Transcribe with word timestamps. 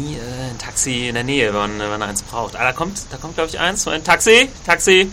nie 0.00 0.14
äh, 0.16 0.50
ein 0.50 0.58
Taxi 0.58 1.08
in 1.08 1.14
der 1.14 1.24
Nähe, 1.24 1.48
wenn 1.52 1.60
man, 1.60 1.78
wenn 1.78 1.90
man 1.90 2.02
eins 2.02 2.22
braucht. 2.22 2.56
Ah, 2.56 2.64
da 2.64 2.72
kommt, 2.72 2.98
da 3.10 3.16
kommt 3.16 3.34
glaube 3.34 3.50
ich 3.50 3.58
eins. 3.58 3.86
Ein 3.86 4.04
Taxi, 4.04 4.48
Taxi. 4.66 5.10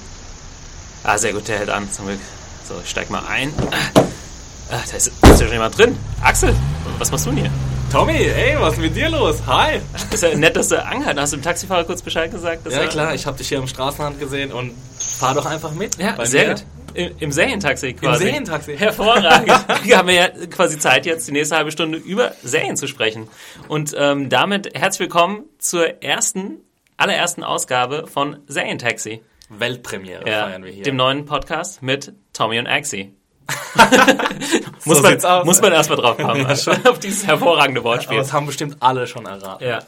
Ah, 1.04 1.18
sehr 1.18 1.34
gut, 1.34 1.48
der 1.48 1.60
hält 1.60 1.70
an, 1.70 1.92
zum 1.92 2.06
Glück. 2.08 2.20
So, 2.68 2.76
ich 2.84 2.90
steig 2.90 3.10
mal 3.10 3.24
ein. 3.28 3.54
Ah, 4.70 4.78
da 4.90 4.98
ist, 4.98 5.08
ist 5.08 5.14
ja 5.24 5.38
schon 5.38 5.52
jemand 5.52 5.78
drin. 5.78 5.98
Axel, 6.22 6.54
was 6.98 7.12
machst 7.12 7.26
du 7.26 7.30
denn 7.32 7.40
hier? 7.42 7.52
Tommy, 7.92 8.18
ey, 8.18 8.58
was 8.60 8.74
ist 8.74 8.80
mit 8.82 8.96
dir 8.96 9.10
los? 9.10 9.38
Hi. 9.48 9.80
Ist 10.12 10.22
ja 10.22 10.36
nett, 10.36 10.58
dass 10.58 10.68
du 10.68 10.84
angehalten 10.84 11.22
hast. 11.22 11.28
Hast 11.28 11.32
du 11.34 11.38
dem 11.38 11.44
Taxifahrer 11.44 11.86
kurz 11.86 12.02
Bescheid 12.02 12.30
gesagt? 12.30 12.70
Ja 12.70 12.80
er- 12.82 12.88
klar, 12.90 13.16
ich 13.16 13.26
habe 13.26 13.38
dich 13.38 13.48
hier 13.48 13.60
am 13.60 13.68
Straßenrand 13.68 14.20
gesehen 14.20 14.52
und 14.52 14.74
fahr 15.00 15.34
doch 15.34 15.46
einfach 15.46 15.72
mit. 15.72 15.98
Ja, 15.98 16.26
sehr 16.26 16.48
mir. 16.50 16.54
gut. 16.56 16.66
Im, 16.98 17.12
Im 17.20 17.32
Serientaxi 17.32 17.94
quasi. 17.94 18.26
Serientaxi. 18.26 18.76
Hervorragend. 18.76 19.50
Wir 19.84 20.00
haben 20.00 20.10
ja 20.10 20.30
quasi 20.48 20.80
Zeit 20.80 21.06
jetzt, 21.06 21.28
die 21.28 21.32
nächste 21.32 21.56
halbe 21.56 21.72
Stunde 21.72 22.00
über 22.00 22.32
Serien 22.42 22.76
zu 22.76 22.88
sprechen. 22.88 23.28
Und 23.68 23.94
ähm, 23.96 24.30
damit 24.30 24.72
herzlich 24.74 25.02
willkommen 25.02 25.44
zur 25.60 26.02
ersten, 26.02 26.58
allerersten 26.98 27.44
Ausgabe 27.44 28.08
von 28.08 28.40
Serientaxi. 28.48 29.22
Weltpremiere 29.50 30.28
Ja, 30.28 30.48
feiern 30.48 30.64
wir 30.64 30.72
hier. 30.72 30.84
dem 30.84 30.96
neuen 30.96 31.26
Podcast 31.26 31.84
mit 31.84 32.14
Tommy 32.34 32.58
und 32.58 32.66
So 34.88 34.94
muss 34.94 35.02
man, 35.02 35.26
aus. 35.26 35.46
muss 35.46 35.62
man 35.62 35.74
erstmal 35.74 36.00
drauf 36.00 36.18
kommen, 36.18 36.46
auf 36.86 37.00
dieses 37.00 37.28
hervorragende 37.28 37.82
Aber 37.82 37.90
Wortspiel. 37.90 38.18
das 38.18 38.32
haben 38.32 38.46
bestimmt 38.46 38.78
alle 38.80 39.06
schon 39.06 39.26
erraten. 39.26 39.66
Ja. 39.66 39.80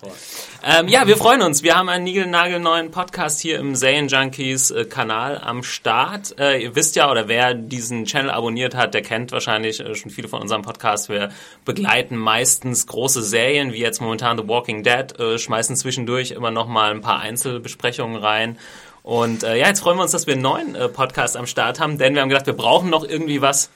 Ähm, 0.61 0.89
ja, 0.89 1.07
wir 1.07 1.15
freuen 1.15 1.41
uns. 1.41 1.63
Wir 1.63 1.77
haben 1.77 1.87
einen 1.87 2.03
niegelnagelneuen 2.03 2.91
Podcast 2.91 3.39
hier 3.39 3.59
im 3.59 3.75
Serienjunkies 3.75 4.71
äh, 4.71 4.85
Kanal 4.85 5.37
am 5.37 5.63
Start. 5.63 6.37
Äh, 6.37 6.63
ihr 6.63 6.75
wisst 6.75 6.97
ja, 6.97 7.09
oder 7.09 7.29
wer 7.29 7.53
diesen 7.53 8.05
Channel 8.05 8.31
abonniert 8.31 8.75
hat, 8.75 8.93
der 8.93 9.01
kennt 9.01 9.31
wahrscheinlich 9.31 9.79
äh, 9.79 9.95
schon 9.95 10.11
viele 10.11 10.27
von 10.27 10.41
unserem 10.41 10.63
Podcast. 10.63 11.07
Wir 11.07 11.29
begleiten 11.63 12.17
meistens 12.17 12.87
große 12.87 13.23
Serien, 13.23 13.71
wie 13.71 13.79
jetzt 13.79 14.01
momentan 14.01 14.37
The 14.37 14.47
Walking 14.47 14.83
Dead, 14.83 15.17
äh, 15.17 15.37
schmeißen 15.39 15.77
zwischendurch 15.77 16.31
immer 16.31 16.51
noch 16.51 16.67
mal 16.67 16.91
ein 16.91 17.01
paar 17.01 17.19
Einzelbesprechungen 17.19 18.17
rein. 18.21 18.57
Und 19.03 19.43
äh, 19.43 19.55
ja, 19.57 19.67
jetzt 19.67 19.79
freuen 19.81 19.97
wir 19.97 20.03
uns, 20.03 20.11
dass 20.11 20.27
wir 20.27 20.33
einen 20.33 20.43
neuen 20.43 20.75
äh, 20.75 20.89
Podcast 20.89 21.37
am 21.37 21.47
Start 21.47 21.79
haben, 21.79 21.97
denn 21.97 22.13
wir 22.15 22.21
haben 22.21 22.29
gedacht, 22.29 22.45
wir 22.47 22.53
brauchen 22.53 22.89
noch 22.89 23.03
irgendwie 23.03 23.41
was, 23.41 23.69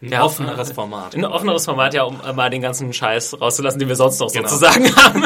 Ein 0.00 0.10
Ja, 0.12 0.22
offeneres 0.24 0.70
Format. 0.72 1.14
ein 1.16 1.24
offeneres 1.24 1.64
Format, 1.64 1.92
ja, 1.94 2.04
um 2.04 2.20
äh, 2.24 2.32
mal 2.32 2.50
den 2.50 2.62
ganzen 2.62 2.92
Scheiß 2.92 3.40
rauszulassen, 3.40 3.80
den 3.80 3.88
wir 3.88 3.96
sonst 3.96 4.20
noch 4.20 4.28
so 4.28 4.36
Genau. 4.38 4.48
zu 4.48 4.56
sagen 4.56 4.94
haben. 4.96 5.24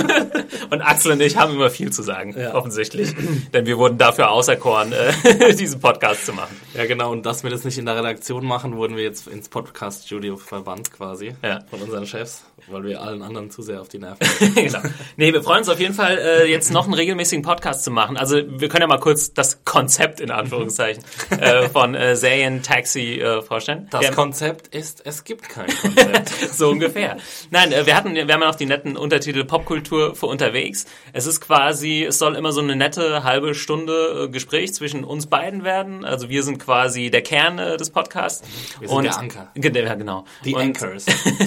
Und 0.70 0.81
Axel 0.81 1.13
und 1.13 1.20
ich 1.20 1.37
haben 1.37 1.53
immer 1.53 1.69
viel 1.69 1.93
zu 1.93 2.03
sagen, 2.03 2.35
Ja. 2.39 2.55
offensichtlich. 2.55 3.15
Denn 3.53 3.67
wir 3.67 3.77
wurden 3.77 3.98
dafür 3.98 4.31
auserkoren, 4.31 4.93
äh, 4.95 5.55
diesen 5.55 5.81
Podcast 5.81 6.25
zu 6.25 6.33
machen. 6.33 6.59
Ja, 6.75 6.87
genau. 6.87 7.11
Und 7.13 7.27
dass 7.27 7.43
wir 7.43 7.51
das 7.51 7.65
nicht 7.65 7.77
in 7.77 7.85
der 7.85 7.97
Redaktion 7.97 8.47
machen, 8.47 8.77
wurden 8.77 8.97
wir 8.97 9.03
jetzt 9.03 9.27
ins 9.29 9.51
Podcast-Studio 9.51 10.36
verbannt 10.39 10.91
quasi. 10.91 11.35
Ja. 11.42 11.61
Von 11.69 11.83
unseren 11.83 12.07
Chefs, 12.07 12.45
weil 12.68 12.84
wir 12.84 13.02
allen 13.02 13.23
anderen 13.23 13.50
zu 13.50 13.62
sehr 13.62 13.80
auf 13.80 13.89
die 13.89 13.98
Nerven 13.98 14.27
genau. 14.55 14.80
Nee, 15.17 15.33
wir 15.33 15.42
freuen 15.42 15.58
uns 15.58 15.68
auf 15.68 15.80
jeden 15.80 15.95
Fall, 15.95 16.18
äh, 16.18 16.50
jetzt 16.50 16.73
noch 16.73 16.84
einen 16.84 16.95
regelmäßigen 16.95 17.42
Podcast 17.42 17.84
zu 17.84 17.90
machen. 17.90 18.17
Also 18.17 18.36
wir 18.36 18.68
können 18.68 18.83
ja 18.83 18.86
mal 18.86 19.00
kurz 19.00 19.33
das 19.34 19.64
Konzept 19.64 20.20
in 20.20 20.30
Anführungszeichen 20.30 21.05
äh, 21.30 21.68
von 21.68 21.95
äh, 21.95 22.17
Serien 22.17 22.62
Taxi 22.62 23.20
äh, 23.20 23.42
vorstellen. 23.42 23.89
Das 23.90 24.02
wir, 24.02 24.11
Konzept 24.12 24.74
ist, 24.74 25.05
es 25.05 25.24
gibt 25.24 25.48
kein 25.48 25.67
Konzept. 25.67 26.28
so 26.52 26.70
ungefähr. 26.70 27.17
Nein, 27.50 27.73
äh, 27.73 27.86
wir 27.86 27.96
hatten, 27.96 28.14
wir 28.14 28.23
haben 28.23 28.40
ja 28.40 28.48
noch 28.48 28.55
die 28.55 28.67
netten 28.67 28.96
Untertitel 28.96 29.44
Popkultur 29.44 30.14
für 30.14 30.27
unterwegs. 30.27 30.86
Es 31.12 31.27
ist 31.27 31.40
quasi, 31.40 32.05
es 32.05 32.18
soll 32.18 32.36
immer 32.36 32.52
so 32.52 32.61
eine 32.61 32.77
nette 32.77 33.24
halbe 33.24 33.55
Stunde 33.55 34.24
äh, 34.24 34.29
Gespräch 34.29 34.74
zwischen 34.74 35.05
uns 35.05 35.27
beiden 35.27 35.64
werden. 35.64 36.05
Also 36.05 36.29
wir 36.29 36.42
sind 36.42 36.58
quasi 36.58 37.11
der 37.11 37.23
Kern 37.23 37.56
des 37.56 37.90
Podcasts. 37.90 38.46
Wir 38.79 38.89
sind 38.89 39.05
der 39.05 39.18
Anker. 39.18 39.52
Ja, 39.92 39.94
genau. 39.98 40.24
Die 40.44 40.55
Und 40.55 40.62
Anchors. 40.62 41.06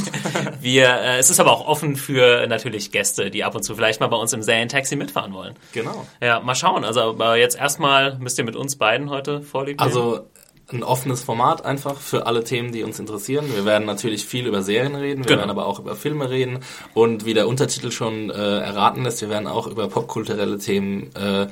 Wir, 0.62 1.00
äh, 1.06 1.18
es 1.20 1.30
ist 1.30 1.40
aber 1.40 1.52
auch 1.52 1.68
offen 1.68 1.96
für 1.96 2.48
natürlich 2.48 2.92
Gäste, 2.92 3.30
die 3.30 3.44
ab 3.44 3.56
und 3.56 3.64
zu 3.64 3.76
vielleicht 3.76 4.00
mal 4.00 4.08
bei 4.08 4.18
uns 4.18 4.34
im 4.34 4.42
Serientaxi 4.42 4.96
mitfahren 4.96 5.34
wollen. 5.34 5.56
genau. 5.74 6.06
Ja, 6.22 6.40
mal 6.40 6.56
schauen. 6.56 6.84
Also 6.84 7.02
aber 7.02 7.38
jetzt 7.38 7.58
erstmal 7.58 8.18
müsst 8.18 8.38
ihr 8.38 8.44
mit 8.44 8.56
uns 8.56 8.76
beiden 8.78 9.10
heute 9.10 9.42
vorlieb 9.42 9.80
nehmen. 9.80 9.88
Also 9.88 10.28
ein 10.72 10.82
offenes 10.84 11.22
Format 11.24 11.64
einfach 11.64 12.00
für 12.00 12.26
alle 12.26 12.44
Themen, 12.44 12.72
die 12.72 12.82
uns 12.84 12.98
interessieren. 13.00 13.46
Wir 13.54 13.66
werden 13.66 13.86
natürlich 13.86 14.26
viel 14.26 14.48
über 14.48 14.64
Serien 14.64 14.96
reden, 14.96 15.20
wir 15.24 15.28
Genau. 15.28 15.40
werden 15.42 15.52
aber 15.52 15.68
auch 15.68 15.80
über 15.80 15.96
Filme 15.96 16.30
reden 16.32 16.60
und 16.96 17.24
wie 17.26 17.36
der 17.36 17.48
Untertitel 17.48 17.92
schon 17.92 18.32
äh, 18.32 18.34
erraten 18.62 19.04
lässt, 19.04 19.22
wir 19.22 19.30
werden 19.30 19.48
auch 19.48 19.68
über 19.68 19.88
popkulturelle 19.88 20.58
Themen 20.58 21.12
äh, 21.16 21.48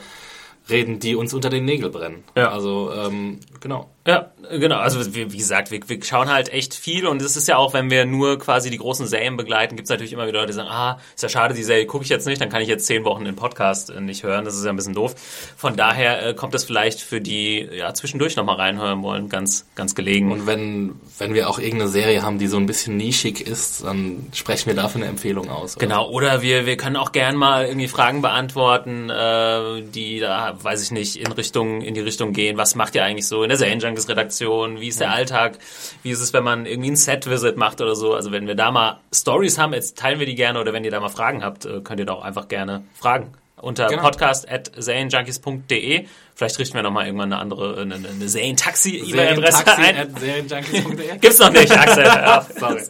reden, 0.67 0.99
die 0.99 1.15
uns 1.15 1.31
unter 1.33 1.49
den 1.51 1.65
Nägeln 1.65 1.91
brennen. 1.91 2.23
Ja. 2.35 2.49
Also 2.49 2.91
ähm, 2.91 3.39
genau. 3.59 3.89
Ja, 4.05 4.31
genau. 4.51 4.77
Also 4.77 5.15
wie, 5.15 5.31
wie 5.31 5.37
gesagt, 5.37 5.71
wir, 5.71 5.79
wir 5.87 6.03
schauen 6.03 6.29
halt 6.29 6.51
echt 6.51 6.73
viel 6.73 7.07
und 7.07 7.21
es 7.21 7.37
ist 7.37 7.47
ja 7.47 7.55
auch, 7.55 7.73
wenn 7.73 7.89
wir 7.89 8.05
nur 8.05 8.37
quasi 8.37 8.69
die 8.69 8.77
großen 8.77 9.07
Serien 9.07 9.37
begleiten, 9.37 9.77
gibt 9.77 9.85
es 9.85 9.89
natürlich 9.89 10.11
immer 10.11 10.27
wieder 10.27 10.39
Leute, 10.39 10.47
die 10.47 10.53
sagen, 10.53 10.67
ah, 10.69 10.99
ist 11.15 11.23
ja 11.23 11.29
schade, 11.29 11.53
die 11.53 11.63
Serie 11.63 11.85
gucke 11.85 12.03
ich 12.03 12.09
jetzt 12.09 12.27
nicht, 12.27 12.41
dann 12.41 12.49
kann 12.49 12.61
ich 12.61 12.67
jetzt 12.67 12.85
zehn 12.85 13.05
Wochen 13.05 13.23
den 13.23 13.37
Podcast 13.37 13.89
äh, 13.89 14.01
nicht 14.01 14.23
hören. 14.23 14.43
Das 14.43 14.57
ist 14.57 14.65
ja 14.65 14.71
ein 14.71 14.75
bisschen 14.75 14.93
doof. 14.93 15.15
Von 15.55 15.77
daher 15.77 16.27
äh, 16.27 16.33
kommt 16.33 16.53
das 16.53 16.65
vielleicht 16.65 16.99
für 16.99 17.21
die 17.21 17.59
ja 17.61 17.93
zwischendurch 17.93 18.35
nochmal 18.35 18.57
reinhören 18.57 19.03
wollen, 19.03 19.29
ganz, 19.29 19.65
ganz 19.75 19.95
gelegen. 19.95 20.33
Und 20.33 20.47
wenn, 20.47 20.95
wenn 21.17 21.33
wir 21.33 21.49
auch 21.49 21.57
irgendeine 21.57 21.89
Serie 21.89 22.23
haben, 22.23 22.39
die 22.39 22.47
so 22.47 22.57
ein 22.57 22.65
bisschen 22.65 22.97
nischig 22.97 23.39
ist, 23.47 23.85
dann 23.85 24.27
sprechen 24.33 24.67
wir 24.67 24.75
dafür 24.75 24.99
eine 24.99 25.09
Empfehlung 25.09 25.49
aus. 25.49 25.77
oder 25.77 25.85
Genau, 25.85 26.09
oder 26.09 26.41
wir, 26.41 26.65
wir 26.65 26.75
können 26.75 26.97
auch 26.97 27.13
gern 27.13 27.37
mal 27.37 27.67
irgendwie 27.67 27.87
Fragen 27.87 28.21
beantworten, 28.21 29.09
äh, 29.09 29.81
die 29.81 30.19
da, 30.19 30.57
weiß 30.61 30.83
ich 30.83 30.91
nicht, 30.91 31.15
in 31.15 31.31
Richtung, 31.31 31.81
in 31.81 31.93
die 31.93 32.01
Richtung 32.01 32.33
gehen. 32.33 32.57
Was 32.57 32.75
macht 32.75 32.95
ihr 32.95 33.03
eigentlich 33.05 33.27
so 33.27 33.43
in 33.43 33.49
der 33.49 33.57
Serienjunkies-Redaktion? 33.95 34.79
Wie 34.81 34.87
ist 34.87 34.99
der 34.99 35.11
Alltag? 35.11 35.57
Wie 36.01 36.11
ist 36.11 36.19
es, 36.21 36.33
wenn 36.33 36.43
man 36.43 36.65
irgendwie 36.65 36.91
ein 36.91 36.95
Set-Visit 36.95 37.57
macht 37.57 37.81
oder 37.81 37.95
so? 37.95 38.13
Also 38.13 38.31
wenn 38.31 38.47
wir 38.47 38.55
da 38.55 38.71
mal 38.71 38.99
Stories 39.13 39.57
haben, 39.57 39.73
jetzt 39.73 39.97
teilen 39.97 40.19
wir 40.19 40.25
die 40.25 40.35
gerne 40.35 40.59
oder 40.59 40.73
wenn 40.73 40.83
ihr 40.83 40.91
da 40.91 40.99
mal 40.99 41.09
Fragen 41.09 41.43
habt, 41.43 41.65
äh, 41.65 41.81
könnt 41.81 41.99
ihr 41.99 42.05
da 42.05 42.13
auch 42.13 42.23
einfach 42.23 42.47
gerne 42.47 42.83
fragen. 42.99 43.33
Unter 43.57 43.87
Genau. 43.87 44.01
podcast.serienjunkies.de. 44.01 46.05
Vielleicht 46.35 46.59
richten 46.59 46.75
wir 46.75 46.83
nochmal 46.83 47.05
irgendwann 47.05 47.31
eine 47.31 47.41
andere, 47.41 47.79
eine, 47.81 47.95
eine 47.95 48.07
so. 48.09 48.27
Serientaxi-E-Mail-Adresse 48.27 49.63
Serientaxi 49.65 49.81
ein. 49.81 50.15
serienjunkies.de. 50.19 51.17
Gibt's 51.21 51.39
noch 51.39 51.51
nicht, 51.51 51.71
Axel. 51.71 52.03
Ach, 52.07 52.45
sorry. 52.59 52.81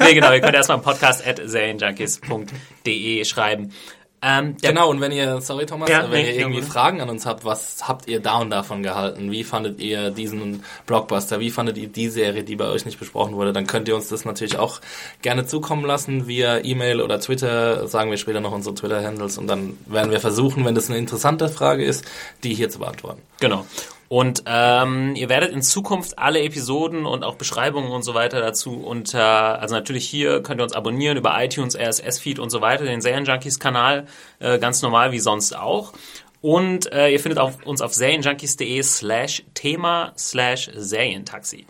Nee, 0.00 0.14
genau, 0.14 0.32
ihr 0.32 0.40
könnt 0.40 0.54
erstmal 0.56 0.78
podcast 0.78 1.24
at 1.24 1.40
serienjunkies.de 1.44 3.24
schreiben. 3.26 3.72
Ähm, 4.20 4.56
Genau, 4.60 4.90
und 4.90 5.00
wenn 5.00 5.12
ihr, 5.12 5.40
sorry 5.40 5.66
Thomas, 5.66 5.88
Ja, 5.88 6.10
wenn 6.10 6.22
nee, 6.22 6.30
ihr 6.30 6.40
irgendwie 6.40 6.60
ja. 6.60 6.66
Fragen 6.66 7.00
an 7.00 7.08
uns 7.08 7.24
habt, 7.26 7.44
was 7.44 7.86
habt 7.86 8.08
ihr 8.08 8.20
da 8.20 8.38
und 8.38 8.50
davon 8.50 8.82
gehalten? 8.82 9.30
Wie 9.30 9.44
fandet 9.44 9.80
ihr 9.80 10.10
diesen 10.10 10.64
Blockbuster? 10.86 11.40
Wie 11.40 11.50
fandet 11.50 11.78
ihr 11.78 11.88
die 11.88 12.08
Serie, 12.08 12.42
die 12.42 12.56
bei 12.56 12.66
euch 12.66 12.84
nicht 12.84 12.98
besprochen 12.98 13.34
wurde? 13.34 13.52
Dann 13.52 13.66
könnt 13.66 13.88
ihr 13.88 13.94
uns 13.94 14.08
das 14.08 14.24
natürlich 14.24 14.58
auch 14.58 14.80
gerne 15.22 15.46
zukommen 15.46 15.84
lassen 15.84 16.26
via 16.26 16.58
E-Mail 16.64 17.00
oder 17.00 17.20
Twitter. 17.20 17.86
Sagen 17.86 18.10
wir 18.10 18.16
später 18.16 18.40
noch 18.40 18.52
unsere 18.52 18.74
Twitter-Handles 18.74 19.38
und 19.38 19.46
dann 19.46 19.78
werden 19.86 20.10
wir 20.10 20.20
versuchen, 20.20 20.64
wenn 20.64 20.74
das 20.74 20.88
eine 20.88 20.98
interessante 20.98 21.48
Frage 21.48 21.84
ist, 21.84 22.04
die 22.42 22.54
hier 22.54 22.70
zu 22.70 22.80
beantworten. 22.80 23.22
Genau. 23.40 23.64
Und 24.08 24.44
ähm, 24.46 25.14
ihr 25.16 25.28
werdet 25.28 25.52
in 25.52 25.60
Zukunft 25.60 26.18
alle 26.18 26.40
Episoden 26.40 27.04
und 27.04 27.24
auch 27.24 27.34
Beschreibungen 27.34 27.90
und 27.90 28.02
so 28.02 28.14
weiter 28.14 28.40
dazu 28.40 28.82
unter, 28.82 29.60
also 29.60 29.74
natürlich 29.74 30.08
hier 30.08 30.42
könnt 30.42 30.60
ihr 30.60 30.64
uns 30.64 30.72
abonnieren 30.72 31.18
über 31.18 31.34
iTunes, 31.42 31.76
RSS-Feed 31.76 32.38
und 32.38 32.48
so 32.48 32.62
weiter, 32.62 32.84
den 32.84 33.02
Serienjunkies-Kanal, 33.02 34.06
äh, 34.38 34.58
ganz 34.58 34.80
normal 34.80 35.12
wie 35.12 35.18
sonst 35.18 35.54
auch. 35.54 35.92
Und 36.40 36.90
äh, 36.92 37.10
ihr 37.10 37.20
findet 37.20 37.38
auf, 37.38 37.66
uns 37.66 37.82
auf 37.82 37.92
serienjunkies.de 37.92 38.82
slash 38.82 39.42
Thema 39.52 40.12
slash 40.16 40.70
Serientaxi. 40.74 41.66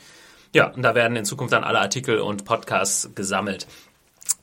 Ja, 0.55 0.69
und 0.69 0.83
da 0.83 0.95
werden 0.95 1.17
in 1.17 1.25
Zukunft 1.25 1.53
dann 1.53 1.65
alle 1.65 1.81
Artikel 1.81 2.21
und 2.21 2.45
Podcasts 2.45 3.11
gesammelt. 3.15 3.67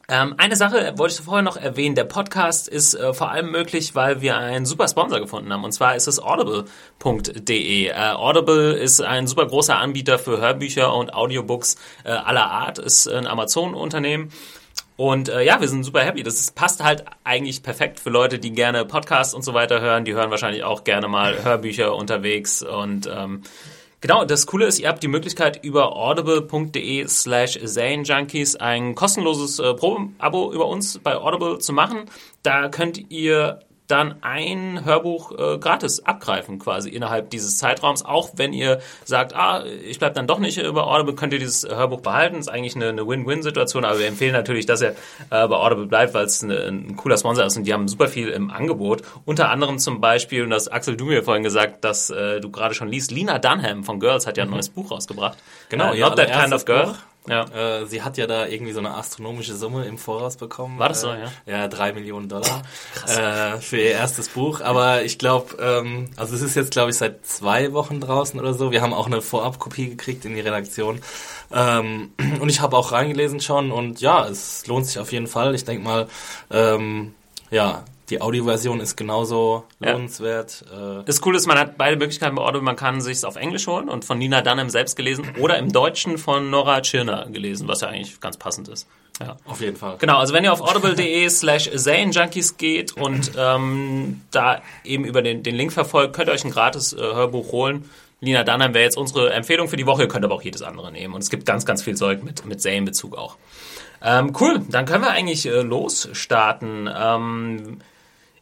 Ähm, 0.07 0.35
eine 0.37 0.55
Sache 0.55 0.93
wollte 0.97 1.15
ich 1.15 1.21
vorher 1.21 1.41
noch 1.41 1.57
erwähnen. 1.57 1.95
Der 1.95 2.03
Podcast 2.03 2.67
ist 2.67 2.93
äh, 2.93 3.13
vor 3.13 3.31
allem 3.31 3.51
möglich, 3.51 3.95
weil 3.95 4.21
wir 4.21 4.37
einen 4.37 4.65
super 4.65 4.87
Sponsor 4.87 5.19
gefunden 5.19 5.51
haben. 5.51 5.63
Und 5.63 5.71
zwar 5.71 5.95
ist 5.95 6.07
es 6.07 6.21
audible.de. 6.21 7.87
Äh, 7.87 7.93
Audible 7.93 8.73
ist 8.73 9.01
ein 9.01 9.25
super 9.25 9.47
großer 9.47 9.77
Anbieter 9.77 10.19
für 10.19 10.39
Hörbücher 10.39 10.93
und 10.93 11.13
Audiobooks 11.13 11.77
äh, 12.03 12.09
aller 12.09 12.51
Art. 12.51 12.77
Ist 12.77 13.07
ein 13.07 13.25
Amazon-Unternehmen. 13.25 14.31
Und 14.97 15.27
äh, 15.27 15.43
ja, 15.43 15.59
wir 15.59 15.67
sind 15.67 15.83
super 15.83 16.03
happy. 16.03 16.23
Das 16.23 16.35
ist, 16.35 16.55
passt 16.55 16.83
halt 16.83 17.03
eigentlich 17.23 17.63
perfekt 17.63 17.99
für 17.99 18.09
Leute, 18.11 18.39
die 18.39 18.51
gerne 18.51 18.85
Podcasts 18.85 19.33
und 19.33 19.43
so 19.43 19.53
weiter 19.53 19.81
hören. 19.81 20.05
Die 20.05 20.13
hören 20.13 20.29
wahrscheinlich 20.29 20.63
auch 20.63 20.83
gerne 20.83 21.07
mal 21.07 21.43
Hörbücher 21.43 21.95
unterwegs. 21.95 22.61
Und 22.61 23.07
ähm, 23.07 23.41
genau, 24.05 24.23
das 24.23 24.45
Coole 24.45 24.67
ist, 24.67 24.79
ihr 24.79 24.87
habt 24.87 25.01
die 25.01 25.07
Möglichkeit 25.07 25.63
über 25.63 25.95
audible.de 25.95 27.07
slash 27.07 27.57
Junkies 27.57 28.55
ein 28.55 28.93
kostenloses 28.93 29.57
äh, 29.57 29.73
Probe-Abo 29.73 30.53
über 30.53 30.67
uns 30.67 30.99
bei 30.99 31.15
Audible 31.15 31.57
zu 31.57 31.73
machen. 31.73 32.05
Da 32.43 32.69
könnt 32.69 33.09
ihr 33.09 33.61
dann 33.87 34.15
ein 34.21 34.83
Hörbuch 34.83 35.31
äh, 35.31 35.57
gratis 35.57 36.05
abgreifen 36.05 36.59
quasi 36.59 36.89
innerhalb 36.89 37.29
dieses 37.29 37.57
Zeitraums. 37.57 38.03
Auch 38.03 38.31
wenn 38.35 38.53
ihr 38.53 38.79
sagt, 39.03 39.35
ah, 39.35 39.63
ich 39.65 39.99
bleibe 39.99 40.15
dann 40.15 40.27
doch 40.27 40.39
nicht 40.39 40.57
über 40.57 40.87
Audible, 40.87 41.15
könnt 41.15 41.33
ihr 41.33 41.39
dieses 41.39 41.67
Hörbuch 41.67 42.01
behalten. 42.01 42.37
Ist 42.37 42.47
eigentlich 42.47 42.75
eine, 42.75 42.89
eine 42.89 43.07
Win-Win-Situation, 43.07 43.85
aber 43.85 43.99
wir 43.99 44.07
empfehlen 44.07 44.33
natürlich, 44.33 44.65
dass 44.65 44.81
er 44.81 44.91
äh, 45.29 45.47
bei 45.47 45.55
Audible 45.55 45.85
bleibt, 45.85 46.13
weil 46.13 46.25
es 46.25 46.41
ein 46.41 46.95
cooler 46.95 47.17
Sponsor 47.17 47.45
ist 47.45 47.57
und 47.57 47.65
die 47.65 47.73
haben 47.73 47.87
super 47.87 48.07
viel 48.07 48.29
im 48.29 48.49
Angebot. 48.49 49.03
Unter 49.25 49.49
anderem 49.49 49.79
zum 49.79 50.01
Beispiel, 50.01 50.43
und 50.43 50.49
das 50.49 50.67
Axel, 50.67 50.97
du 50.97 51.05
mir 51.05 51.23
vorhin 51.23 51.43
gesagt, 51.43 51.83
dass 51.83 52.09
äh, 52.09 52.39
du 52.39 52.49
gerade 52.51 52.73
schon 52.73 52.87
liest, 52.87 53.11
Lina 53.11 53.39
Dunham 53.39 53.83
von 53.83 53.99
Girls 53.99 54.25
hat 54.25 54.37
ja 54.37 54.43
ein 54.43 54.49
mhm. 54.49 54.55
neues 54.55 54.69
Buch 54.69 54.91
rausgebracht. 54.91 55.37
Genau, 55.69 55.93
äh, 55.93 55.99
ja, 55.99 56.09
Not 56.09 56.17
That 56.17 56.31
Kind 56.31 56.53
of 56.53 56.65
Girl. 56.65 56.85
Buch. 56.87 56.95
Ja. 57.27 57.43
Äh, 57.81 57.85
sie 57.87 58.01
hat 58.01 58.17
ja 58.17 58.27
da 58.27 58.47
irgendwie 58.47 58.71
so 58.71 58.79
eine 58.79 58.93
astronomische 58.93 59.55
Summe 59.55 59.85
im 59.85 59.97
Voraus 59.97 60.37
bekommen. 60.37 60.79
War 60.79 60.89
das 60.89 61.01
so, 61.01 61.09
äh, 61.09 61.21
ja? 61.21 61.31
Ja, 61.45 61.67
drei 61.67 61.93
Millionen 61.93 62.29
Dollar 62.29 62.61
äh, 63.07 63.59
für 63.59 63.77
ihr 63.77 63.91
erstes 63.91 64.29
Buch. 64.29 64.61
Aber 64.61 65.03
ich 65.03 65.17
glaube, 65.17 65.57
ähm, 65.59 66.09
also 66.15 66.35
es 66.35 66.41
ist 66.41 66.55
jetzt, 66.55 66.71
glaube 66.71 66.91
ich, 66.91 66.97
seit 66.97 67.25
zwei 67.25 67.73
Wochen 67.73 67.99
draußen 67.99 68.39
oder 68.39 68.53
so. 68.53 68.71
Wir 68.71 68.81
haben 68.81 68.93
auch 68.93 69.07
eine 69.07 69.21
Vorabkopie 69.21 69.89
gekriegt 69.89 70.25
in 70.25 70.35
die 70.35 70.41
Redaktion. 70.41 71.01
Ähm, 71.51 72.11
und 72.39 72.49
ich 72.49 72.61
habe 72.61 72.77
auch 72.77 72.91
reingelesen 72.91 73.39
schon 73.39 73.71
und 73.71 74.01
ja, 74.01 74.27
es 74.27 74.65
lohnt 74.67 74.85
sich 74.85 74.99
auf 74.99 75.11
jeden 75.11 75.27
Fall. 75.27 75.55
Ich 75.55 75.65
denke 75.65 75.83
mal, 75.83 76.07
ähm, 76.51 77.13
ja, 77.51 77.83
die 78.09 78.21
Audioversion 78.21 78.79
ist 78.79 78.95
genauso 78.95 79.65
lohnenswert. 79.79 80.65
Ja. 80.71 81.01
Äh 81.01 81.03
das 81.05 81.21
Coole 81.21 81.37
ist, 81.37 81.47
man 81.47 81.57
hat 81.57 81.77
beide 81.77 81.97
Möglichkeiten 81.97 82.35
bei 82.35 82.41
Audible. 82.41 82.61
Man 82.61 82.75
kann 82.75 83.01
sich 83.01 83.25
auf 83.25 83.35
Englisch 83.35 83.67
holen 83.67 83.89
und 83.89 84.05
von 84.05 84.17
Nina 84.17 84.41
Dunham 84.41 84.69
selbst 84.69 84.95
gelesen 84.95 85.25
oder 85.39 85.57
im 85.57 85.71
Deutschen 85.71 86.17
von 86.17 86.49
Nora 86.49 86.81
Tschirner 86.81 87.27
gelesen, 87.31 87.67
was 87.67 87.81
ja 87.81 87.87
eigentlich 87.87 88.19
ganz 88.19 88.37
passend 88.37 88.67
ist. 88.67 88.87
Ja. 89.19 89.37
Auf 89.45 89.61
jeden 89.61 89.77
Fall. 89.77 89.95
Genau, 89.99 90.17
also 90.17 90.33
wenn 90.33 90.43
ihr 90.43 90.51
auf 90.51 90.61
audible.de 90.61 91.29
slash 91.29 91.67
Junkies 91.67 92.57
geht 92.57 92.97
und 92.97 93.31
ähm, 93.37 94.21
da 94.31 94.61
eben 94.83 95.05
über 95.05 95.21
den, 95.21 95.41
den 95.41 95.55
Link 95.55 95.71
verfolgt, 95.71 96.15
könnt 96.15 96.29
ihr 96.29 96.33
euch 96.33 96.43
ein 96.43 96.51
gratis 96.51 96.93
äh, 96.93 96.97
Hörbuch 96.97 97.51
holen. 97.51 97.89
Nina 98.21 98.43
Dunham 98.43 98.73
wäre 98.73 98.83
jetzt 98.83 98.97
unsere 98.97 99.31
Empfehlung 99.33 99.67
für 99.67 99.77
die 99.77 99.85
Woche. 99.85 100.03
Ihr 100.03 100.07
könnt 100.07 100.25
aber 100.25 100.35
auch 100.35 100.41
jedes 100.41 100.61
andere 100.61 100.91
nehmen. 100.91 101.13
Und 101.13 101.21
es 101.21 101.29
gibt 101.29 101.45
ganz, 101.45 101.65
ganz 101.65 101.83
viel 101.83 101.95
Zeug 101.95 102.23
mit, 102.23 102.45
mit 102.45 102.61
Zane-Bezug 102.61 103.17
auch. 103.17 103.37
Ähm, 104.01 104.33
cool, 104.39 104.61
dann 104.69 104.85
können 104.85 105.03
wir 105.03 105.11
eigentlich 105.11 105.45
äh, 105.45 105.61
losstarten. 105.61 106.89
Ähm, 106.93 107.79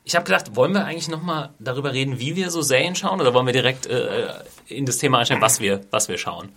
ich 0.06 0.16
habe 0.16 0.26
gedacht, 0.26 0.56
wollen 0.56 0.74
wir 0.74 0.86
eigentlich 0.86 1.08
nochmal 1.08 1.52
darüber 1.60 1.94
reden, 1.94 2.20
wie 2.20 2.36
wir 2.36 2.50
so 2.52 2.62
Serien 2.62 2.96
schauen 2.96 3.22
oder 3.22 3.34
wollen 3.34 3.46
wir 3.46 3.54
direkt 3.54 3.86
äh, 3.86 4.28
in 4.68 4.86
das 4.86 4.98
Thema 4.98 5.20
einsteigen, 5.20 5.42
was 5.42 5.60
wir, 5.60 5.82
was 5.92 6.10
wir 6.10 6.18
schauen? 6.18 6.50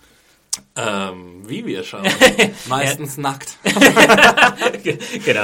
Ähm, 0.75 1.43
wie 1.47 1.65
wir 1.65 1.83
schauen. 1.83 2.07
Meistens 2.67 3.17
nackt. 3.17 3.57
genau. 3.63 5.43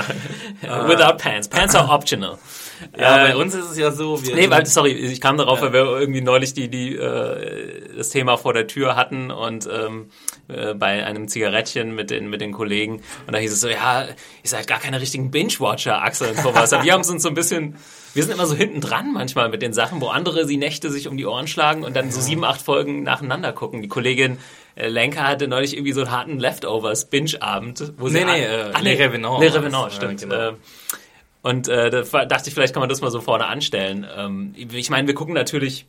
Uh, 0.63 0.87
Without 0.87 1.17
pants. 1.17 1.47
Pants 1.47 1.75
are 1.75 1.89
optional. 1.89 2.37
Ja, 2.97 3.25
äh, 3.25 3.31
bei 3.31 3.35
uns 3.35 3.53
ist 3.53 3.71
es 3.71 3.77
ja 3.77 3.91
so. 3.91 4.23
Wir 4.23 4.35
nee, 4.35 4.49
weil, 4.49 4.65
sorry, 4.65 4.91
ich 4.91 5.21
kam 5.21 5.37
darauf, 5.37 5.59
ja. 5.59 5.65
weil 5.65 5.73
wir 5.73 5.99
irgendwie 5.99 6.21
neulich 6.21 6.53
die, 6.53 6.67
die, 6.67 6.95
äh, 6.95 7.95
das 7.95 8.09
Thema 8.09 8.37
vor 8.37 8.53
der 8.53 8.67
Tür 8.67 8.95
hatten 8.95 9.31
und 9.31 9.67
ähm, 9.71 10.09
äh, 10.49 10.73
bei 10.73 11.05
einem 11.05 11.27
Zigarettchen 11.27 11.95
mit 11.95 12.09
den, 12.09 12.29
mit 12.29 12.41
den 12.41 12.51
Kollegen. 12.51 13.01
Und 13.25 13.33
da 13.33 13.37
hieß 13.37 13.53
es 13.53 13.61
so, 13.61 13.69
ja, 13.69 14.03
ihr 14.03 14.15
seid 14.43 14.67
gar 14.67 14.79
keine 14.79 14.99
richtigen 14.99 15.31
Binge-Watcher, 15.31 16.01
Axel 16.01 16.31
und 16.31 16.39
sowas. 16.39 16.71
wir 16.71 16.93
haben 16.93 17.03
uns 17.03 17.23
so 17.23 17.29
ein 17.29 17.33
bisschen, 17.33 17.75
wir 18.13 18.23
sind 18.23 18.33
immer 18.33 18.45
so 18.45 18.55
hinten 18.55 18.81
dran 18.81 19.13
manchmal 19.13 19.49
mit 19.49 19.61
den 19.61 19.73
Sachen, 19.73 20.01
wo 20.01 20.07
andere 20.07 20.45
die 20.45 20.57
Nächte 20.57 20.91
sich 20.91 21.07
um 21.07 21.15
die 21.15 21.25
Ohren 21.25 21.47
schlagen 21.47 21.83
und 21.83 21.95
dann 21.95 22.11
so 22.11 22.19
sieben, 22.19 22.43
acht 22.43 22.61
Folgen 22.61 23.03
nacheinander 23.03 23.53
gucken. 23.53 23.81
Die 23.81 23.87
Kollegin 23.87 24.37
äh, 24.75 24.89
Lenker 24.89 25.27
hatte 25.27 25.47
neulich 25.47 25.75
irgendwie 25.75 25.93
so 25.93 26.01
einen 26.01 26.11
harten 26.11 26.39
Leftovers-Binge-Abend. 26.39 27.93
Wo 27.97 28.09
nee, 28.09 28.25
nee, 28.25 28.43
äh, 28.43 28.71
Le 28.81 28.99
Revenant. 28.99 29.41
Le 29.41 29.53
Revenant, 29.53 29.93
stimmt. 29.93 30.21
Ja, 30.21 30.27
genau. 30.27 30.49
Äh, 30.49 30.53
und 31.41 31.67
äh, 31.67 31.89
da 31.89 32.25
dachte 32.25 32.47
ich, 32.47 32.53
vielleicht 32.53 32.73
kann 32.73 32.79
man 32.79 32.89
das 32.89 33.01
mal 33.01 33.11
so 33.11 33.19
vorne 33.19 33.45
anstellen. 33.45 34.07
Ähm, 34.17 34.55
ich 34.55 34.89
meine, 34.89 35.07
wir 35.07 35.13
gucken 35.13 35.33
natürlich 35.33 35.85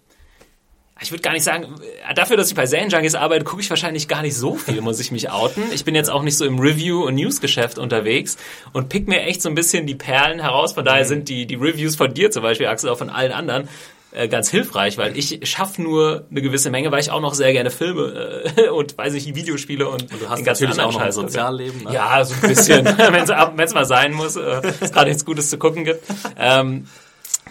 ich 1.01 1.11
würde 1.11 1.23
gar 1.23 1.33
nicht 1.33 1.43
sagen, 1.43 1.75
dafür, 2.15 2.37
dass 2.37 2.49
ich 2.49 2.55
bei 2.55 2.65
Junkies 2.65 3.15
arbeite, 3.15 3.45
gucke 3.45 3.61
ich 3.61 3.69
wahrscheinlich 3.69 4.07
gar 4.07 4.23
nicht 4.23 4.37
so 4.37 4.55
viel, 4.55 4.81
muss 4.81 5.01
ich 5.01 5.11
mich 5.11 5.31
outen. 5.31 5.65
Ich 5.73 5.85
bin 5.85 5.95
jetzt 5.95 6.09
auch 6.09 6.23
nicht 6.23 6.37
so 6.37 6.45
im 6.45 6.59
Review- 6.59 7.05
und 7.05 7.17
Newsgeschäft 7.17 7.79
unterwegs 7.79 8.37
und 8.73 8.89
pick 8.89 9.09
mir 9.09 9.23
echt 9.23 9.43
so 9.43 9.49
ein 9.49 9.57
bisschen 9.57 9.87
die 9.87 9.97
Perlen 9.97 10.41
heraus. 10.41 10.73
Von 10.73 10.85
daher 10.85 11.05
mhm. 11.05 11.09
sind 11.09 11.29
die, 11.29 11.47
die 11.47 11.57
Reviews 11.57 11.97
von 11.97 12.15
dir 12.15 12.31
zum 12.31 12.43
Beispiel, 12.43 12.69
Axel, 12.69 12.91
auch 12.91 12.99
von 12.99 13.11
allen 13.11 13.33
anderen, 13.33 13.69
äh, 14.13 14.29
ganz 14.29 14.49
hilfreich, 14.49 14.97
weil 14.97 15.19
ich 15.19 15.41
schaffe 15.43 15.83
nur 15.83 16.27
eine 16.31 16.41
gewisse 16.41 16.71
Menge, 16.71 16.93
weil 16.93 17.01
ich 17.01 17.11
auch 17.11 17.21
noch 17.21 17.35
sehr 17.35 17.53
gerne 17.53 17.71
Filme 17.71 18.53
äh, 18.57 18.69
und 18.69 18.97
weiß 18.97 19.15
ich 19.15 19.35
Videospiele 19.35 19.89
und, 19.89 20.13
und 20.13 20.23
du 20.23 20.29
hast 20.29 20.47
natürlich 20.47 20.81
auch 20.81 20.93
noch 20.93 21.01
ein 21.01 21.11
Sozialleben. 21.11 21.83
Ne? 21.83 21.93
Ja, 21.93 22.25
so 22.25 22.35
ein 22.35 22.49
bisschen, 22.49 22.85
wenn 22.87 23.65
es 23.65 23.75
mal 23.75 23.85
sein 23.85 24.13
muss, 24.13 24.37
äh, 24.37 24.63
es 24.81 24.93
gerade 24.93 25.09
nichts 25.09 25.25
Gutes 25.25 25.51
zu 25.51 25.59
gucken 25.59 25.85
gibt. 25.85 26.05
Ähm, 26.39 26.87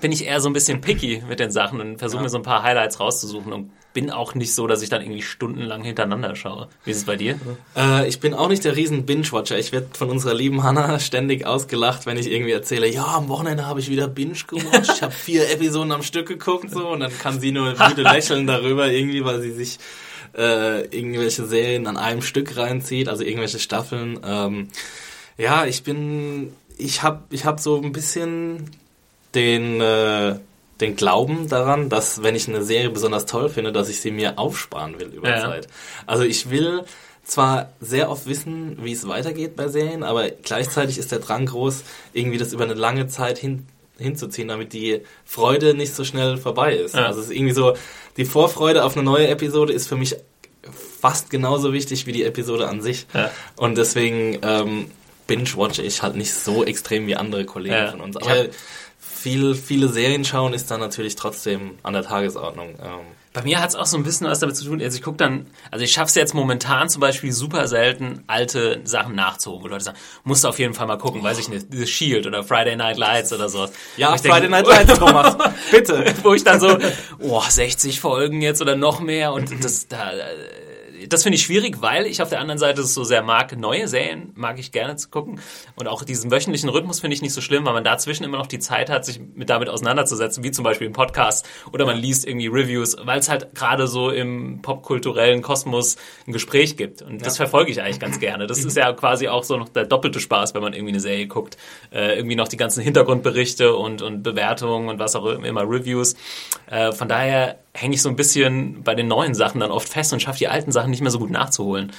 bin 0.03 0.11
ich 0.11 0.25
eher 0.25 0.41
so 0.41 0.50
ein 0.50 0.53
bisschen 0.53 0.81
picky 0.81 1.23
mit 1.29 1.39
den 1.39 1.50
Sachen 1.50 1.79
und 1.79 1.97
versuche 1.97 2.19
ja. 2.19 2.23
mir 2.23 2.29
so 2.29 2.35
ein 2.35 2.44
paar 2.44 2.61
Highlights 2.61 3.00
rauszusuchen 3.00 3.53
und 3.53 3.71
bin 3.94 4.11
auch 4.11 4.35
nicht 4.35 4.53
so, 4.53 4.67
dass 4.67 4.81
ich 4.81 4.89
dann 4.89 5.01
irgendwie 5.01 5.21
stundenlang 5.21 5.81
hintereinander 5.81 6.35
schaue. 6.35 6.67
Wie 6.83 6.91
ist 6.91 6.97
es 6.97 7.05
bei 7.05 7.15
dir? 7.15 7.39
Äh, 7.77 8.05
ich 8.09 8.19
bin 8.19 8.33
auch 8.33 8.50
nicht 8.50 8.65
der 8.65 8.75
riesen 8.75 9.05
Binge-Watcher. 9.05 9.57
Ich 9.57 9.71
werde 9.71 9.88
von 9.94 10.09
unserer 10.09 10.33
lieben 10.33 10.61
Hannah 10.61 11.00
ständig 11.00 11.45
ausgelacht, 11.45 12.05
wenn 12.05 12.17
ich 12.17 12.29
irgendwie 12.29 12.51
erzähle, 12.51 12.89
ja, 12.89 13.05
am 13.05 13.29
Wochenende 13.29 13.65
habe 13.65 13.79
ich 13.79 13.89
wieder 13.89 14.09
Binge 14.09 14.35
gewatcht. 14.45 14.91
Ich 14.94 15.01
habe 15.01 15.13
vier 15.13 15.50
Episoden 15.50 15.94
am 15.94 16.03
Stück 16.03 16.27
geguckt 16.27 16.69
so 16.69 16.89
und 16.89 17.00
dann 17.00 17.17
kann 17.17 17.39
sie 17.39 17.53
nur 17.53 17.71
müde 17.71 18.01
lächeln 18.01 18.45
darüber 18.45 18.91
irgendwie, 18.91 19.23
weil 19.23 19.41
sie 19.41 19.53
sich 19.53 19.79
äh, 20.38 20.81
irgendwelche 20.88 21.45
Serien 21.45 21.88
an 21.88 21.95
einem 21.95 22.23
Stück 22.23 22.57
reinzieht, 22.57 23.07
also 23.07 23.23
irgendwelche 23.23 23.59
Staffeln. 23.59 24.19
Ähm, 24.25 24.67
ja, 25.38 25.65
ich 25.65 25.83
bin, 25.83 26.51
ich 26.77 27.03
habe 27.03 27.23
ich 27.29 27.45
hab 27.45 27.61
so 27.61 27.81
ein 27.81 27.94
bisschen 27.94 28.69
den, 29.35 29.81
äh, 29.81 30.35
den 30.80 30.95
Glauben 30.95 31.47
daran, 31.50 31.89
dass 31.89 32.24
wenn 32.24 32.35
ich 32.35 32.47
eine 32.47 32.63
Serie 32.63 32.89
besonders 32.89 33.25
toll 33.25 33.50
finde, 33.50 33.71
dass 33.71 33.89
ich 33.89 34.01
sie 34.01 34.12
mir 34.12 34.38
aufsparen 34.39 35.00
will 35.00 35.07
über 35.07 35.30
ja. 35.30 35.41
Zeit. 35.41 35.68
Also 36.06 36.24
ich 36.24 36.50
will 36.50 36.83
zwar 37.24 37.71
sehr 37.80 38.09
oft 38.09 38.27
wissen, 38.27 38.77
wie 38.81 38.91
es 38.91 39.07
weitergeht 39.07 39.56
bei 39.56 39.69
Serien, 39.69 40.03
aber 40.03 40.30
gleichzeitig 40.30 40.97
ist 40.97 41.12
der 41.12 41.19
Drang 41.19 41.45
groß, 41.45 41.83
irgendwie 42.13 42.38
das 42.38 42.51
über 42.51 42.65
eine 42.65 42.74
lange 42.74 43.07
Zeit 43.07 43.38
hin, 43.38 43.65
hinzuziehen, 43.97 44.50
damit 44.50 44.74
die 44.74 45.01
Freude 45.25 45.74
nicht 45.74 45.95
so 45.95 46.03
schnell 46.03 46.38
vorbei 46.38 46.75
ist. 46.75 46.96
Ja. 46.96 47.05
Also 47.05 47.22
es 47.22 47.27
ist 47.27 47.36
irgendwie 47.36 47.53
so, 47.53 47.75
die 48.17 48.25
Vorfreude 48.25 48.84
auf 48.84 48.96
eine 48.96 49.03
neue 49.03 49.27
Episode 49.27 49.72
ist 49.72 49.88
für 49.88 49.96
mich 49.96 50.17
fast 51.00 51.29
genauso 51.29 51.74
wichtig 51.74 52.05
wie 52.05 52.12
die 52.12 52.24
Episode 52.24 52.67
an 52.67 52.81
sich. 52.81 53.07
Ja. 53.13 53.31
Und 53.55 53.77
deswegen 53.77 54.39
ähm, 54.41 54.91
binge-watche 55.27 55.81
ich 55.81 56.01
halt 56.01 56.15
nicht 56.15 56.34
so 56.34 56.63
extrem 56.63 57.07
wie 57.07 57.15
andere 57.15 57.46
Kollegen 57.46 57.75
ja. 57.75 57.91
von 57.91 58.01
uns. 58.01 58.17
Aber 58.17 58.46
viel, 59.24 59.56
viele 59.56 59.88
Serien 59.88 60.25
schauen 60.25 60.53
ist 60.53 60.70
dann 60.70 60.82
natürlich 60.82 61.15
trotzdem 61.15 61.75
an 61.82 61.94
der 61.94 62.03
Tagesordnung. 62.03 62.72
Ähm. 62.72 63.00
Bei 63.32 63.42
mir 63.42 63.62
hat 63.62 63.70
es 63.70 63.75
auch 63.75 63.86
so 63.86 63.96
ein 63.96 64.03
bisschen 64.03 64.27
was 64.27 64.39
damit 64.39 64.58
zu 64.58 64.65
tun. 64.65 64.82
Also 64.82 64.98
ich 64.98 65.01
gucke 65.01 65.15
dann, 65.15 65.48
also 65.72 65.86
ich 65.86 65.94
schaffe 65.94 66.10
es 66.10 66.15
jetzt 66.15 66.34
momentan 66.34 66.89
zum 66.89 67.00
Beispiel 67.00 67.32
super 67.32 67.70
selten, 67.70 68.25
alte 68.27 68.82
Sachen 68.84 69.15
nachzuholen. 69.15 69.63
Wo 69.63 69.68
Leute 69.70 69.86
sagen, 69.86 69.98
musst 70.25 70.44
du 70.44 70.50
auf 70.50 70.60
jeden 70.60 70.74
Fall 70.74 70.88
mal 70.88 70.98
gucken, 70.98 71.22
oh. 71.22 71.24
weiß 71.24 71.39
ich 71.39 71.48
nicht, 71.48 71.68
The 71.72 71.88
Shield 71.88 72.27
oder 72.27 72.44
Friday 72.44 72.75
Night 72.75 72.98
Lights 72.98 73.32
oder 73.32 73.48
sowas. 73.48 73.72
Ja, 73.96 74.15
Friday 74.18 74.42
denke, 74.42 74.50
Night 74.50 74.68
Lights, 74.68 75.00
Thomas, 75.00 75.38
bitte. 75.72 76.03
Wo 76.22 76.34
ich 76.34 76.44
dann 76.44 76.60
so, 76.60 76.77
oh, 77.20 77.42
60 77.48 78.01
Folgen 78.01 78.42
jetzt 78.42 78.62
oder 78.62 78.75
noch 78.75 79.00
mehr 79.00 79.32
und 79.32 79.63
das, 79.63 79.88
da, 79.88 80.12
das 81.07 81.24
finde 81.24 81.38
ich 81.38 81.43
schwierig, 81.43 81.81
weil 81.81 82.05
ich 82.05 82.22
auf 82.22 82.29
der 82.29 82.39
anderen 82.39 82.60
Seite 82.60 82.81
es 82.81 82.93
so 82.93 83.03
sehr 83.03 83.24
mag. 83.24 83.57
Neue 83.57 83.88
Serien 83.88 84.31
mag 84.36 84.60
ich 84.60 84.72
gerne 84.72 84.95
zu 84.95 85.10
gucken. 85.10 85.39
Und 85.75 85.88
auch 85.88 86.03
diesen 86.03 86.31
wöchentlichen 86.31 86.69
Rhythmus 86.69 87.00
finde 87.00 87.15
ich 87.15 87.22
nicht 87.22 87.33
so 87.33 87.41
schlimm, 87.41 87.65
weil 87.65 87.74
man 87.74 87.83
dazwischen 87.83 88.24
immer 88.24 88.38
noch 88.38 88.48
die 88.48 88.60
Zeit 88.60 88.89
hat, 88.89 89.05
sich 89.05 89.19
mit 89.19 89.50
damit 89.50 89.69
auseinanderzusetzen, 89.69 90.43
wie 90.43 90.51
zum 90.51 90.63
Beispiel 90.63 90.88
im 90.88 90.93
Podcast 90.93 91.45
oder 91.72 91.86
man 91.86 91.98
liest 91.98 92.27
irgendwie 92.27 92.48
Reviews, 92.48 92.95
weil 93.03 93.19
es 93.19 93.29
halt 93.29 93.55
gerade 93.55 93.88
so 93.88 94.10
im 94.10 94.62
popkulturellen 94.62 95.41
Kosmos 95.41 95.98
ein 96.27 96.33
Gespräch 96.33 96.77
gibt. 96.77 97.01
Und 97.01 97.13
ja. 97.13 97.25
das 97.25 97.38
verfolge 97.38 97.72
ich 97.72 97.81
eigentlich 97.81 98.00
ganz 98.00 98.19
gerne. 98.19 98.48
Das 98.48 98.63
ist 98.63 98.77
ja 98.77 98.91
quasi 98.93 99.27
auch 99.27 99.43
so 99.43 99.57
noch 99.57 99.69
der 99.69 99.86
doppelte 99.86 100.19
Spaß, 100.19 100.53
wenn 100.53 100.62
man 100.62 100.74
irgendwie 100.74 100.93
eine 100.93 101.00
Serie 101.00 101.27
guckt. 101.27 101.57
Äh, 101.91 102.17
irgendwie 102.17 102.36
noch 102.36 102.48
die 102.48 102.57
ganzen 102.57 102.83
Hintergrundberichte 102.83 103.75
und, 103.75 104.01
und 104.01 104.24
Bewertungen 104.24 104.89
und 104.89 105.00
was 105.00 105.15
auch 105.15 105.25
immer, 105.25 105.62
Reviews. 105.62 106.15
Äh, 106.69 106.91
von 106.91 107.07
daher 107.07 107.62
hänge 107.74 107.96
ich 107.96 108.01
so 108.01 108.10
ein 108.10 108.15
bisschen 108.15 108.84
bei 108.84 108.96
den 108.96 109.08
neuen 109.08 109.34
Sachen 109.34 109.60
dann 109.60 109.72
oft 109.72 109.89
fest 109.89 110.13
und 110.13 110.22
schaffe 110.22 110.39
die 110.39 110.48
alten 110.48 110.72
Sachen 110.72 110.92
nicht 110.92 111.01
mehr 111.01 111.12
so 111.12 111.20
gut 111.20 111.32
nachzuholen. 111.32 111.92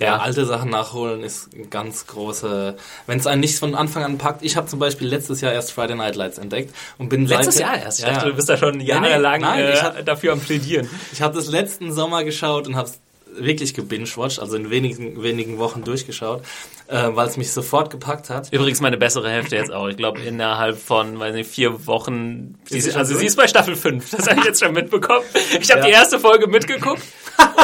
Ja, 0.00 0.06
ja 0.06 0.18
alte 0.18 0.46
Sachen 0.46 0.70
nachholen 0.70 1.24
ist 1.24 1.52
ein 1.54 1.70
ganz 1.70 2.06
große. 2.06 2.76
Wenn 3.06 3.18
es 3.18 3.26
einen 3.26 3.40
nicht 3.40 3.58
von 3.58 3.74
Anfang 3.74 4.04
an 4.04 4.16
packt. 4.16 4.44
Ich 4.44 4.56
habe 4.56 4.68
zum 4.68 4.78
Beispiel 4.78 5.08
letztes 5.08 5.40
Jahr 5.40 5.52
erst 5.52 5.72
Friday 5.72 5.96
Night 5.96 6.14
Lights 6.14 6.38
entdeckt 6.38 6.72
und 6.98 7.08
bin 7.08 7.26
letztes 7.26 7.56
seitdem, 7.56 7.74
Jahr 7.74 7.84
erst. 7.84 7.98
Ich 7.98 8.04
ja, 8.04 8.12
dachte, 8.12 8.28
du 8.28 8.34
bist 8.34 8.48
da 8.48 8.56
schon 8.56 8.80
jahrelang 8.80 9.40
nein, 9.40 9.64
nein, 9.64 9.72
äh, 9.72 9.76
hab, 9.78 10.06
dafür 10.06 10.32
am 10.32 10.40
plädieren. 10.40 10.88
Ich 11.12 11.20
habe 11.20 11.34
das 11.34 11.48
letzten 11.48 11.92
Sommer 11.92 12.22
geschaut 12.22 12.68
und 12.68 12.76
habe 12.76 12.88
wirklich 13.38 13.74
gebingewatcht, 13.74 14.38
also 14.40 14.56
in 14.56 14.70
wenigen, 14.70 15.22
wenigen 15.22 15.58
Wochen 15.58 15.84
durchgeschaut, 15.84 16.42
äh, 16.88 17.08
weil 17.10 17.28
es 17.28 17.36
mich 17.36 17.52
sofort 17.52 17.90
gepackt 17.90 18.30
hat. 18.30 18.52
Übrigens 18.52 18.80
meine 18.80 18.96
bessere 18.96 19.30
Hälfte 19.30 19.56
jetzt 19.56 19.72
auch. 19.72 19.88
Ich 19.88 19.96
glaube, 19.96 20.20
innerhalb 20.20 20.78
von, 20.78 21.18
weiß 21.18 21.34
nicht, 21.34 21.50
vier 21.50 21.86
Wochen. 21.86 22.56
Sie 22.66 22.78
Ist 22.78 22.96
also 22.96 23.16
sie 23.16 23.26
ist 23.26 23.36
bei 23.36 23.46
Staffel 23.48 23.76
5. 23.76 24.10
Das 24.10 24.28
habe 24.28 24.40
ich 24.40 24.46
jetzt 24.46 24.62
schon 24.62 24.72
mitbekommen. 24.72 25.24
Ich 25.60 25.70
habe 25.70 25.80
Ja. 25.80 25.86
die 25.86 25.92
erste 25.92 26.18
Folge 26.20 26.46
mitgeguckt 26.46 27.02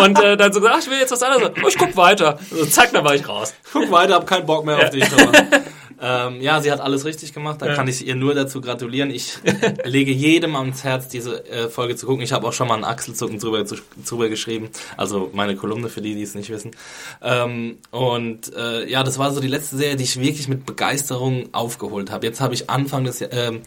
und 0.02 0.18
äh, 0.20 0.36
dann 0.36 0.52
so 0.52 0.60
gesagt, 0.60 0.76
ach, 0.78 0.82
ich 0.84 0.90
will 0.90 0.98
jetzt 0.98 1.12
was 1.12 1.22
anderes. 1.22 1.52
Oh, 1.62 1.68
ich 1.68 1.76
guck 1.78 1.96
weiter. 1.96 2.38
So, 2.50 2.64
zack, 2.66 2.92
dann 2.92 3.04
war 3.04 3.14
ich 3.14 3.28
raus. 3.28 3.54
Guck 3.72 3.90
weiter, 3.90 4.14
hab 4.14 4.26
keinen 4.26 4.46
Bock 4.46 4.64
mehr 4.64 4.78
auf 4.78 4.90
dich. 4.90 5.04
Ähm, 6.00 6.40
ja, 6.40 6.60
sie 6.60 6.70
hat 6.70 6.80
alles 6.80 7.04
richtig 7.04 7.32
gemacht. 7.32 7.60
Da 7.62 7.74
kann 7.74 7.88
ich 7.88 8.06
ihr 8.06 8.14
nur 8.14 8.34
dazu 8.34 8.60
gratulieren. 8.60 9.10
Ich 9.10 9.38
lege 9.84 10.12
jedem 10.12 10.56
ans 10.56 10.84
Herz, 10.84 11.08
diese 11.08 11.46
äh, 11.48 11.68
Folge 11.68 11.96
zu 11.96 12.06
gucken. 12.06 12.22
Ich 12.22 12.32
habe 12.32 12.46
auch 12.46 12.52
schon 12.52 12.68
mal 12.68 12.74
einen 12.74 12.84
Achselzucken 12.84 13.38
drüber, 13.38 13.64
zu, 13.66 13.76
drüber 14.08 14.28
geschrieben. 14.28 14.68
Also 14.96 15.30
meine 15.32 15.56
Kolumne 15.56 15.88
für 15.88 16.00
die, 16.00 16.14
die 16.14 16.22
es 16.22 16.34
nicht 16.34 16.50
wissen. 16.50 16.72
Ähm, 17.22 17.78
und 17.90 18.54
äh, 18.54 18.88
ja, 18.88 19.02
das 19.02 19.18
war 19.18 19.32
so 19.32 19.40
die 19.40 19.48
letzte 19.48 19.76
Serie, 19.76 19.96
die 19.96 20.04
ich 20.04 20.20
wirklich 20.20 20.48
mit 20.48 20.66
Begeisterung 20.66 21.48
aufgeholt 21.52 22.10
habe. 22.10 22.26
Jetzt 22.26 22.40
habe 22.40 22.54
ich 22.54 22.70
Anfang 22.70 23.04
des 23.04 23.22
ähm, 23.30 23.62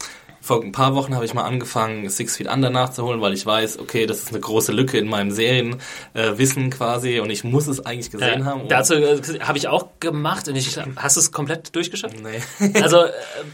vor 0.48 0.62
ein 0.64 0.72
paar 0.72 0.94
Wochen 0.94 1.14
habe 1.14 1.26
ich 1.26 1.34
mal 1.34 1.44
angefangen, 1.44 2.08
Six 2.08 2.38
Feet 2.38 2.48
Under 2.48 2.70
nachzuholen, 2.70 3.20
weil 3.20 3.34
ich 3.34 3.44
weiß, 3.44 3.78
okay, 3.80 4.06
das 4.06 4.20
ist 4.22 4.30
eine 4.30 4.40
große 4.40 4.72
Lücke 4.72 4.96
in 4.96 5.06
meinem 5.06 5.30
Serienwissen 5.30 6.66
äh, 6.66 6.70
quasi 6.70 7.20
und 7.20 7.28
ich 7.28 7.44
muss 7.44 7.66
es 7.66 7.84
eigentlich 7.84 8.10
gesehen 8.10 8.46
haben. 8.46 8.62
Und- 8.62 8.70
Dazu 8.70 8.94
äh, 8.94 9.20
habe 9.40 9.58
ich 9.58 9.68
auch 9.68 9.88
gemacht 10.00 10.48
und 10.48 10.56
ich 10.56 10.78
hast 10.96 11.16
du 11.16 11.20
es 11.20 11.32
komplett 11.32 11.76
durchgeschafft? 11.76 12.16
Nee. 12.22 12.72
Also 12.82 13.02
äh, 13.04 13.10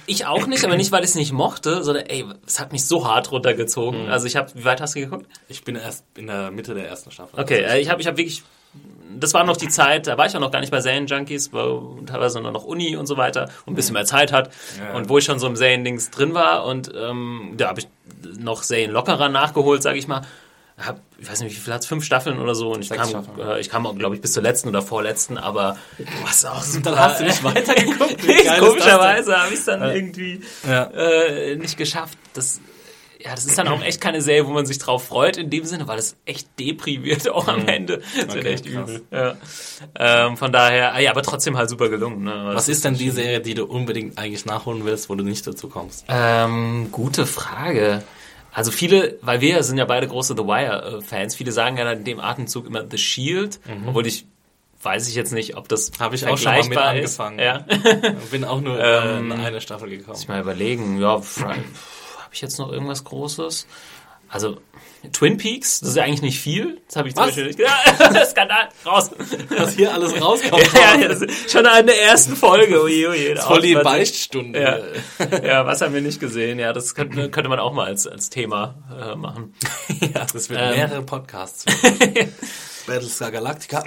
ich 0.07 0.27
auch 0.27 0.47
nicht, 0.47 0.65
aber 0.65 0.77
nicht, 0.77 0.93
weil 0.93 1.03
ich 1.03 1.11
es 1.11 1.15
nicht 1.17 1.33
mochte, 1.33 1.83
sondern 1.83 2.07
ey, 2.07 2.25
es 2.47 2.61
hat 2.61 2.71
mich 2.73 2.87
so 2.87 3.09
hart 3.09 3.33
runtergezogen. 3.33 4.09
Also 4.09 4.27
ich 4.29 4.37
habe, 4.37 4.51
wie 4.55 4.65
weit 4.65 4.81
hast 4.81 4.95
du 4.95 5.01
geguckt? 5.01 5.27
Ich 5.49 5.65
bin 5.65 5.75
erst 5.75 6.05
in 6.17 6.29
der 6.29 6.53
Mitte 6.53 6.75
der 6.75 6.89
ersten 6.89 7.11
Staffel. 7.11 7.41
Okay, 7.41 7.59
äh, 7.65 7.81
ich 7.81 7.91
habe 7.91 8.01
ich 8.01 8.07
hab 8.07 8.17
wirklich, 8.17 8.45
das 9.21 9.35
war 9.35 9.45
noch 9.45 9.57
die 9.57 9.69
Zeit, 9.69 10.07
da 10.07 10.17
war 10.19 10.27
ich 10.27 10.35
auch 10.37 10.41
noch 10.41 10.51
gar 10.51 10.61
nicht 10.61 10.71
bei 10.71 10.81
Serienjunkies, 10.81 11.53
war 11.53 11.81
teilweise 12.07 12.41
nur 12.41 12.51
noch 12.53 12.65
Uni 12.65 12.97
und 12.97 13.07
so 13.07 13.17
weiter 13.17 13.49
und 13.67 13.73
ein 13.73 13.77
bisschen 13.77 13.95
mehr 13.95 14.05
Zeit 14.05 14.33
hat 14.33 14.51
Ja. 14.79 14.95
und 14.95 15.09
wo 15.09 15.19
ich 15.19 15.25
schon 15.25 15.39
so 15.39 15.47
im 15.47 15.57
Seriendings 15.57 16.11
drin 16.11 16.35
war 16.35 16.65
und 16.67 16.93
ähm, 16.95 17.55
da 17.57 17.69
habe 17.69 17.81
ich 17.81 17.89
noch 18.39 18.63
Serien 18.63 18.91
lockerer 18.91 19.29
nachgeholt, 19.29 19.83
sage 19.83 19.99
ich 19.99 20.09
mal. 20.09 20.23
Hab, 20.77 20.99
ich 21.19 21.31
weiß 21.31 21.41
nicht, 21.43 21.55
wie 21.55 21.61
viel 21.61 21.73
hat's 21.73 21.87
fünf 21.87 22.05
Staffeln 22.05 22.41
oder 22.41 22.57
so 22.57 22.73
und 22.73 22.81
ich 22.83 22.89
Sechs 22.89 23.13
kam, 23.13 23.25
äh, 23.39 23.61
ich 23.61 23.71
kam 23.71 23.87
auch, 23.87 23.95
glaube 23.97 24.17
ich, 24.17 24.21
bis 24.21 24.33
zur 24.33 24.43
letzten 24.43 24.69
oder 24.69 24.83
vorletzten, 24.83 25.39
aber 25.39 25.77
was 26.25 26.45
auch 26.45 26.63
super. 26.63 26.91
Dann 26.91 26.99
hast 26.99 27.21
du 27.21 27.25
nicht 27.27 27.45
weitergeguckt. 27.45 28.17
Komischerweise 28.59 29.37
habe 29.41 29.53
ich 29.53 29.61
es 29.61 29.65
dann 29.67 29.83
irgendwie 29.83 30.41
Ja. 30.69 30.85
äh, 30.91 31.55
nicht 31.55 31.77
geschafft. 31.77 32.19
Das, 32.33 32.61
ja, 33.25 33.35
das 33.35 33.47
ist 33.47 33.57
dann 33.57 33.69
auch 33.69 33.83
echt 33.83 34.01
keine 34.01 34.21
Serie, 34.21 34.47
wo 34.47 34.51
man 34.53 34.67
sich 34.67 34.79
drauf 34.79 35.05
freut 35.07 35.39
in 35.39 35.49
dem 35.49 35.65
Sinne, 35.65 35.89
weil 35.89 35.99
es 35.99 36.17
echt 36.27 36.47
deprimiert 36.61 37.29
auch 37.31 37.49
am 37.49 37.67
Ende. 37.67 37.99
Das 37.99 38.15
wird 38.17 38.35
Mhm. 38.35 38.39
Okay, 38.41 38.49
echt 38.53 38.65
krass. 38.67 38.91
übel. 38.91 39.03
Ja. 39.11 39.37
Ähm, 39.99 40.37
von 40.37 40.53
daher, 40.53 40.95
ah 40.95 41.01
ja, 41.01 41.11
aber 41.11 41.23
trotzdem 41.23 41.57
halt 41.57 41.71
super 41.71 41.89
gelungen. 41.89 42.25
Ne? 42.25 42.51
Was 42.53 42.69
ist 42.69 42.85
denn 42.85 42.95
die 42.95 43.09
Serie, 43.11 43.41
die 43.41 43.55
du 43.55 43.65
unbedingt 43.65 44.19
eigentlich 44.19 44.45
nachholen 44.45 44.85
willst, 44.85 45.09
wo 45.09 45.15
du 45.15 45.25
nicht 45.25 45.47
dazu 45.47 45.69
kommst? 45.69 46.05
Ähm, 46.09 46.89
gute 46.93 47.25
Frage. 47.27 48.03
Also 48.53 48.71
viele, 48.71 49.19
weil 49.23 49.41
wir 49.41 49.63
sind 49.65 49.79
ja 49.79 49.85
beide 49.85 50.07
große 50.07 50.35
The 50.37 50.45
Wire-Fans, 50.45 51.35
viele 51.35 51.51
sagen 51.51 51.77
ja 51.79 51.85
dann 51.85 51.99
in 51.99 52.05
dem 52.05 52.21
Atemzug 52.21 52.67
immer 52.67 52.85
The 52.89 52.99
Shield, 52.99 53.59
obwohl 53.87 54.07
ich 54.07 54.27
weiß 54.83 55.09
ich 55.09 55.15
jetzt 55.15 55.33
nicht, 55.33 55.57
ob 55.57 55.67
das 55.69 55.91
Mhm. 55.93 55.95
Habe 56.01 56.15
ich 56.15 56.27
auch 56.27 56.37
schon 56.37 56.53
mal 56.53 56.57
mit 56.63 56.75
vergleichbar 56.75 56.97
ist. 56.97 57.19
angefangen. 57.19 57.39
Ja. 57.39 57.65
Bin 58.31 58.45
auch 58.45 58.61
nur 58.61 58.79
Ähm, 58.85 59.31
äh, 59.33 59.35
in 59.35 59.41
eine 59.41 59.61
Staffel 59.63 59.89
gekommen. 59.89 60.19
Mal 60.29 60.43
überlegen, 60.43 61.01
ja, 61.01 61.23
habe 62.35 62.37
ich 62.37 62.43
jetzt 62.43 62.59
noch 62.59 62.73
irgendwas 62.73 63.05
Großes? 63.05 63.69
Also 64.29 64.57
Twin 65.13 65.37
Peaks, 65.37 65.79
das 65.79 65.91
ist 65.91 65.97
ja 65.97 66.03
eigentlich 66.03 66.23
nicht 66.23 66.41
viel. 66.41 66.81
Das 66.89 66.97
habe 66.97 67.07
ich 67.09 67.15
zum 67.15 67.21
Was? 67.23 67.29
Beispiel 67.29 67.47
nicht. 67.47 67.61
Ja, 67.61 68.25
Skandal, 68.27 68.69
raus. 68.85 69.11
Dass 69.57 69.75
hier 69.77 69.95
alles 69.95 70.21
rauskommt. 70.21 70.73
ja, 70.75 70.97
ja, 70.97 71.15
schon 71.49 71.65
an 71.67 71.87
der 71.87 72.03
ersten 72.03 72.35
Folge. 72.35 72.83
Ui, 72.83 73.07
ui, 73.07 73.37
Voll 73.37 73.61
die. 73.63 73.75
Beichtstunde. 73.75 74.61
Ja. 75.21 75.39
ja, 75.45 75.67
was 75.67 75.81
haben 75.83 75.95
wir 75.95 76.01
nicht 76.01 76.19
gesehen? 76.19 76.59
Ja, 76.59 76.73
das 76.73 76.97
könnte, 76.97 77.31
könnte 77.31 77.49
man 77.49 77.61
auch 77.61 77.73
mal 77.73 77.87
als, 77.87 78.09
als 78.09 78.31
Thema 78.31 78.75
äh, 78.99 79.15
machen. 79.15 79.55
Ja, 80.01 80.27
das 80.33 80.51
wird 80.51 80.59
Ähm. 80.61 80.71
mehrere 80.71 81.03
Podcasts. 81.03 81.65
Battlestar 82.87 83.31
Galactica. 83.31 83.85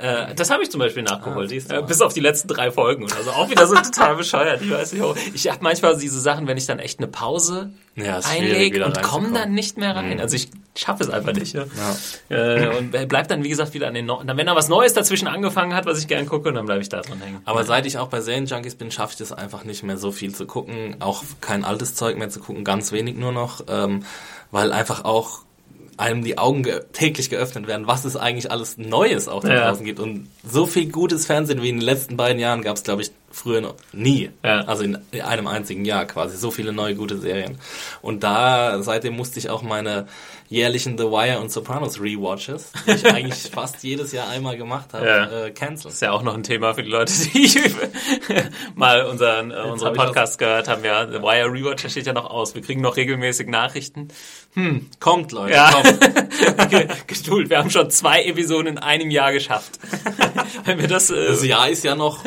Äh, 0.00 0.34
das 0.34 0.50
habe 0.50 0.62
ich 0.62 0.70
zum 0.70 0.78
Beispiel 0.78 1.02
nachgeholt. 1.02 1.52
Ah, 1.70 1.78
äh, 1.78 1.82
bis 1.82 2.00
auf 2.00 2.12
die 2.12 2.20
letzten 2.20 2.48
drei 2.48 2.70
Folgen 2.70 3.04
oder 3.04 3.22
so. 3.22 3.30
Auch 3.30 3.50
wieder 3.50 3.66
so 3.66 3.74
total 3.74 4.16
bescheuert. 4.16 4.62
Ich 4.62 4.70
weiß 4.70 4.92
nicht, 4.92 5.02
warum. 5.02 5.16
Ich 5.34 5.48
habe 5.48 5.58
manchmal 5.62 5.96
diese 5.96 6.20
Sachen, 6.20 6.46
wenn 6.46 6.56
ich 6.56 6.66
dann 6.66 6.78
echt 6.78 6.98
eine 6.98 7.08
Pause 7.08 7.70
Ja, 7.96 8.20
einlege 8.28 8.84
und 8.84 9.02
komme 9.02 9.32
dann 9.32 9.52
nicht 9.52 9.78
mehr 9.78 9.96
rein. 9.96 10.20
Also 10.20 10.36
ich 10.36 10.50
schaffe 10.76 11.04
es 11.04 11.10
einfach 11.10 11.32
nicht. 11.32 11.54
Ja. 11.54 11.64
Ja. 12.28 12.36
Äh, 12.36 12.78
und 12.78 13.08
bleibt 13.08 13.30
dann, 13.30 13.42
wie 13.44 13.48
gesagt, 13.48 13.74
wieder 13.74 13.88
an 13.88 13.94
den 13.94 14.06
dann 14.06 14.36
Wenn 14.36 14.46
da 14.46 14.54
was 14.54 14.68
Neues 14.68 14.94
dazwischen 14.94 15.28
angefangen 15.28 15.74
hat, 15.74 15.86
was 15.86 15.98
ich 15.98 16.08
gern 16.08 16.26
gucke, 16.26 16.52
dann 16.52 16.66
bleibe 16.66 16.82
ich 16.82 16.88
da 16.88 17.00
dran 17.00 17.20
hängen. 17.20 17.40
Aber 17.44 17.64
seit 17.64 17.86
ich 17.86 17.98
auch 17.98 18.08
bei 18.08 18.20
Serienjunkies 18.20 18.76
bin, 18.76 18.90
schaffe 18.90 19.14
ich 19.14 19.20
es 19.20 19.32
einfach 19.32 19.64
nicht 19.64 19.82
mehr 19.82 19.96
so 19.96 20.12
viel 20.12 20.34
zu 20.34 20.46
gucken. 20.46 20.96
Auch 21.00 21.22
kein 21.40 21.64
altes 21.64 21.94
Zeug 21.94 22.16
mehr 22.16 22.28
zu 22.30 22.40
gucken, 22.40 22.64
ganz 22.64 22.92
wenig 22.92 23.16
nur 23.16 23.32
noch. 23.32 23.64
Ähm, 23.68 24.04
weil 24.50 24.72
einfach 24.72 25.04
auch 25.04 25.40
einem 25.98 26.22
die 26.24 26.38
Augen 26.38 26.62
ge 26.62 26.80
täglich 26.92 27.28
geöffnet 27.30 27.66
werden, 27.66 27.86
was 27.86 28.04
es 28.04 28.16
eigentlich 28.16 28.50
alles 28.50 28.78
Neues 28.78 29.28
auch 29.28 29.42
da 29.42 29.52
Ja. 29.52 29.68
draußen 29.68 29.84
gibt. 29.84 30.00
Und 30.00 30.28
so 30.48 30.66
viel 30.66 30.90
gutes 30.90 31.26
Fernsehen 31.26 31.62
wie 31.62 31.68
in 31.68 31.76
den 31.76 31.84
letzten 31.84 32.16
beiden 32.16 32.38
Jahren 32.40 32.62
gab 32.62 32.76
es, 32.76 32.82
glaube 32.84 33.02
ich, 33.02 33.10
früher 33.30 33.60
noch 33.60 33.74
nie. 33.92 34.30
Ja. 34.44 34.62
Also 34.62 34.82
in 34.84 34.98
einem 35.22 35.46
einzigen 35.46 35.84
Jahr 35.84 36.04
quasi. 36.06 36.36
So 36.36 36.50
viele 36.50 36.72
neue 36.72 36.94
gute 36.94 37.18
Serien. 37.18 37.58
Und 38.02 38.22
da, 38.24 38.82
seitdem 38.82 39.14
musste 39.16 39.38
ich 39.38 39.50
auch 39.50 39.62
meine 39.62 40.06
jährlichen 40.48 40.96
The 40.96 41.04
Wire 41.04 41.40
und 41.40 41.52
Sopranos 41.52 42.00
Rewatches, 42.00 42.72
die 42.86 42.92
ich 42.92 43.04
eigentlich 43.14 43.50
fast 43.52 43.82
jedes 43.82 44.12
Jahr 44.12 44.28
einmal 44.30 44.56
gemacht 44.56 44.94
habe, 44.94 45.06
Ja. 45.06 45.44
äh, 45.44 45.50
canceln. 45.50 45.92
ist 45.92 46.00
ja 46.00 46.10
auch 46.12 46.22
noch 46.22 46.34
ein 46.34 46.42
Thema 46.42 46.72
für 46.72 46.82
die 46.82 46.88
Leute, 46.90 47.12
die 47.12 47.50
mal 48.74 49.04
unseren, 49.04 49.50
äh, 49.50 49.56
unseren 49.70 49.96
hab 49.98 50.06
Podcast 50.06 50.38
gehört 50.38 50.68
haben. 50.68 50.82
Ja, 50.84 51.06
The 51.06 51.20
Wire 51.20 51.52
Rewatch 51.52 51.86
steht 51.90 52.06
ja 52.06 52.12
noch 52.14 52.30
aus. 52.30 52.54
Wir 52.54 52.62
kriegen 52.62 52.80
noch 52.80 52.96
regelmäßig 52.96 53.48
Nachrichten. 53.48 54.08
Kommt, 55.00 55.32
Leute, 55.32 55.52
Ja. 55.54 55.70
kommt. 55.70 56.70
Ge- 56.70 56.88
Geduld, 57.06 57.50
wir 57.50 57.58
haben 57.58 57.70
schon 57.70 57.90
zwei 57.90 58.24
Episoden 58.24 58.66
in 58.68 58.78
einem 58.78 59.10
Jahr 59.10 59.32
geschafft. 59.32 59.78
Wenn 60.64 60.80
wir 60.80 60.88
das, 60.88 61.10
äh, 61.10 61.26
Das 61.28 61.44
Jahr 61.44 61.68
ist 61.68 61.84
ja 61.84 61.94
noch 61.94 62.24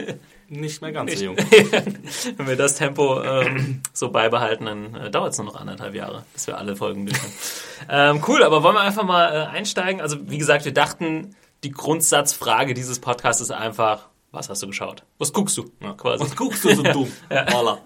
nicht 0.52 0.82
mehr 0.82 0.92
ganz 0.92 1.18
so 1.18 1.24
jung. 1.24 1.38
wenn 2.38 2.48
wir 2.48 2.56
das 2.56 2.76
Tempo 2.76 3.22
ähm, 3.22 3.82
so 3.94 4.12
beibehalten, 4.12 4.66
dann 4.66 4.96
äh, 4.96 5.10
dauert 5.10 5.32
es 5.32 5.38
nur 5.38 5.48
noch 5.48 5.56
anderthalb 5.56 5.96
Jahre, 5.96 6.26
bis 6.34 6.48
wir 6.48 6.58
alle 6.58 6.76
Folgen 6.76 7.06
durch 7.06 7.18
ähm, 7.90 8.22
cool, 8.28 8.44
aber 8.44 8.62
wollen 8.62 8.76
wir 8.76 8.82
einfach 8.82 9.04
mal 9.04 9.34
äh, 9.34 9.46
einsteigen? 9.48 10.02
Also 10.02 10.18
wie 10.30 10.38
gesagt, 10.38 10.66
wir 10.66 10.74
dachten, 10.74 11.36
die 11.64 11.72
Grundsatzfrage 11.72 12.74
dieses 12.74 13.00
Podcasts 13.00 13.42
ist 13.42 13.52
einfach, 13.52 14.10
was 14.32 14.50
hast 14.50 14.62
du 14.62 14.68
geschaut? 14.68 15.04
Was 15.18 15.32
guckst 15.34 15.58
du? 15.58 15.72
Ja, 15.82 15.94
quasi. 15.94 16.24
Was 16.24 16.36
guckst 16.36 16.64
du 16.64 16.76
so 16.76 16.84
dumm? 16.84 17.12
Voila. 17.30 17.80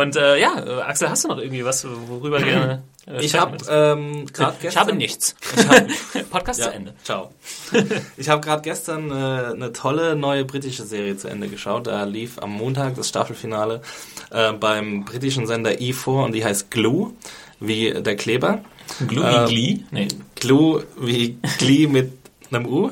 Und 0.00 0.16
äh, 0.16 0.38
ja, 0.38 0.58
äh, 0.64 0.82
Axel, 0.82 1.08
hast 1.08 1.24
du 1.24 1.28
noch 1.28 1.38
irgendwie 1.38 1.64
was, 1.64 1.86
worüber 1.86 2.38
gerne 2.42 2.72
äh, 2.74 2.87
Ich 3.20 3.30
sprechen 3.30 3.40
habe 3.40 3.52
würdest? 3.52 3.70
ähm, 3.72 4.26
gerade 4.32 4.56
gestern... 4.60 4.68
ich 4.68 4.76
habe 4.76 4.92
nichts. 4.96 5.34
Podcast 6.30 6.60
Ja, 6.60 6.66
zu 6.66 6.72
Ende. 6.72 6.94
Ciao. 7.02 7.32
Ich 8.16 8.28
habe 8.28 8.40
gerade 8.40 8.62
gestern 8.62 9.10
äh, 9.10 9.14
eine 9.54 9.72
tolle 9.72 10.16
neue 10.16 10.44
britische 10.44 10.84
Serie 10.84 11.16
zu 11.16 11.28
Ende 11.28 11.48
geschaut. 11.48 11.86
Da 11.86 12.04
lief 12.04 12.38
am 12.38 12.52
Montag 12.52 12.96
das 12.96 13.08
Staffelfinale 13.08 13.82
äh, 14.30 14.52
beim 14.52 15.04
britischen 15.04 15.46
Sender 15.46 15.70
E4 15.70 16.24
und 16.24 16.34
die 16.34 16.44
heißt 16.44 16.70
Glue, 16.70 17.12
wie 17.60 17.92
der 17.92 18.16
Kleber. 18.16 18.62
Glue 19.06 19.24
Ähm, 19.24 19.48
Glee? 19.48 19.78
Nee. 19.90 20.08
Glue 20.34 20.86
wie 20.98 21.38
Glee 21.58 21.86
mit 21.86 22.12
einem 22.50 22.66
U. 22.66 22.90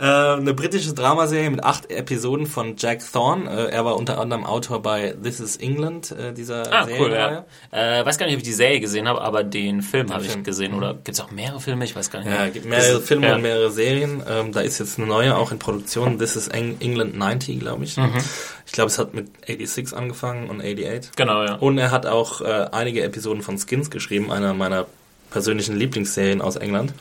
Äh, 0.00 0.04
eine 0.04 0.54
britische 0.54 0.94
Dramaserie 0.94 1.50
mit 1.50 1.62
acht 1.62 1.90
Episoden 1.90 2.46
von 2.46 2.74
Jack 2.78 3.00
Thorne. 3.12 3.50
Äh, 3.50 3.70
er 3.70 3.84
war 3.84 3.96
unter 3.96 4.18
anderem 4.18 4.46
Autor 4.46 4.80
bei 4.80 5.14
This 5.22 5.40
is 5.40 5.56
England, 5.58 6.10
äh, 6.12 6.32
dieser 6.32 6.72
Ah, 6.72 6.84
cool, 6.84 6.88
Serienreihe. 7.10 7.44
ja. 7.72 8.00
Äh, 8.00 8.06
weiß 8.06 8.16
gar 8.16 8.24
nicht, 8.26 8.34
ob 8.36 8.38
ich 8.38 8.44
die 8.48 8.52
Serie 8.54 8.80
gesehen 8.80 9.06
habe, 9.08 9.20
aber 9.20 9.44
den 9.44 9.82
Film 9.82 10.10
habe 10.12 10.24
ich 10.24 10.42
gesehen. 10.42 10.72
Oder 10.72 10.94
gibt 10.94 11.10
es 11.10 11.20
auch 11.20 11.30
mehrere 11.30 11.60
Filme? 11.60 11.84
Ich 11.84 11.94
weiß 11.94 12.10
gar 12.10 12.20
nicht. 12.20 12.30
Ja, 12.32 12.48
gibt 12.48 12.64
mehrere 12.64 12.94
Das- 12.94 13.04
Filme 13.06 13.28
ja. 13.28 13.34
und 13.34 13.42
mehrere 13.42 13.70
Serien. 13.70 14.22
Ähm, 14.26 14.52
da 14.52 14.60
ist 14.60 14.78
jetzt 14.78 14.98
eine 14.98 15.06
neue 15.06 15.36
auch 15.36 15.52
in 15.52 15.58
Produktion. 15.58 16.18
This 16.18 16.34
is 16.34 16.48
Eng 16.48 16.76
England 16.80 17.18
90, 17.18 17.60
glaube 17.60 17.84
ich. 17.84 17.96
Mhm. 17.98 18.12
Ich 18.64 18.72
glaube, 18.72 18.88
es 18.90 18.98
hat 18.98 19.12
mit 19.12 19.28
86 19.46 19.92
angefangen 19.94 20.48
und 20.48 20.60
88. 20.62 21.10
Genau, 21.16 21.42
ja. 21.44 21.54
Und 21.56 21.76
er 21.76 21.90
hat 21.90 22.06
auch 22.06 22.40
äh, 22.40 22.66
einige 22.72 23.02
Episoden 23.02 23.42
von 23.42 23.58
Skins 23.58 23.90
geschrieben, 23.90 24.32
einer 24.32 24.54
meiner 24.54 24.86
persönlichen 25.30 25.76
Lieblingsserien 25.76 26.40
aus 26.40 26.56
England. 26.56 26.94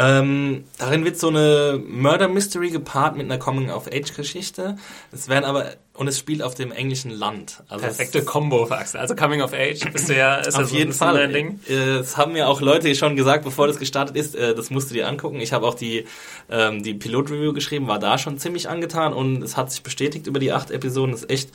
Ähm, 0.00 0.64
darin 0.78 1.04
wird 1.04 1.18
so 1.18 1.28
eine 1.28 1.82
Murder 1.86 2.28
Mystery 2.28 2.70
gepaart 2.70 3.16
mit 3.16 3.26
einer 3.26 3.38
Coming-of-Age-Geschichte. 3.38 4.76
Es 5.12 5.28
werden 5.28 5.44
aber 5.44 5.74
und 6.00 6.08
es 6.08 6.18
spielt 6.18 6.40
auf 6.42 6.54
dem 6.54 6.72
englischen 6.72 7.10
Land. 7.10 7.62
Also 7.68 7.84
Perfekte 7.84 8.24
Combo 8.24 8.64
für 8.64 8.78
Axel. 8.78 9.00
Also 9.00 9.14
Coming 9.14 9.42
of 9.42 9.52
Age 9.52 9.80
bist 9.92 10.08
du 10.08 10.16
ja, 10.16 10.36
ist 10.36 10.54
auf 10.54 10.62
ja 10.62 10.66
so 10.68 10.76
jeden 10.76 10.92
Fall. 10.94 11.14
Dein 11.14 11.32
Ding. 11.34 11.60
Es 11.68 12.16
haben 12.16 12.32
mir 12.32 12.48
auch 12.48 12.62
Leute 12.62 12.94
schon 12.94 13.16
gesagt, 13.16 13.44
bevor 13.44 13.66
das 13.66 13.78
gestartet 13.78 14.16
ist, 14.16 14.34
äh, 14.34 14.54
das 14.54 14.70
musst 14.70 14.88
du 14.88 14.94
dir 14.94 15.06
angucken. 15.06 15.40
Ich 15.40 15.52
habe 15.52 15.66
auch 15.66 15.74
die, 15.74 16.06
ähm, 16.48 16.82
die 16.82 16.94
Pilot-Review 16.94 17.52
geschrieben, 17.52 17.86
war 17.86 17.98
da 17.98 18.16
schon 18.16 18.38
ziemlich 18.38 18.70
angetan 18.70 19.12
und 19.12 19.42
es 19.42 19.58
hat 19.58 19.70
sich 19.70 19.82
bestätigt 19.82 20.26
über 20.26 20.38
die 20.38 20.52
acht 20.52 20.70
Episoden. 20.70 21.12
Das 21.12 21.24
ist 21.24 21.30
echt 21.30 21.50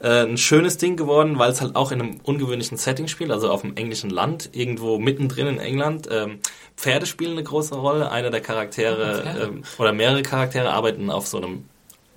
äh, 0.00 0.24
ein 0.24 0.38
schönes 0.38 0.78
Ding 0.78 0.96
geworden, 0.96 1.38
weil 1.38 1.50
es 1.50 1.60
halt 1.60 1.76
auch 1.76 1.92
in 1.92 2.00
einem 2.00 2.20
ungewöhnlichen 2.22 2.78
Setting 2.78 3.06
spielt, 3.06 3.30
also 3.30 3.50
auf 3.50 3.60
dem 3.60 3.76
englischen 3.76 4.08
Land, 4.08 4.48
irgendwo 4.52 4.98
mittendrin 4.98 5.46
in 5.46 5.58
England. 5.58 6.08
Ähm, 6.10 6.38
Pferde 6.80 7.04
spielen 7.04 7.32
eine 7.32 7.42
große 7.42 7.74
Rolle. 7.74 8.10
Einer 8.10 8.30
der 8.30 8.40
Charaktere 8.40 9.22
ähm, 9.42 9.64
oder 9.76 9.92
mehrere 9.92 10.22
Charaktere 10.22 10.72
arbeiten 10.72 11.10
auf 11.10 11.26
so 11.26 11.36
einem 11.36 11.66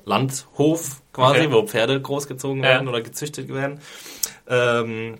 Landhof 0.05 1.01
quasi, 1.12 1.41
okay. 1.41 1.51
wo 1.51 1.67
Pferde 1.67 2.01
großgezogen 2.01 2.63
werden 2.63 2.86
ja. 2.86 2.89
oder 2.89 3.01
gezüchtet 3.01 3.50
werden. 3.50 3.82
Ähm, 4.48 5.15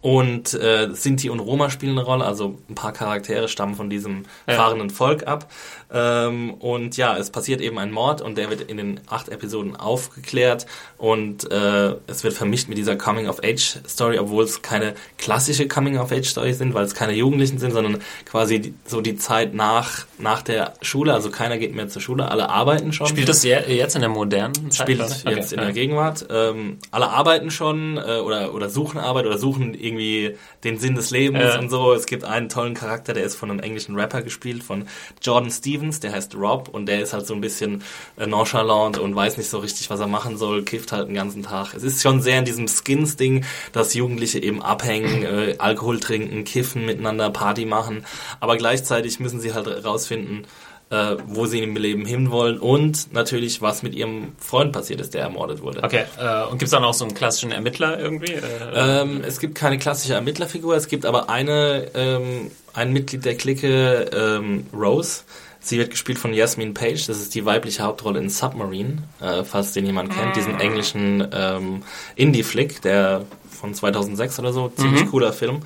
und 0.00 0.54
äh, 0.54 0.88
Sinti 0.92 1.28
und 1.28 1.40
Roma 1.40 1.70
spielen 1.70 1.98
eine 1.98 2.06
Rolle, 2.06 2.24
also 2.24 2.58
ein 2.68 2.74
paar 2.76 2.92
Charaktere 2.92 3.48
stammen 3.48 3.74
von 3.74 3.90
diesem 3.90 4.26
ja. 4.46 4.54
fahrenden 4.54 4.90
Volk 4.90 5.26
ab. 5.26 5.50
Ähm, 5.90 6.54
und 6.54 6.96
ja, 6.96 7.16
es 7.16 7.30
passiert 7.30 7.60
eben 7.60 7.78
ein 7.78 7.90
Mord 7.90 8.20
und 8.20 8.36
der 8.36 8.50
wird 8.50 8.62
in 8.62 8.76
den 8.76 9.00
acht 9.08 9.28
Episoden 9.28 9.74
aufgeklärt 9.76 10.66
und 10.98 11.50
äh, 11.50 11.94
es 12.06 12.24
wird 12.24 12.34
vermischt 12.34 12.68
mit 12.68 12.76
dieser 12.76 12.96
Coming-of-Age-Story, 12.96 14.18
obwohl 14.18 14.44
es 14.44 14.62
keine 14.62 14.94
klassische 15.16 15.66
Coming-of-Age-Story 15.66 16.52
sind, 16.52 16.74
weil 16.74 16.84
es 16.84 16.94
keine 16.94 17.12
Jugendlichen 17.12 17.58
sind, 17.58 17.72
sondern 17.72 18.02
quasi 18.24 18.60
die, 18.60 18.74
so 18.84 19.00
die 19.00 19.16
Zeit 19.16 19.54
nach, 19.54 20.06
nach 20.18 20.42
der 20.42 20.74
Schule. 20.82 21.14
Also 21.14 21.30
keiner 21.30 21.56
geht 21.56 21.74
mehr 21.74 21.88
zur 21.88 22.02
Schule, 22.02 22.30
alle 22.30 22.50
arbeiten 22.50 22.92
schon. 22.92 23.06
Spielt 23.06 23.28
das 23.28 23.42
jetzt 23.44 23.94
in 23.94 24.00
der 24.00 24.10
modernen 24.10 24.70
Zeit? 24.70 24.88
Spielt 24.88 25.00
okay. 25.00 25.36
jetzt 25.36 25.52
in 25.52 25.60
der 25.60 25.72
Gegenwart. 25.72 26.26
Ähm, 26.30 26.78
alle 26.90 27.08
arbeiten 27.08 27.50
schon 27.50 27.96
äh, 27.96 28.18
oder, 28.18 28.52
oder 28.54 28.68
suchen 28.68 28.98
Arbeit 28.98 29.26
oder 29.26 29.38
suchen 29.38 29.74
irgendwie 29.74 30.36
den 30.64 30.78
Sinn 30.78 30.96
des 30.96 31.10
Lebens 31.10 31.54
äh. 31.54 31.58
und 31.58 31.70
so. 31.70 31.92
Es 31.92 32.06
gibt 32.06 32.24
einen 32.24 32.48
tollen 32.48 32.74
Charakter, 32.74 33.14
der 33.14 33.24
ist 33.24 33.36
von 33.36 33.50
einem 33.50 33.60
englischen 33.60 33.94
Rapper 33.94 34.22
gespielt, 34.22 34.62
von 34.62 34.86
Jordan 35.22 35.50
Stevens, 35.50 35.77
der 36.00 36.12
heißt 36.12 36.34
Rob 36.34 36.68
und 36.68 36.86
der 36.86 37.02
ist 37.02 37.12
halt 37.12 37.26
so 37.26 37.34
ein 37.34 37.40
bisschen 37.40 37.82
äh, 38.16 38.26
nonchalant 38.26 38.98
und 38.98 39.14
weiß 39.14 39.36
nicht 39.36 39.48
so 39.48 39.58
richtig, 39.58 39.90
was 39.90 40.00
er 40.00 40.06
machen 40.06 40.36
soll, 40.36 40.62
kifft 40.62 40.92
halt 40.92 41.08
den 41.08 41.14
ganzen 41.14 41.42
Tag. 41.42 41.74
Es 41.74 41.82
ist 41.82 42.02
schon 42.02 42.20
sehr 42.20 42.38
in 42.38 42.44
diesem 42.44 42.68
Skins-Ding, 42.68 43.44
dass 43.72 43.94
Jugendliche 43.94 44.42
eben 44.42 44.62
abhängen, 44.62 45.22
äh, 45.24 45.54
Alkohol 45.58 46.00
trinken, 46.00 46.44
kiffen, 46.44 46.86
miteinander 46.86 47.30
Party 47.30 47.64
machen, 47.64 48.04
aber 48.40 48.56
gleichzeitig 48.56 49.20
müssen 49.20 49.40
sie 49.40 49.54
halt 49.54 49.84
rausfinden, 49.84 50.46
äh, 50.90 51.16
wo 51.26 51.46
sie 51.46 51.62
im 51.62 51.76
Leben 51.76 52.06
hinwollen 52.06 52.58
und 52.58 53.12
natürlich, 53.12 53.60
was 53.60 53.82
mit 53.82 53.94
ihrem 53.94 54.32
Freund 54.38 54.72
passiert 54.72 55.00
ist, 55.00 55.14
der 55.14 55.22
ermordet 55.22 55.60
wurde. 55.60 55.82
Okay, 55.82 56.04
äh, 56.18 56.44
und 56.44 56.52
gibt 56.52 56.64
es 56.64 56.70
dann 56.70 56.84
auch 56.84 56.94
so 56.94 57.04
einen 57.04 57.14
klassischen 57.14 57.52
Ermittler 57.52 57.98
irgendwie? 57.98 58.32
Äh, 58.32 58.40
ähm, 58.74 59.22
es 59.26 59.38
gibt 59.38 59.54
keine 59.54 59.78
klassische 59.78 60.14
Ermittlerfigur, 60.14 60.76
es 60.76 60.88
gibt 60.88 61.04
aber 61.04 61.28
eine, 61.28 61.88
ähm, 61.94 62.50
ein 62.72 62.92
Mitglied 62.92 63.24
der 63.24 63.36
Clique, 63.36 64.10
ähm, 64.14 64.66
Rose. 64.72 65.22
Sie 65.68 65.78
wird 65.78 65.90
gespielt 65.90 66.18
von 66.18 66.32
Yasmin 66.32 66.72
Page, 66.72 67.06
das 67.06 67.20
ist 67.20 67.34
die 67.34 67.44
weibliche 67.44 67.82
Hauptrolle 67.82 68.20
in 68.20 68.30
Submarine, 68.30 69.02
äh, 69.20 69.44
falls 69.44 69.72
den 69.72 69.84
jemand 69.84 70.10
kennt, 70.10 70.34
diesen 70.34 70.56
ah. 70.56 70.60
englischen 70.60 71.28
ähm, 71.30 71.82
Indie-Flick, 72.16 72.80
der 72.80 73.26
von 73.50 73.74
2006 73.74 74.38
oder 74.38 74.52
so, 74.54 74.68
ziemlich 74.70 75.04
mhm. 75.04 75.10
cooler 75.10 75.32
Film. 75.34 75.60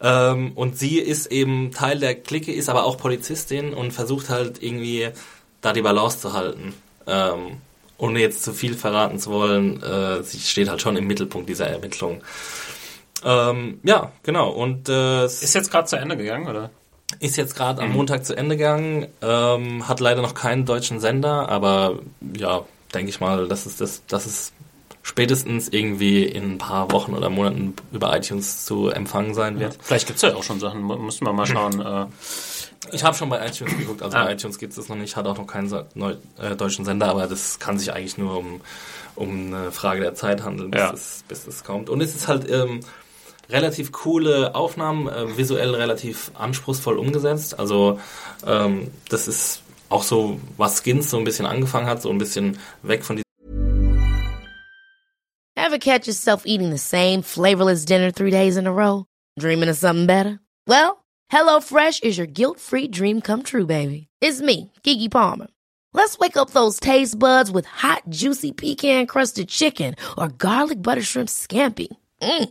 Ähm, 0.00 0.52
und 0.54 0.78
sie 0.78 0.98
ist 1.00 1.26
eben 1.26 1.72
Teil 1.72 1.98
der 1.98 2.14
Clique, 2.14 2.52
ist 2.52 2.68
aber 2.68 2.84
auch 2.84 2.96
Polizistin 2.96 3.74
und 3.74 3.92
versucht 3.92 4.28
halt 4.28 4.62
irgendwie 4.62 5.08
da 5.62 5.72
die 5.72 5.82
Balance 5.82 6.20
zu 6.20 6.32
halten. 6.32 6.74
Ähm, 7.08 7.56
ohne 7.98 8.20
jetzt 8.20 8.44
zu 8.44 8.52
viel 8.52 8.74
verraten 8.74 9.18
zu 9.18 9.30
wollen, 9.30 9.82
äh, 9.82 10.22
sie 10.22 10.38
steht 10.38 10.68
halt 10.68 10.80
schon 10.80 10.96
im 10.96 11.06
Mittelpunkt 11.06 11.48
dieser 11.48 11.66
Ermittlung. 11.66 12.22
Ähm, 13.24 13.80
ja, 13.82 14.12
genau. 14.22 14.50
Und 14.50 14.88
äh, 14.88 15.24
ist 15.24 15.54
jetzt 15.54 15.70
gerade 15.72 15.88
zu 15.88 15.96
Ende 15.96 16.16
gegangen, 16.16 16.46
oder? 16.46 16.70
Ist 17.18 17.36
jetzt 17.36 17.56
gerade 17.56 17.82
mhm. 17.82 17.90
am 17.90 17.96
Montag 17.96 18.24
zu 18.24 18.36
Ende 18.36 18.56
gegangen. 18.56 19.08
Ähm, 19.20 19.88
hat 19.88 20.00
leider 20.00 20.22
noch 20.22 20.34
keinen 20.34 20.64
deutschen 20.64 21.00
Sender, 21.00 21.48
aber 21.48 21.98
ja, 22.36 22.62
denke 22.94 23.10
ich 23.10 23.20
mal, 23.20 23.48
das 23.48 23.66
ist 23.66 23.80
das, 23.80 24.02
das 24.06 24.26
ist 24.26 24.52
spätestens 25.02 25.68
irgendwie 25.68 26.24
in 26.24 26.52
ein 26.52 26.58
paar 26.58 26.92
Wochen 26.92 27.14
oder 27.14 27.30
Monaten 27.30 27.74
über 27.92 28.14
iTunes 28.16 28.64
zu 28.64 28.88
empfangen 28.88 29.34
sein 29.34 29.58
wird. 29.58 29.74
Ja, 29.74 29.80
vielleicht 29.82 30.06
gibt 30.06 30.16
es 30.16 30.22
ja 30.22 30.34
auch 30.34 30.42
schon 30.42 30.60
Sachen, 30.60 30.86
müssen 30.86 31.26
wir 31.26 31.32
mal 31.32 31.46
schauen. 31.46 31.80
Äh. 31.80 32.06
Ich 32.92 33.04
habe 33.04 33.16
schon 33.16 33.28
bei 33.28 33.46
iTunes 33.46 33.76
geguckt, 33.76 34.02
also 34.02 34.16
ah. 34.16 34.24
bei 34.24 34.32
iTunes 34.32 34.58
gibt 34.58 34.70
es 34.70 34.76
das 34.76 34.88
noch 34.88 34.96
nicht, 34.96 35.16
hat 35.16 35.26
auch 35.26 35.36
noch 35.36 35.46
keinen 35.46 35.70
neu, 35.94 36.14
äh, 36.38 36.56
deutschen 36.56 36.84
Sender, 36.84 37.08
aber 37.08 37.26
das 37.26 37.58
kann 37.58 37.78
sich 37.78 37.92
eigentlich 37.92 38.18
nur 38.18 38.38
um, 38.38 38.60
um 39.16 39.54
eine 39.54 39.72
Frage 39.72 40.00
der 40.00 40.14
Zeit 40.14 40.42
handeln, 40.42 40.70
bis, 40.70 40.80
ja. 40.80 40.90
das, 40.90 41.24
bis 41.28 41.44
das 41.44 41.64
kommt. 41.64 41.88
Und 41.88 42.00
es 42.00 42.14
ist 42.14 42.28
halt 42.28 42.50
ähm, 42.50 42.80
relativ 43.50 43.92
coole 43.92 44.54
Aufnahmen, 44.54 45.08
äh, 45.08 45.36
visuell 45.36 45.74
relativ 45.74 46.30
anspruchsvoll 46.34 46.98
umgesetzt. 46.98 47.58
Also 47.58 47.98
ähm, 48.46 48.90
das 49.08 49.28
ist 49.28 49.62
auch 49.88 50.02
so, 50.02 50.40
was 50.56 50.82
Skins 50.82 51.10
so 51.10 51.18
ein 51.18 51.24
bisschen 51.24 51.46
angefangen 51.46 51.86
hat, 51.86 52.00
so 52.02 52.10
ein 52.10 52.18
bisschen 52.18 52.58
weg 52.82 53.04
von 53.04 53.20
Ever 55.56 55.78
catch 55.78 56.06
yourself 56.06 56.44
eating 56.46 56.70
the 56.70 56.78
same 56.78 57.22
flavorless 57.22 57.84
dinner 57.84 58.10
three 58.10 58.30
days 58.30 58.56
in 58.56 58.66
a 58.66 58.72
row? 58.72 59.04
Dreaming 59.38 59.68
of 59.68 59.76
something 59.76 60.06
better? 60.06 60.40
Well, 60.66 61.04
HelloFresh 61.30 62.02
is 62.02 62.18
your 62.18 62.26
guilt-free 62.26 62.88
dream 62.88 63.20
come 63.20 63.42
true, 63.42 63.66
baby. 63.66 64.08
It's 64.20 64.40
me, 64.40 64.72
Kiki 64.82 65.08
Palmer. 65.08 65.48
Let's 65.92 66.18
wake 66.18 66.36
up 66.36 66.50
those 66.50 66.80
taste 66.80 67.18
buds 67.18 67.50
with 67.50 67.66
hot, 67.66 68.02
juicy 68.08 68.52
pecan-crusted 68.52 69.48
chicken 69.48 69.94
or 70.16 70.28
garlic 70.28 70.82
butter 70.82 71.02
shrimp 71.02 71.28
scampi. 71.28 71.88
Mm. 72.22 72.50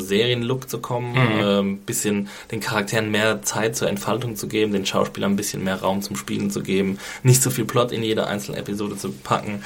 Serienlook 0.00 0.68
zu 0.68 0.78
kommen, 0.78 1.12
mhm. 1.12 1.40
ähm, 1.40 1.78
bisschen 1.78 2.28
den 2.50 2.60
Charakteren 2.60 3.10
mehr 3.10 3.42
Zeit 3.42 3.76
zur 3.76 3.88
Entfaltung 3.88 4.36
zu 4.36 4.48
geben, 4.48 4.72
den 4.72 4.86
Schauspielern 4.86 5.32
ein 5.32 5.36
bisschen 5.36 5.64
mehr 5.64 5.80
Raum 5.80 6.02
zum 6.02 6.16
Spielen 6.16 6.50
zu 6.50 6.62
geben, 6.62 6.98
nicht 7.22 7.42
so 7.42 7.50
viel 7.50 7.64
Plot 7.64 7.92
in 7.92 8.02
jede 8.02 8.26
einzelne 8.26 8.58
Episode 8.58 8.96
zu 8.96 9.12
packen 9.12 9.62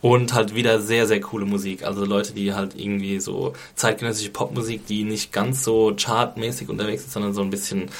und 0.00 0.34
halt 0.34 0.54
wieder 0.54 0.80
sehr, 0.80 1.06
sehr 1.06 1.20
coole 1.20 1.46
Musik. 1.46 1.84
Also 1.84 2.04
Leute, 2.04 2.32
die 2.32 2.54
halt 2.54 2.74
irgendwie 2.76 3.20
so 3.20 3.54
zeitgenössische 3.74 4.30
Popmusik, 4.30 4.86
die 4.86 5.04
nicht 5.04 5.32
ganz 5.32 5.64
so 5.64 5.94
chartmäßig 5.96 6.68
unterwegs 6.68 7.02
ist, 7.02 7.12
sondern 7.12 7.34
so 7.34 7.42
ein 7.42 7.50
bisschen 7.50 7.90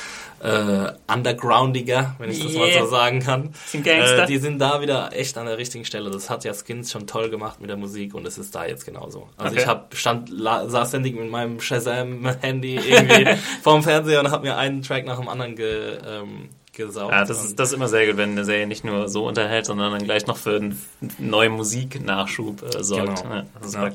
äh, 0.40 0.92
undergroundiger, 1.12 2.16
wenn 2.18 2.30
ich 2.30 2.42
das 2.42 2.52
yeah. 2.52 2.66
mal 2.66 2.84
so 2.84 2.86
sagen 2.86 3.20
kann. 3.20 3.54
Äh, 3.72 4.26
die 4.26 4.38
sind 4.38 4.58
da 4.58 4.80
wieder 4.80 5.10
echt 5.12 5.36
an 5.36 5.46
der 5.46 5.58
richtigen 5.58 5.84
Stelle. 5.84 6.10
Das 6.10 6.30
hat 6.30 6.44
ja 6.44 6.52
Skins 6.54 6.90
schon 6.90 7.06
toll 7.06 7.30
gemacht 7.30 7.60
mit 7.60 7.68
der 7.68 7.76
Musik 7.76 8.14
und 8.14 8.26
es 8.26 8.38
ist 8.38 8.54
da 8.54 8.64
jetzt 8.66 8.86
genauso. 8.86 9.28
Also 9.36 9.52
okay. 9.52 9.62
ich 9.62 9.66
hab, 9.66 9.94
stand, 9.94 10.30
saß 10.30 10.88
ständig 10.88 11.18
mit 11.18 11.30
meinem 11.30 11.60
Shazam-Handy 11.60 12.76
irgendwie 12.76 13.38
vorm 13.62 13.82
Fernseher 13.82 14.20
und 14.20 14.30
habe 14.30 14.46
mir 14.46 14.56
einen 14.56 14.82
Track 14.82 15.04
nach 15.04 15.18
dem 15.18 15.28
anderen 15.28 15.56
ge, 15.56 15.98
ähm, 16.06 16.48
gesaugt. 16.86 17.12
Ja, 17.12 17.24
das 17.24 17.44
ist, 17.44 17.58
das 17.58 17.68
ist 17.68 17.74
immer 17.74 17.88
sehr 17.88 18.06
gut, 18.06 18.16
wenn 18.16 18.30
eine 18.30 18.44
Serie 18.44 18.66
nicht 18.66 18.84
nur 18.84 19.08
so 19.08 19.26
unterhält, 19.26 19.66
sondern 19.66 19.92
dann 19.92 20.04
gleich 20.04 20.26
noch 20.26 20.36
für 20.36 20.56
einen 20.56 20.80
neuen 21.18 21.52
Musiknachschub 21.52 22.62
äh, 22.62 22.82
sorgt. 22.82 23.22
Genau. 23.22 23.34
Ja, 23.34 23.46
das 23.58 23.68
ist 23.68 23.74
ja. 23.74 23.90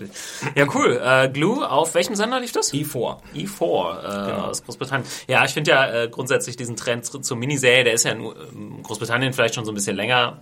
Ja, 0.56 0.68
cool. 0.74 1.02
Äh, 1.04 1.30
Glue, 1.30 1.70
auf 1.70 1.94
welchem 1.96 2.16
Sender 2.16 2.40
lief 2.40 2.52
das? 2.52 2.74
E4. 2.74 3.18
E4 3.36 3.36
äh, 3.36 4.32
genau. 4.32 4.48
aus 4.48 4.64
Großbritannien. 4.64 5.08
Ja, 5.28 5.46
ich 5.46 5.52
finde 5.52 5.72
ja 5.72 6.04
äh, 6.04 6.10
grundsätzlich 6.10 6.56
diesen 6.56 6.76
Trend 6.76 7.06
zur 7.06 7.38
Miniserie, 7.38 7.84
der 7.84 7.94
ist 7.94 8.06
ja 8.06 8.12
in 8.12 8.84
Großbritannien 8.84 9.34
vielleicht 9.34 9.56
schon 9.56 9.66
so 9.66 9.72
ein 9.72 9.76
bisschen 9.76 9.96
länger 9.96 10.42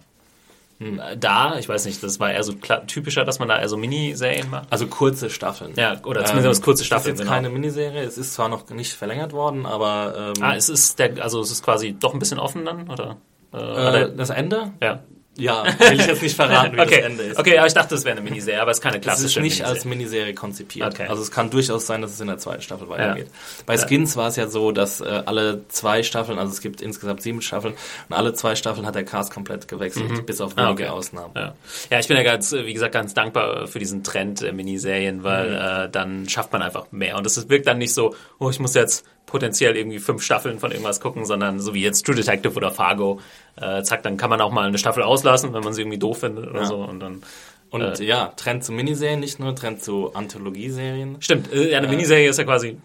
da, 1.20 1.58
ich 1.58 1.68
weiß 1.70 1.86
nicht, 1.86 2.02
das 2.04 2.20
war 2.20 2.32
eher 2.32 2.44
so 2.44 2.54
typischer, 2.88 3.26
dass 3.26 3.40
man 3.40 3.48
da 3.48 3.60
eher 3.60 3.70
so 3.70 3.78
Miniserien 3.78 4.50
macht. 4.50 4.68
Also 4.72 4.88
kurze 4.88 5.30
Staffeln. 5.30 5.74
Ja, 5.76 5.98
oder 6.06 6.26
zumindest 6.26 6.62
ähm, 6.62 6.66
kurze 6.66 6.84
Staffeln. 6.84 7.14
Es 7.14 7.20
ist 7.20 7.20
jetzt 7.20 7.28
genau. 7.28 7.36
keine 7.36 7.50
Miniserie, 7.50 8.04
es 8.04 8.18
ist 8.18 8.34
zwar 8.34 8.50
noch 8.50 8.70
nicht 8.70 8.94
verlängert 8.94 9.34
worden, 9.34 9.66
aber... 9.66 10.34
Ähm, 10.38 10.44
ah, 10.44 10.56
es 10.56 10.70
ist 10.70 11.00
der, 11.00 11.24
also 11.24 11.42
es 11.42 11.52
ist 11.52 11.64
quasi 11.64 11.96
doch 12.00 12.14
ein 12.14 12.20
bisschen 12.20 12.40
offen 12.40 12.66
dann, 12.66 12.90
oder? 12.90 13.18
Äh, 13.54 14.04
äh, 14.04 14.16
das 14.16 14.30
Ende? 14.30 14.74
Ja. 14.82 15.04
Ja, 15.36 15.66
will 15.66 16.00
ich 16.00 16.06
jetzt 16.06 16.22
nicht 16.22 16.36
verraten, 16.36 16.76
wie 16.76 16.80
okay. 16.82 16.98
das 16.98 17.06
Ende 17.06 17.24
ist. 17.24 17.40
Okay, 17.40 17.58
aber 17.58 17.66
ich 17.66 17.74
dachte, 17.74 17.96
es 17.96 18.06
wäre 18.06 18.18
eine 18.18 18.22
Miniserie, 18.22 18.62
aber 18.62 18.72
es 18.72 18.78
ist 18.78 18.84
keine 18.84 19.00
klassische 19.00 19.26
Es 19.26 19.32
ist 19.32 19.42
nicht 19.42 19.60
Miniserie. 19.60 19.74
als 19.74 19.86
Miniserie 19.86 20.34
konzipiert. 20.36 20.94
Okay. 20.94 21.08
Also 21.08 21.24
es 21.24 21.32
kann 21.32 21.50
durchaus 21.50 21.88
sein, 21.88 22.02
dass 22.02 22.12
es 22.12 22.20
in 22.22 22.28
der 22.28 22.38
zweiten 22.38 22.62
Staffel 22.62 22.88
weitergeht. 22.88 23.28
Ja. 23.28 23.64
Bei 23.66 23.78
Skins 23.78 24.14
ja. 24.14 24.22
war 24.22 24.28
es 24.28 24.36
ja 24.36 24.48
so, 24.48 24.72
dass 24.72 25.02
äh, 25.02 25.24
alle 25.26 25.68
zwei 25.70 26.04
Staffeln, 26.04 26.38
also 26.38 26.52
es 26.52 26.62
gibt 26.62 26.82
insgesamt 26.82 27.22
sieben 27.22 27.42
Staffeln, 27.42 27.74
und 28.10 28.16
alle 28.16 28.34
zwei 28.34 28.56
Staffeln 28.56 28.86
hat 28.86 28.94
der 28.94 29.06
Cast 29.06 29.34
komplett 29.34 29.68
gewechselt, 29.68 30.12
mhm. 30.12 30.26
bis 30.26 30.40
auf 30.40 30.56
wenige 30.56 30.68
ah, 30.68 30.72
okay. 30.72 30.88
Ausnahmen. 30.88 31.34
Ja. 31.36 31.56
ja, 31.90 32.00
ich 32.00 32.08
bin 32.08 32.18
ja 32.18 32.24
ganz, 32.24 32.52
wie 32.52 32.74
gesagt, 32.74 32.94
ganz 32.94 33.14
dankbar 33.16 33.68
für 33.68 33.80
diesen 33.80 34.04
Trend 34.04 34.44
äh, 34.44 34.52
Miniserien, 34.52 35.24
weil 35.24 35.50
mhm. 35.50 35.86
äh, 35.86 35.90
dann 35.90 36.30
schafft 36.30 36.54
man 36.54 36.62
einfach 36.62 36.92
mehr. 36.92 37.18
Und 37.18 37.26
es 37.26 37.50
wirkt 37.50 37.66
dann 37.66 37.80
nicht 37.80 37.94
so, 37.94 38.16
oh, 38.38 38.52
ich 38.52 38.60
muss 38.60 38.76
jetzt 38.76 39.04
potenziell 39.26 39.76
irgendwie 39.76 40.00
fünf 40.00 40.22
Staffeln 40.22 40.60
von 40.60 40.72
irgendwas 40.72 41.00
gucken, 41.00 41.26
sondern 41.26 41.60
so 41.60 41.74
wie 41.74 41.82
jetzt 41.82 42.06
True 42.06 42.16
Detective 42.16 42.56
oder 42.56 42.72
Fargo, 42.72 43.20
äh, 43.56 43.82
zack, 43.84 44.04
dann 44.04 44.18
kann 44.18 44.30
man 44.30 44.42
auch 44.42 44.52
mal 44.52 44.68
eine 44.68 44.78
Staffel 44.78 45.04
auslassen, 45.04 45.54
wenn 45.54 45.64
man 45.64 45.74
sie 45.74 45.82
irgendwie 45.82 46.00
doof 46.00 46.20
findet 46.20 46.50
oder 46.50 46.62
ja. 46.62 46.66
so 46.66 46.78
und 46.78 47.00
dann 47.00 47.24
Und 47.72 47.82
Äh, 47.82 48.04
ja, 48.04 48.28
Trend 48.36 48.64
zu 48.64 48.72
Miniserien, 48.72 49.20
nicht 49.20 49.40
nur 49.40 49.56
Trend 49.56 49.82
zu 49.82 50.14
Anthologieserien. 50.14 51.18
Stimmt, 51.20 51.52
äh, 51.52 51.72
ja, 51.72 51.80
eine 51.80 51.88
Miniserie 51.88 52.30
ist 52.30 52.38
ja 52.38 52.44
quasi 52.44 52.78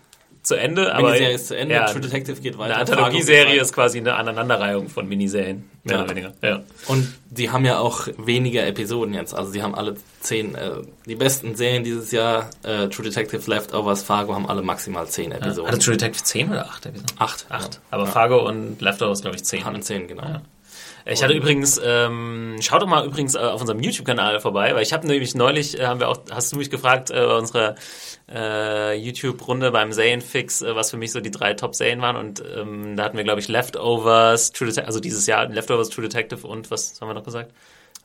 zu 0.42 0.54
Ende, 0.54 0.94
aber 0.94 1.08
Miniserie 1.08 1.34
ist 1.34 1.48
zu 1.48 1.56
Ende, 1.56 1.74
Ja, 1.74 1.86
True 1.86 2.00
Detective 2.00 2.40
geht 2.40 2.56
weiter. 2.58 2.74
eine 2.76 2.80
Anthologieserie 2.90 3.60
ist 3.60 3.72
quasi 3.72 3.98
eine 3.98 4.14
Aneinanderreihung 4.14 4.88
von 4.88 5.08
Miniserien, 5.08 5.68
mehr 5.84 5.96
Ja. 5.96 6.02
oder 6.04 6.10
weniger. 6.10 6.32
Ja. 6.42 6.62
Und 6.86 7.12
die 7.30 7.50
haben 7.50 7.64
ja 7.64 7.78
auch 7.78 8.08
weniger 8.16 8.66
Episoden 8.66 9.14
jetzt. 9.14 9.34
Also 9.34 9.52
die 9.52 9.62
haben 9.62 9.74
alle 9.74 9.96
zehn, 10.20 10.54
äh, 10.54 10.70
die 11.06 11.14
besten 11.16 11.54
Serien 11.56 11.84
dieses 11.84 12.12
Jahr, 12.12 12.50
äh, 12.62 12.88
True 12.88 13.04
Detective, 13.04 13.42
Leftovers, 13.50 14.02
Fargo, 14.02 14.34
haben 14.34 14.48
alle 14.48 14.62
maximal 14.62 15.06
zehn 15.08 15.32
Episoden. 15.32 15.70
Hatte 15.70 15.78
True 15.80 15.96
Detective 15.96 16.24
10 16.24 16.50
oder 16.50 16.66
8 16.66 16.86
Episoden? 16.86 17.16
Acht. 17.18 17.46
Acht. 17.50 17.74
Ja. 17.74 17.80
Aber 17.90 18.04
Ja. 18.04 18.10
Fargo 18.10 18.46
und 18.48 18.80
Leftovers, 18.80 19.20
glaube 19.22 19.36
ich, 19.36 19.44
10. 19.44 19.64
Hatten 19.64 19.82
zehn, 19.82 20.06
genau. 20.08 20.40
Ich 21.10 21.22
hatte 21.22 21.32
übrigens, 21.32 21.80
ähm, 21.82 22.56
schaut 22.60 22.82
doch 22.82 22.86
mal 22.86 23.06
übrigens 23.06 23.34
äh, 23.34 23.38
auf 23.38 23.60
unserem 23.60 23.80
YouTube-Kanal 23.80 24.40
vorbei, 24.40 24.74
weil 24.74 24.82
ich 24.82 24.92
habe 24.92 25.06
nämlich 25.06 25.34
neulich, 25.34 25.78
äh, 25.78 25.86
haben 25.86 26.00
wir 26.00 26.08
auch, 26.08 26.18
hast 26.30 26.52
du 26.52 26.56
mich 26.56 26.70
gefragt, 26.70 27.10
äh, 27.10 27.14
bei 27.14 27.36
unserer 27.36 27.76
äh, 28.30 28.94
YouTube-Runde 28.94 29.70
beim 29.70 29.92
Serienfix, 29.92 30.60
äh, 30.62 30.76
was 30.76 30.90
für 30.90 30.98
mich 30.98 31.12
so 31.12 31.20
die 31.20 31.30
drei 31.30 31.54
Top-Serien 31.54 32.02
waren 32.02 32.16
und 32.16 32.42
ähm, 32.54 32.96
da 32.96 33.04
hatten 33.04 33.16
wir, 33.16 33.24
glaube 33.24 33.40
ich, 33.40 33.48
Leftovers, 33.48 34.52
True 34.52 34.68
Detective, 34.68 34.86
also 34.86 35.00
dieses 35.00 35.26
Jahr 35.26 35.46
Leftovers, 35.48 35.88
True 35.88 36.06
Detective 36.06 36.46
und 36.46 36.70
was 36.70 37.00
haben 37.00 37.08
wir 37.08 37.14
noch 37.14 37.24
gesagt? 37.24 37.52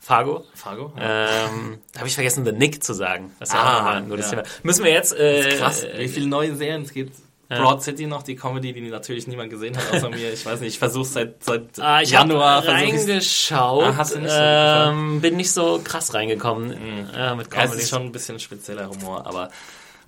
Fargo. 0.00 0.44
Fargo? 0.54 0.92
Ja. 0.96 1.46
Ähm, 1.46 1.78
da 1.92 2.00
habe 2.00 2.08
ich 2.08 2.14
vergessen, 2.14 2.44
The 2.44 2.52
Nick 2.52 2.82
zu 2.84 2.92
sagen. 2.92 3.32
Das 3.40 3.50
Ah, 3.52 3.54
ja 3.54 3.90
ein 3.92 4.08
gutes 4.08 4.30
ja. 4.30 4.42
Thema. 4.42 4.42
Müssen 4.62 4.84
wir 4.84 4.92
jetzt... 4.92 5.18
Äh, 5.18 5.56
Krass, 5.56 5.86
wie 5.96 6.08
viele 6.08 6.26
neue 6.26 6.54
Serien 6.54 6.82
es 6.82 6.92
gibt. 6.92 7.16
Broad 7.48 7.82
City 7.82 8.06
noch, 8.06 8.22
die 8.22 8.36
Comedy, 8.36 8.72
die 8.72 8.80
natürlich 8.82 9.26
niemand 9.26 9.50
gesehen 9.50 9.76
hat, 9.76 9.92
außer 9.92 10.08
mir. 10.10 10.32
Ich 10.32 10.44
weiß 10.46 10.60
nicht, 10.60 10.74
ich 10.74 10.78
versuche 10.78 11.04
seit, 11.04 11.44
seit 11.44 11.62
Ah, 11.80 12.00
ich 12.02 12.10
Januar. 12.10 12.56
habe 12.56 12.66
versuch 12.66 12.86
ich's- 12.94 13.08
reingeschaut, 13.08 13.84
Ah, 13.84 13.96
hast 13.96 14.14
du 14.14 14.18
nicht 14.20 14.30
so 14.30 14.36
ähm, 14.40 15.20
bin 15.20 15.36
nicht 15.36 15.50
so 15.52 15.80
krass 15.84 16.14
reingekommen 16.14 16.72
äh, 16.72 16.76
mit 17.04 17.14
Ja, 17.14 17.34
es 17.36 17.48
Comedy. 17.50 17.82
ist 17.82 17.90
schon 17.90 18.02
ein 18.02 18.12
bisschen 18.12 18.38
spezieller 18.38 18.88
Humor, 18.88 19.26
aber 19.26 19.50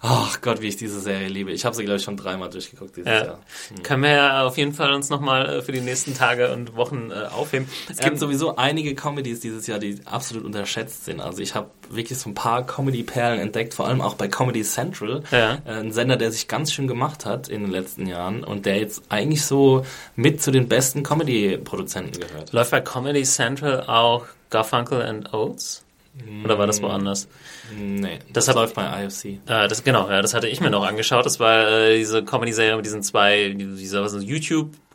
ach 0.01 0.41
Gott, 0.41 0.61
wie 0.61 0.69
ich 0.69 0.77
diese 0.77 1.01
Serie 1.01 1.29
liebe. 1.29 1.53
Ich 1.53 1.65
habe 1.65 1.75
sie, 1.75 1.85
glaube 1.85 1.99
ich, 1.99 2.05
schon 2.05 2.17
dreimal 2.17 2.51
durchgeguckt 2.51 2.97
dieses 2.97 3.11
ja. 3.11 3.25
Jahr. 3.25 3.41
Können 3.83 4.03
wir 4.03 4.11
ja 4.11 4.47
auf 4.47 4.57
jeden 4.57 4.73
Fall 4.73 4.93
uns 4.93 5.11
nochmal 5.11 5.47
äh, 5.47 5.63
für 5.63 5.73
die 5.73 5.81
nächsten 5.81 6.15
Tage 6.15 6.53
und 6.53 6.77
Wochen 6.77 7.11
äh, 7.11 7.27
aufheben. 7.27 7.69
Es 7.89 7.99
gibt 7.99 8.19
sowieso 8.19 8.57
einige 8.57 8.95
Comedies 8.95 9.41
dieses 9.41 9.67
Jahr, 9.67 9.79
die 9.79 10.01
absolut 10.05 10.45
unterschätzt 10.45 11.05
sind. 11.05 11.21
Also 11.21 11.41
ich 11.41 11.55
habe 11.55 11.71
wirklich 11.89 12.19
so 12.19 12.31
ein 12.31 12.35
paar 12.35 12.67
Comedy-Perlen 12.67 13.41
entdeckt, 13.41 13.75
vor 13.75 13.87
allem 13.87 14.01
auch 14.01 14.15
bei 14.15 14.29
Comedy 14.29 14.63
Central. 14.63 15.23
Ja. 15.31 15.59
Äh, 15.65 15.81
Ein 15.81 15.93
Sender, 15.93 16.17
der 16.17 16.33
sich 16.33 16.49
ganz 16.49 16.73
schön 16.73 16.87
gemacht 16.87 17.25
hat 17.25 17.49
in 17.49 17.63
den 17.63 17.71
letzten 17.71 18.07
Jahren 18.07 18.45
und 18.45 18.67
der 18.67 18.79
jetzt 18.79 19.03
eigentlich 19.09 19.45
so 19.45 19.85
mit 20.15 20.43
zu 20.43 20.51
den 20.51 20.69
besten 20.69 21.03
Comedy-Produzenten 21.03 22.21
gehört. 22.21 22.53
Läuft 22.53 22.71
bei 22.71 22.81
Comedy 22.81 23.23
Central 23.23 23.85
auch 23.87 24.27
Garfunkel 24.51 25.03
and 25.03 25.33
Oates? 25.33 25.86
Oder 26.45 26.59
war 26.59 26.67
das 26.67 26.81
woanders? 26.83 27.29
Nee, 27.79 28.19
Das 28.33 28.47
das, 28.47 28.49
hab- 28.49 28.55
läuft 28.57 28.75
bei 28.75 29.05
IFC. 29.05 29.25
Äh, 29.47 29.69
das 29.69 29.85
genau, 29.85 30.09
ja, 30.11 30.23
das 30.23 30.33
hatte 30.35 30.49
ich 30.49 30.61
mir 30.61 30.71
noch 30.71 30.85
angeschaut. 30.87 31.27
Das 31.27 31.39
war 31.41 31.69
äh, 31.69 31.99
diese 31.99 32.25
Comedy-Serie 32.25 32.77
mit 32.77 32.87
diesen 32.87 33.03
zwei, 33.03 33.51
diese 33.57 34.03
was, 34.03 34.13
so 34.13 34.19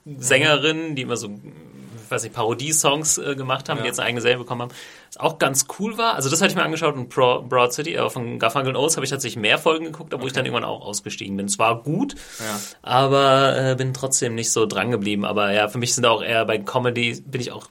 YouTube-Sängerinnen, 0.06 0.96
die 0.96 1.04
immer 1.04 1.18
so, 1.18 1.28
ich 1.28 2.12
weiß 2.12 2.24
nicht, 2.24 2.34
Parodie-Songs 2.34 3.18
äh, 3.20 3.36
gemacht 3.36 3.70
haben, 3.70 3.78
Ja. 3.78 3.84
die 3.84 3.88
jetzt 3.90 4.00
eine 4.00 4.08
eigene 4.08 4.22
Serie 4.22 4.38
bekommen 4.40 4.64
haben. 4.64 4.72
Was 5.08 5.18
auch 5.18 5.40
ganz 5.40 5.68
cool 5.80 5.98
war. 5.98 6.16
Also 6.16 6.30
das 6.30 6.42
hatte 6.42 6.52
ich 6.52 6.58
mir 6.58 6.64
angeschaut 6.64 6.96
und 6.96 7.10
Pro, 7.10 7.42
Broad 7.42 7.72
City, 7.74 7.98
aber 7.98 8.10
von 8.10 8.40
Garfunkel 8.40 8.76
Oates 8.76 8.96
habe 8.98 9.06
ich 9.06 9.12
tatsächlich 9.12 9.40
mehr 9.42 9.58
Folgen 9.58 9.86
geguckt, 9.86 10.14
obwohl 10.14 10.28
ich 10.28 10.34
dann 10.34 10.46
irgendwann 10.46 10.64
auch 10.66 10.82
ausgestiegen 10.82 11.38
bin. 11.38 11.46
Es 11.46 11.60
war 11.60 11.82
gut, 11.84 12.16
Ja. 12.40 12.60
aber 12.82 13.72
äh, 13.72 13.76
bin 13.76 13.94
trotzdem 13.94 14.36
nicht 14.36 14.52
so 14.52 14.66
dran 14.66 14.92
geblieben. 14.92 15.24
Aber 15.26 15.52
ja, 15.52 15.68
für 15.68 15.78
mich 15.78 15.94
sind 15.94 16.06
auch 16.06 16.24
eher 16.24 16.46
bei 16.46 16.58
Comedy, 16.58 17.22
bin 17.26 17.42
ich 17.42 17.52
auch, 17.52 17.68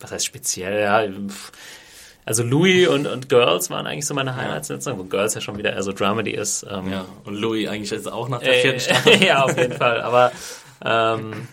was 0.00 0.12
heißt 0.12 0.26
speziell, 0.26 0.80
ja, 0.80 1.02
pff. 1.28 1.52
Also 2.30 2.44
Louis 2.44 2.86
und, 2.86 3.08
und 3.08 3.28
Girls 3.28 3.70
waren 3.70 3.88
eigentlich 3.88 4.06
so 4.06 4.14
meine 4.14 4.36
Highlights. 4.36 4.68
Ja. 4.68 4.96
Wo 4.96 5.02
Girls 5.02 5.34
ja 5.34 5.40
schon 5.40 5.58
wieder 5.58 5.72
eher 5.72 5.82
so 5.82 5.92
Dramedy 5.92 6.30
ist. 6.30 6.64
Ähm, 6.70 6.88
Ja, 6.92 7.04
und 7.24 7.34
Louis 7.34 7.68
eigentlich 7.68 7.90
ist 7.90 8.06
auch 8.06 8.28
nach 8.28 8.38
der 8.38 8.56
äh, 8.56 8.62
vierten 8.62 8.78
Staffel. 8.86 9.20
ja, 9.20 9.42
auf 9.42 9.58
jeden 9.58 9.72
Fall. 9.72 10.00
Aber 10.00 10.30
ähm, 10.84 11.48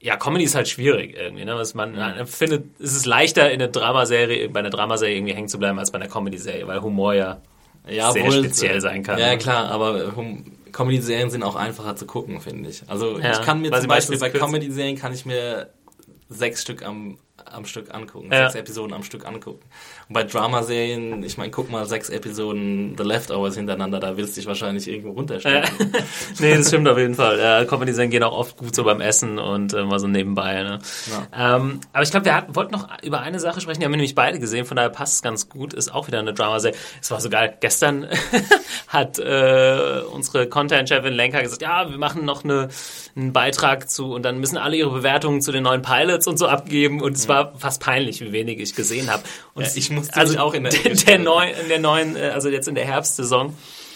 ja, 0.00 0.16
Comedy 0.16 0.44
ist 0.44 0.54
halt 0.54 0.68
schwierig 0.68 1.16
irgendwie. 1.16 1.44
Ne? 1.44 1.56
Was 1.56 1.74
man 1.74 1.96
man 1.96 2.24
findet, 2.28 2.66
es 2.80 2.94
ist 2.94 3.04
leichter 3.04 3.50
in 3.50 3.60
einer 3.60 3.70
Dramaserie, 3.72 4.48
bei 4.48 4.60
einer 4.60 4.70
Dramaserie 4.70 5.16
irgendwie 5.16 5.34
hängen 5.34 5.48
zu 5.48 5.58
bleiben 5.58 5.78
als 5.80 5.90
bei 5.90 5.98
einer 6.00 6.08
Comedy-Serie, 6.08 6.68
weil 6.68 6.80
Humor 6.82 7.14
ja 7.14 7.40
ja, 7.88 8.12
sehr 8.12 8.22
obwohl 8.22 8.38
es, 8.38 8.44
speziell 8.44 8.76
äh, 8.76 8.80
sein 8.80 9.02
kann. 9.02 9.18
Ja, 9.18 9.30
ne? 9.30 9.38
klar, 9.38 9.72
aber 9.72 10.14
hum- 10.14 10.44
Comedy-Serien 10.70 11.30
sind 11.30 11.42
auch 11.42 11.56
einfacher 11.56 11.96
zu 11.96 12.06
gucken, 12.06 12.40
finde 12.40 12.70
ich. 12.70 12.82
Also 12.86 13.18
Ja, 13.18 13.32
ich 13.32 13.42
kann 13.42 13.60
mir 13.60 13.72
zum 13.72 13.88
Beispiel 13.88 14.18
bei 14.20 14.30
Comedy-Serien 14.30 14.96
kann 14.96 15.12
ich 15.12 15.26
mir 15.26 15.70
sechs 16.28 16.62
Stück 16.62 16.84
am, 16.86 17.18
am 17.52 17.64
Stück 17.64 17.94
angucken, 17.94 18.28
Ja. 18.32 18.48
sechs 18.50 18.54
Episoden 18.54 18.92
am 18.94 19.02
Stück 19.02 19.26
angucken. 19.26 19.60
Und 20.08 20.14
bei 20.14 20.24
Dramaserien, 20.24 21.22
ich 21.22 21.38
meine, 21.38 21.50
guck 21.50 21.70
mal 21.70 21.86
sechs 21.86 22.08
Episoden 22.10 22.94
The 22.96 23.04
Leftovers 23.04 23.56
hintereinander, 23.56 24.00
da 24.00 24.16
willst 24.16 24.36
du 24.36 24.40
dich 24.40 24.46
wahrscheinlich 24.48 24.88
irgendwo 24.88 25.10
runterstellen. 25.12 25.64
nee, 26.38 26.56
das 26.56 26.68
stimmt 26.68 26.88
auf 26.88 26.98
jeden 26.98 27.14
Fall. 27.14 27.38
Ja, 27.38 27.64
Comedy-Serien 27.64 28.10
gehen 28.10 28.22
auch 28.22 28.36
oft 28.36 28.56
gut 28.56 28.74
so 28.74 28.84
beim 28.84 29.00
Essen 29.00 29.38
und 29.38 29.72
äh, 29.74 29.82
mal 29.84 29.98
so 29.98 30.06
nebenbei. 30.06 30.62
Ne? 30.62 30.78
Ähm, 31.36 31.80
aber 31.92 32.02
ich 32.02 32.10
glaube, 32.10 32.26
wir 32.26 32.34
hatten- 32.34 32.54
wollten 32.56 32.72
noch 32.72 32.88
über 33.02 33.20
eine 33.20 33.40
Sache 33.40 33.60
sprechen, 33.60 33.80
die 33.80 33.84
haben 33.84 33.92
wir 33.92 33.96
nämlich 33.98 34.14
beide 34.14 34.38
gesehen, 34.38 34.64
von 34.64 34.76
daher 34.76 34.90
passt 34.90 35.14
es 35.14 35.22
ganz 35.22 35.48
gut. 35.48 35.74
Ist 35.74 35.92
auch 35.94 36.06
wieder 36.06 36.18
eine 36.18 36.32
Drama-Serie. 36.34 36.76
Es 37.00 37.10
war 37.10 37.20
so 37.20 37.30
geil. 37.30 37.56
Gestern 37.60 38.06
hat 38.88 39.18
äh, 39.18 40.00
unsere 40.12 40.48
Content-Chefin 40.48 41.12
Lenka 41.12 41.40
gesagt, 41.40 41.62
ja, 41.62 41.88
wir 41.90 41.98
machen 41.98 42.24
noch 42.24 42.44
eine, 42.44 42.68
einen 43.16 43.32
Beitrag 43.32 43.88
zu 43.90 44.12
und 44.14 44.22
dann 44.24 44.38
müssen 44.38 44.56
alle 44.56 44.76
ihre 44.76 44.90
Bewertungen 44.90 45.40
zu 45.42 45.52
den 45.52 45.62
neuen 45.62 45.82
Pilots 45.82 46.26
und 46.26 46.38
so 46.38 46.46
abgeben 46.48 47.00
und 47.00 47.16
es 47.16 47.28
war 47.28 47.39
fast 47.58 47.80
peinlich, 47.82 48.20
wie 48.20 48.32
wenig 48.32 48.58
ich 48.60 48.74
gesehen 48.74 49.10
habe. 49.10 49.22
Und 49.54 49.64
Ja, 49.64 49.70
ich 49.74 49.90
musste 49.90 50.16
also 50.16 50.38
auch 50.38 50.54
in 50.54 50.64
der 50.64 50.72
der, 50.84 50.94
der, 50.94 51.18
neuen, 51.18 51.54
in 51.62 51.68
der 51.68 51.78
neuen, 51.78 52.16
äh, 52.16 52.30
also 52.34 52.48
jetzt 52.48 52.68
in 52.68 52.74
der 52.74 52.84
Herbstsaison, 52.86 53.54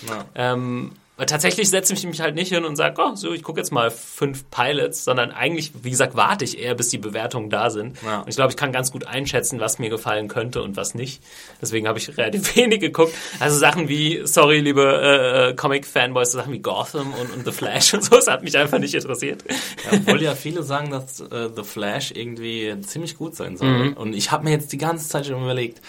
Ja. 0.08 0.24
ähm, 0.34 0.92
weil 1.16 1.26
tatsächlich 1.26 1.70
setze 1.70 1.94
ich 1.94 2.04
mich 2.04 2.20
halt 2.20 2.34
nicht 2.34 2.48
hin 2.48 2.64
und 2.64 2.74
sage, 2.74 3.00
oh, 3.00 3.14
so, 3.14 3.32
ich 3.32 3.44
gucke 3.44 3.60
jetzt 3.60 3.70
mal 3.70 3.92
fünf 3.92 4.50
Pilots, 4.50 5.04
sondern 5.04 5.30
eigentlich, 5.30 5.70
wie 5.82 5.90
gesagt, 5.90 6.16
warte 6.16 6.44
ich 6.44 6.58
eher, 6.58 6.74
bis 6.74 6.88
die 6.88 6.98
Bewertungen 6.98 7.50
da 7.50 7.70
sind. 7.70 7.96
Ja. 8.02 8.20
Und 8.20 8.28
ich 8.28 8.34
glaube, 8.34 8.50
ich 8.50 8.56
kann 8.56 8.72
ganz 8.72 8.90
gut 8.90 9.06
einschätzen, 9.06 9.60
was 9.60 9.78
mir 9.78 9.90
gefallen 9.90 10.26
könnte 10.26 10.60
und 10.62 10.76
was 10.76 10.96
nicht. 10.96 11.22
Deswegen 11.62 11.86
habe 11.86 12.00
ich 12.00 12.16
relativ 12.18 12.56
wenig 12.56 12.80
geguckt. 12.80 13.14
Also 13.38 13.56
Sachen 13.56 13.88
wie, 13.88 14.22
sorry, 14.24 14.58
liebe 14.58 14.82
äh, 14.82 15.50
äh, 15.50 15.54
Comic-Fanboys, 15.54 16.32
so 16.32 16.38
Sachen 16.38 16.52
wie 16.52 16.58
Gotham 16.58 17.14
und, 17.14 17.32
und 17.32 17.44
The 17.44 17.52
Flash 17.52 17.94
und 17.94 18.02
so, 18.04 18.16
das 18.16 18.26
hat 18.26 18.42
mich 18.42 18.58
einfach 18.58 18.80
nicht 18.80 18.94
interessiert. 18.94 19.44
Ja, 19.48 19.98
obwohl 19.98 20.20
ja 20.20 20.34
viele 20.34 20.64
sagen, 20.64 20.90
dass 20.90 21.20
äh, 21.20 21.48
The 21.54 21.62
Flash 21.62 22.10
irgendwie 22.10 22.74
ziemlich 22.80 23.16
gut 23.16 23.36
sein 23.36 23.56
soll. 23.56 23.68
Mhm. 23.68 23.92
Und 23.92 24.14
ich 24.14 24.32
habe 24.32 24.42
mir 24.42 24.50
jetzt 24.50 24.72
die 24.72 24.78
ganze 24.78 25.08
Zeit 25.08 25.26
schon 25.26 25.40
überlegt, 25.40 25.80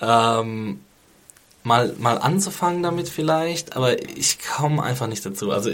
ähm, 0.00 0.80
mal, 1.64 1.92
mal 1.98 2.18
anzufangen 2.18 2.82
damit 2.82 3.08
vielleicht, 3.08 3.76
aber 3.76 4.00
ich 4.16 4.38
komme 4.38 4.82
einfach 4.82 5.08
nicht 5.08 5.26
dazu. 5.26 5.50
Also 5.50 5.70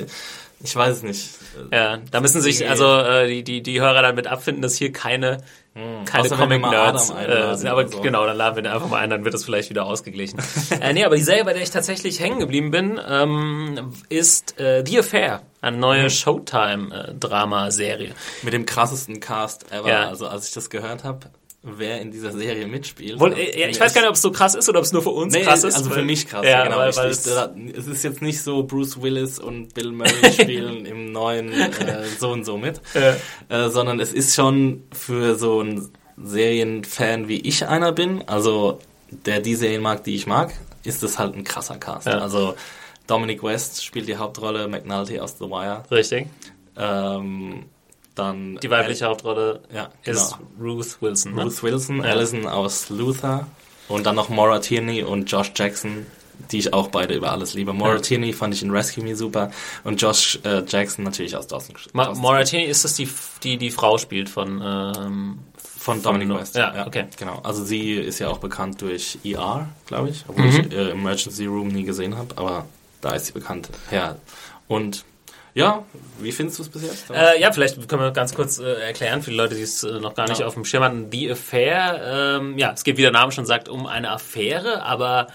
ich 0.62 0.76
weiß 0.76 0.98
es 0.98 1.02
nicht. 1.02 1.30
Ja, 1.72 1.98
da 2.10 2.20
müssen 2.20 2.40
sich 2.42 2.68
also 2.68 2.84
äh, 2.86 3.26
die, 3.28 3.42
die, 3.42 3.62
die 3.62 3.80
Hörer 3.80 4.02
damit 4.02 4.26
abfinden, 4.26 4.60
dass 4.62 4.76
hier 4.76 4.92
keine, 4.92 5.38
keine 6.04 6.24
wir 6.24 6.30
mal 6.36 6.36
Comic-Nerds 6.36 7.10
äh, 7.10 7.56
sind. 7.56 7.68
Aber 7.68 7.88
so. 7.88 8.00
genau, 8.02 8.26
dann 8.26 8.36
laden 8.36 8.56
wir 8.56 8.62
den 8.62 8.72
einfach 8.72 8.88
mal 8.88 8.98
ein, 8.98 9.08
dann 9.08 9.24
wird 9.24 9.32
das 9.32 9.44
vielleicht 9.44 9.70
wieder 9.70 9.86
ausgeglichen. 9.86 10.38
äh, 10.80 10.92
nee, 10.92 11.04
aber 11.04 11.16
die 11.16 11.22
Serie, 11.22 11.44
bei 11.44 11.54
der 11.54 11.62
ich 11.62 11.70
tatsächlich 11.70 12.20
hängen 12.20 12.40
geblieben 12.40 12.70
bin, 12.70 13.00
ähm, 13.08 13.92
ist 14.10 14.60
äh, 14.60 14.84
The 14.86 14.98
Affair. 15.00 15.42
Eine 15.62 15.78
neue 15.78 16.04
Mhm. 16.04 16.10
Showtime-Drama-Serie. 16.10 18.12
Mit 18.42 18.52
dem 18.52 18.66
krassesten 18.66 19.20
Cast 19.20 19.72
ever. 19.72 19.88
Ja. 19.88 20.08
Also 20.08 20.26
als 20.28 20.48
ich 20.48 20.54
das 20.54 20.68
gehört 20.70 21.04
habe, 21.04 21.30
wer 21.62 22.00
in 22.00 22.10
dieser 22.10 22.32
Serie 22.32 22.66
mitspielt. 22.66 23.20
Wohl, 23.20 23.34
äh, 23.34 23.50
ja, 23.58 23.66
bin 23.66 23.70
ich 23.70 23.80
weiß 23.80 23.92
gar 23.92 24.00
nicht, 24.00 24.08
ob 24.08 24.16
es 24.16 24.22
so 24.22 24.32
krass 24.32 24.54
ist 24.54 24.68
oder 24.68 24.78
ob 24.78 24.84
es 24.86 24.92
nur 24.92 25.02
für 25.02 25.10
uns 25.10 25.34
Nee, 25.34 25.42
krass 25.42 25.62
ist. 25.64 25.76
also 25.76 25.90
für 25.90 26.02
mich 26.02 26.26
krass, 26.26 26.46
Ja, 26.46 26.64
genau. 26.64 26.78
weil, 26.78 26.90
ich, 26.90 26.96
weil 26.96 27.10
ich, 27.10 27.18
es, 27.18 27.22
da, 27.24 27.54
es 27.76 27.86
ist 27.86 28.02
jetzt 28.02 28.22
nicht 28.22 28.40
so 28.42 28.62
Bruce 28.62 29.02
Willis 29.02 29.38
und 29.38 29.74
Bill 29.74 29.92
Murray 29.92 30.32
spielen 30.32 30.86
im 30.86 31.12
neuen 31.12 31.52
äh, 31.52 31.70
so 32.18 32.30
und 32.30 32.44
so 32.44 32.56
mit, 32.56 32.80
Ja. 32.94 33.66
äh, 33.66 33.68
sondern 33.70 34.00
es 34.00 34.12
ist 34.14 34.34
schon 34.34 34.84
für 34.92 35.34
so 35.36 35.60
einen 35.60 35.90
Serienfan 36.22 37.28
wie 37.28 37.40
ich 37.40 37.66
einer 37.66 37.92
bin, 37.92 38.24
also 38.26 38.78
der 39.10 39.40
die 39.40 39.54
Serien 39.54 39.82
mag, 39.82 40.04
die 40.04 40.14
ich 40.14 40.26
mag, 40.26 40.52
ist 40.84 41.02
das 41.02 41.18
halt 41.18 41.34
ein 41.34 41.44
krasser 41.44 41.76
Cast. 41.76 42.06
Ja. 42.06 42.18
Also 42.20 42.54
Dominic 43.06 43.42
West 43.42 43.84
spielt 43.84 44.08
die 44.08 44.16
Hauptrolle, 44.16 44.66
McNulty 44.68 45.18
aus 45.20 45.36
The 45.38 45.44
Wire. 45.46 45.82
richtig. 45.90 46.26
Ähm, 46.76 47.64
dann 48.20 48.58
Die 48.62 48.70
weibliche 48.70 49.06
Hauptrolle 49.06 49.60
ja, 49.74 49.88
ist 50.04 50.36
genau. 50.36 50.72
Ruth 50.74 50.96
Wilson. 51.00 51.34
Ne? 51.34 51.42
Ruth 51.44 51.62
Wilson, 51.62 51.98
Ja. 51.98 52.04
Allison 52.10 52.46
aus 52.46 52.88
Luther 52.90 53.46
und 53.88 54.06
dann 54.06 54.14
noch 54.16 54.28
Maura 54.28 54.58
Tierney 54.60 55.02
und 55.02 55.30
Josh 55.30 55.52
Jackson, 55.54 56.06
die 56.52 56.58
ich 56.58 56.72
auch 56.72 56.88
beide 56.88 57.14
über 57.14 57.32
alles 57.32 57.54
liebe. 57.54 57.72
Maura 57.72 57.94
Ja. 57.96 58.00
Tierney 58.00 58.32
fand 58.32 58.54
ich 58.54 58.62
in 58.62 58.70
Rescue 58.70 59.02
Me 59.04 59.14
super 59.16 59.50
und 59.84 60.00
Josh 60.00 60.38
äh, 60.44 60.62
Jackson 60.66 61.04
natürlich 61.04 61.36
aus 61.36 61.46
Dawson. 61.46 61.74
Ma 61.92 62.04
Dawson's 62.04 62.22
Moratini 62.22 62.64
ist 62.64 62.84
das 62.84 62.94
die, 62.94 63.08
die 63.42 63.56
die 63.58 63.70
Frau 63.70 63.98
spielt 63.98 64.28
von 64.28 64.60
ähm, 64.64 65.38
von 65.56 66.02
Dominic 66.02 66.28
von- 66.28 66.38
West. 66.40 66.56
ja, 66.56 66.86
okay. 66.86 67.06
Genau. 67.18 67.40
Also 67.42 67.64
sie 67.64 67.94
ist 67.94 68.18
ja 68.18 68.28
auch 68.28 68.36
bekannt 68.38 68.82
durch 68.82 69.18
ER, 69.24 69.66
glaube 69.86 70.10
ich, 70.10 70.24
obwohl 70.28 70.44
Mhm. 70.44 70.60
ich 70.68 70.72
äh, 70.72 70.90
Emergency 70.90 71.46
Room 71.46 71.68
nie 71.68 71.84
gesehen 71.84 72.18
habe, 72.18 72.36
aber 72.36 72.66
da 73.00 73.12
ist 73.14 73.26
sie 73.26 73.32
bekannt 73.32 73.70
her. 73.88 74.16
Und 74.68 75.04
Ja, 75.54 75.84
wie 76.20 76.32
findest 76.32 76.58
du 76.58 76.62
es 76.62 76.68
bis 76.68 76.82
jetzt? 76.82 77.10
Äh, 77.10 77.40
ja, 77.40 77.50
vielleicht 77.52 77.88
können 77.88 78.02
wir 78.02 78.12
ganz 78.12 78.34
kurz 78.34 78.58
äh, 78.58 78.72
erklären 78.74 79.22
für 79.22 79.30
die 79.30 79.36
Leute, 79.36 79.54
die 79.54 79.62
es 79.62 79.82
äh, 79.82 79.98
noch 80.00 80.14
gar 80.14 80.28
nicht 80.28 80.40
Ja. 80.40 80.46
auf 80.46 80.54
dem 80.54 80.64
Schirm 80.64 80.82
hatten. 80.84 81.08
The 81.10 81.32
Affair, 81.32 82.38
ähm, 82.40 82.58
ja, 82.58 82.72
es 82.72 82.84
geht, 82.84 82.96
wie 82.96 83.02
der 83.02 83.10
Name 83.10 83.32
schon 83.32 83.46
sagt, 83.46 83.68
um 83.68 83.86
eine 83.86 84.10
Affäre, 84.10 84.82
aber 84.82 85.26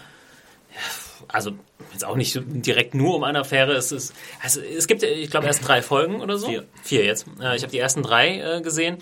also 1.27 1.51
jetzt 1.91 2.05
auch 2.05 2.15
nicht 2.15 2.39
direkt 2.45 2.93
nur 2.93 3.15
um 3.15 3.23
eine 3.23 3.39
Affäre. 3.39 3.73
Es, 3.73 3.91
ist, 3.91 4.13
also, 4.41 4.61
es 4.61 4.87
gibt, 4.87 5.03
ich 5.03 5.29
glaube, 5.29 5.47
erst 5.47 5.67
drei 5.67 5.81
Folgen 5.81 6.21
oder 6.21 6.37
so. 6.37 6.47
Vier. 6.47 6.65
Vier 6.83 7.05
jetzt. 7.05 7.25
Äh, 7.41 7.55
ich 7.55 7.63
habe 7.63 7.71
die 7.71 7.79
ersten 7.79 8.03
drei 8.03 8.39
äh, 8.39 8.61
gesehen. 8.61 8.97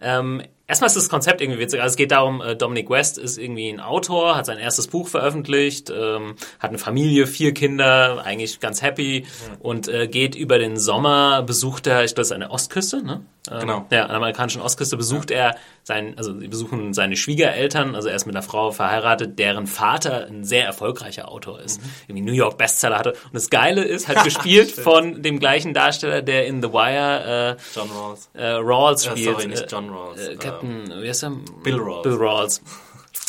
Ähm, 0.00 0.42
erstmal 0.66 0.88
ist 0.88 0.96
das 0.96 1.08
Konzept 1.08 1.40
irgendwie 1.40 1.60
witzig. 1.60 1.80
Also 1.80 1.92
es 1.92 1.96
geht 1.96 2.10
darum, 2.10 2.40
äh, 2.40 2.56
Dominic 2.56 2.90
West 2.90 3.18
ist 3.18 3.38
irgendwie 3.38 3.68
ein 3.70 3.80
Autor, 3.80 4.36
hat 4.36 4.46
sein 4.46 4.58
erstes 4.58 4.88
Buch 4.88 5.08
veröffentlicht, 5.08 5.90
ähm, 5.90 6.36
hat 6.58 6.70
eine 6.70 6.78
Familie, 6.78 7.26
vier 7.26 7.54
Kinder, 7.54 8.22
eigentlich 8.24 8.60
ganz 8.60 8.82
happy 8.82 9.26
und 9.60 9.88
äh, 9.88 10.08
geht 10.08 10.34
über 10.34 10.58
den 10.58 10.76
Sommer, 10.76 11.42
besucht 11.42 11.86
er, 11.86 12.04
ich 12.04 12.14
glaube, 12.14 12.22
es 12.22 12.28
ist 12.28 12.32
eine 12.32 12.50
Ostküste, 12.50 13.02
ne? 13.02 13.22
Ähm, 13.50 13.60
Genau. 13.60 13.86
Ja, 13.90 14.02
an 14.02 14.08
der 14.08 14.10
amerikanischen 14.16 14.60
Ostküste 14.62 14.96
besucht 14.96 15.30
er 15.30 15.56
sein, 15.82 16.14
also 16.16 16.38
sie 16.38 16.48
besuchen 16.48 16.94
seine 16.94 17.16
Schwiegereltern, 17.16 17.94
also 17.94 18.08
er 18.08 18.16
ist 18.16 18.26
mit 18.26 18.34
einer 18.34 18.42
Frau 18.42 18.70
verheiratet, 18.72 19.38
deren 19.38 19.66
Vater 19.66 20.26
ein 20.26 20.44
sehr 20.44 20.64
erfolgreicher 20.66 21.30
Autor 21.30 21.60
ist. 21.60 21.80
Mhm. 21.82 21.90
Irgendwie 22.08 22.22
New 22.30 22.32
York 22.36 22.58
Bestseller 22.58 22.98
hatte. 22.98 23.10
Und 23.12 23.34
das 23.34 23.50
Geile 23.50 23.84
ist, 23.84 24.08
halt 24.08 24.24
gespielt 24.24 24.70
von 24.72 25.22
dem 25.22 25.38
gleichen 25.38 25.74
Darsteller, 25.74 26.22
der 26.22 26.46
in 26.46 26.60
The 26.62 26.72
Wire 26.72 27.56
äh, 27.56 27.62
John 27.74 27.88
Rawls. 27.90 28.28
äh, 28.34 28.46
Rawls 28.46 29.04
Ja, 29.04 29.10
spielt. 29.12 29.26
sorry, 29.36 29.46
nicht 29.48 29.62
Äh, 29.62 29.66
John 29.68 29.90
Rawls. 29.90 30.20
Äh, 30.28 30.36
Captain, 30.36 30.92
wie 31.02 31.08
heißt 31.08 31.22
er? 31.24 31.32
Bill 31.62 31.78
Rawls. 31.78 32.02
Bill 32.02 32.16
Rawls. 32.16 32.62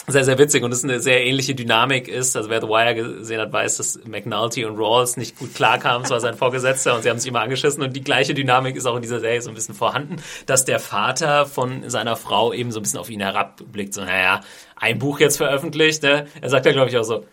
Sehr, 0.10 0.24
sehr 0.24 0.38
witzig 0.38 0.64
und 0.64 0.72
es 0.72 0.86
eine 0.86 1.02
sehr 1.02 1.26
ähnliche 1.26 1.54
Dynamik 1.54 2.08
ist. 2.08 2.38
Also 2.38 2.50
wer 2.50 2.62
The 2.62 2.68
Wire 2.68 2.96
gesehen 2.96 3.42
hat, 3.42 3.52
weiß, 3.52 3.76
dass 3.76 4.00
McNulty 4.06 4.64
und 4.64 4.78
Rawls 4.78 5.18
nicht 5.18 5.38
gut 5.38 5.54
klarkamen. 5.54 6.06
Es 6.06 6.10
war 6.10 6.22
sein 6.22 6.34
Vorgesetzter 6.36 6.96
und 6.96 7.04
sie 7.04 7.10
haben 7.10 7.20
sich 7.20 7.28
immer 7.28 7.42
angeschissen 7.42 7.84
und 7.84 7.94
die 7.94 8.04
gleiche 8.04 8.34
Dynamik 8.34 8.78
ist 8.78 8.86
auch 8.86 8.96
in 8.96 9.02
dieser 9.02 9.20
Serie 9.20 9.42
so 9.42 9.50
ein 9.50 9.56
bisschen 9.56 9.76
vorhanden, 9.76 10.16
dass 10.46 10.64
der 10.64 10.80
Vater 10.80 11.46
von 11.46 11.90
seiner 11.90 12.16
Frau 12.16 12.54
eben 12.54 12.72
so 12.72 12.80
ein 12.80 12.84
bisschen 12.84 13.00
auf 13.00 13.10
ihn 13.10 13.20
herabblickt. 13.20 13.94
So, 13.94 14.00
naja, 14.06 14.40
ein 14.78 14.98
Buch 14.98 15.20
jetzt 15.20 15.36
veröffentlicht. 15.36 16.04
Ne? 16.04 16.28
Er 16.40 16.50
sagt 16.50 16.66
ja, 16.66 16.72
glaube 16.72 16.90
ich, 16.90 16.98
auch 16.98 17.04
so, 17.04 17.26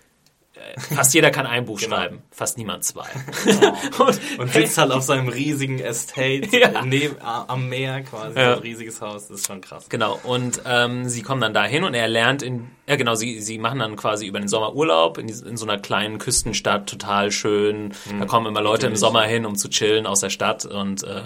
fast 0.95 1.15
jeder 1.15 1.31
kann 1.31 1.47
ein 1.47 1.65
Buch 1.65 1.79
schreiben, 1.81 2.23
fast 2.31 2.59
niemand 2.59 2.85
zwei. 2.85 3.07
und, 3.99 4.21
Und 4.39 4.53
sitzt 4.53 4.79
halt 4.79 4.91
auf 4.93 5.03
seinem 5.03 5.29
riesigen 5.29 5.79
Estate 5.79 6.49
Ja. 6.53 6.83
neben, 6.85 7.17
am 7.21 7.69
Meer 7.69 8.03
quasi, 8.03 8.39
Ja. 8.39 8.53
so 8.53 8.57
ein 8.57 8.63
riesiges 8.63 9.01
Haus, 9.01 9.29
das 9.29 9.41
ist 9.41 9.47
schon 9.47 9.61
krass. 9.61 9.89
Genau, 9.89 10.19
und 10.25 10.61
ähm, 10.67 11.09
sie 11.09 11.23
kommen 11.23 11.41
dann 11.41 11.55
dahin 11.55 11.85
und 11.85 11.95
er 11.95 12.09
lernt 12.09 12.43
in, 12.43 12.69
ja 12.87 12.97
genau, 12.97 13.15
sie, 13.15 13.41
sie 13.41 13.59
machen 13.59 13.79
dann 13.79 13.97
quasi 13.97 14.27
über 14.27 14.39
den 14.41 14.49
Sommer 14.49 14.75
Urlaub 14.75 15.19
in, 15.19 15.29
in 15.29 15.57
so 15.57 15.67
einer 15.67 15.79
kleinen 15.79 16.19
Küstenstadt, 16.19 16.89
total 16.89 17.31
schön. 17.31 17.93
Da 18.19 18.27
kommen 18.27 18.47
immer 18.47 18.61
Leute 18.63 18.87
im 18.87 18.93
Idyllisch. 18.93 19.01
Sommer 19.01 19.23
hin, 19.25 19.47
um 19.47 19.57
zu 19.57 19.69
chillen 19.69 20.07
aus 20.07 20.21
der 20.21 20.31
Stadt 20.31 20.65
und 20.65 21.03
äh, 21.05 21.23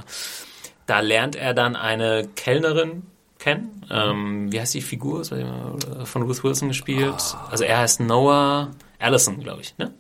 da 0.87 1.01
lernt 1.01 1.37
er 1.37 1.53
dann 1.55 1.77
eine 1.77 2.29
Kellnerin 2.35 3.03
kennen. 3.39 3.85
Ähm, 3.91 4.51
wie 4.51 4.61
heißt 4.61 4.75
die 4.75 4.81
Figur? 4.81 5.23
Von 5.25 6.23
Ruth 6.23 6.43
Wilson 6.43 6.69
gespielt. 6.69 7.37
Also 7.51 7.65
er 7.65 7.79
heißt 7.79 8.01
Noah 8.01 8.71
Allison, 8.99 9.41
glaube 9.41 9.63
ich, 9.63 9.77
ne? 9.79 9.93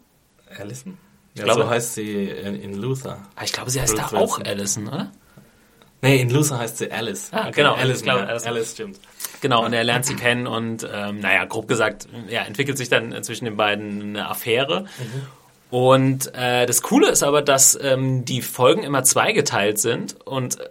Allison? 0.58 0.98
Ja, 1.34 1.44
glaube- 1.44 1.62
so 1.62 1.70
heißt 1.70 1.94
sie 1.94 2.24
in, 2.24 2.60
in 2.60 2.74
Luther. 2.74 3.18
Ah, 3.36 3.42
Ich 3.44 3.52
glaube, 3.52 3.70
sie 3.70 3.80
heißt 3.80 3.92
Ruth 3.94 4.12
da 4.12 4.16
auch. 4.18 4.40
Allison, 4.40 4.88
oder? 4.88 5.12
Nee, 6.00 6.20
in 6.20 6.30
Luther 6.30 6.58
heißt 6.58 6.78
sie 6.78 6.90
Alice. 6.92 7.28
Ah, 7.32 7.50
genau, 7.50 7.74
Alice, 7.74 7.98
ich 7.98 8.02
glaube, 8.04 8.20
ja. 8.20 8.26
Alice. 8.26 8.46
Alice 8.46 8.72
stimmt. 8.72 9.00
Genau, 9.40 9.64
und 9.64 9.72
er 9.72 9.82
lernt 9.84 10.06
sie 10.06 10.14
kennen 10.14 10.46
und 10.46 10.88
ähm, 10.92 11.20
naja, 11.20 11.44
grob 11.44 11.66
gesagt, 11.68 12.06
ja, 12.28 12.42
entwickelt 12.42 12.78
sich 12.78 12.88
dann 12.88 13.20
zwischen 13.24 13.44
den 13.46 13.56
beiden 13.56 14.00
eine 14.02 14.28
Affäre. 14.28 14.86
Und 15.70 16.32
äh, 16.34 16.66
das 16.66 16.82
Coole 16.82 17.08
ist 17.10 17.22
aber, 17.22 17.42
dass 17.42 17.78
ähm, 17.80 18.24
die 18.24 18.42
Folgen 18.42 18.82
immer 18.84 19.04
zweigeteilt 19.04 19.78
sind 19.78 20.16
und 20.24 20.58
äh, 20.60 20.64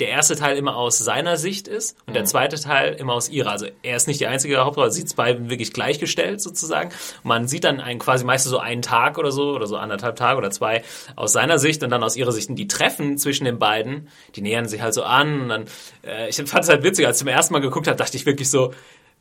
der 0.00 0.08
erste 0.08 0.36
Teil 0.36 0.56
immer 0.56 0.76
aus 0.76 0.98
seiner 0.98 1.36
Sicht 1.36 1.66
ist 1.66 1.96
und 2.06 2.14
der 2.14 2.24
zweite 2.24 2.60
Teil 2.60 2.94
immer 2.94 3.14
aus 3.14 3.28
ihrer. 3.28 3.50
Also 3.50 3.66
er 3.82 3.96
ist 3.96 4.06
nicht 4.06 4.20
die 4.20 4.26
einzige 4.26 4.58
Hauptrolle, 4.58 4.90
sieht 4.90 5.06
es 5.06 5.14
beiden 5.14 5.50
wirklich 5.50 5.72
gleichgestellt 5.72 6.40
sozusagen. 6.40 6.90
Man 7.24 7.48
sieht 7.48 7.64
dann 7.64 7.80
einen 7.80 7.98
quasi 7.98 8.24
meistens 8.24 8.50
so 8.50 8.58
einen 8.58 8.82
Tag 8.82 9.18
oder 9.18 9.32
so 9.32 9.50
oder 9.50 9.66
so 9.66 9.76
anderthalb 9.76 10.16
Tage 10.16 10.38
oder 10.38 10.50
zwei 10.50 10.82
aus 11.16 11.32
seiner 11.32 11.58
Sicht 11.58 11.82
und 11.82 11.90
dann 11.90 12.02
aus 12.02 12.16
ihrer 12.16 12.32
Sicht. 12.32 12.48
Und 12.48 12.56
die 12.56 12.68
Treffen 12.68 13.18
zwischen 13.18 13.44
den 13.44 13.58
beiden, 13.58 14.08
die 14.36 14.42
nähern 14.42 14.68
sich 14.68 14.82
halt 14.82 14.94
so 14.94 15.02
an. 15.02 15.40
Und 15.42 15.48
dann, 15.48 15.64
äh, 16.06 16.28
ich 16.28 16.36
fand 16.36 16.64
es 16.64 16.68
halt 16.68 16.84
witzig, 16.84 17.06
als 17.06 17.16
ich 17.16 17.20
zum 17.20 17.28
ersten 17.28 17.52
Mal 17.52 17.60
geguckt 17.60 17.88
habe, 17.88 17.96
dachte 17.96 18.16
ich 18.16 18.24
wirklich 18.24 18.50
so, 18.50 18.72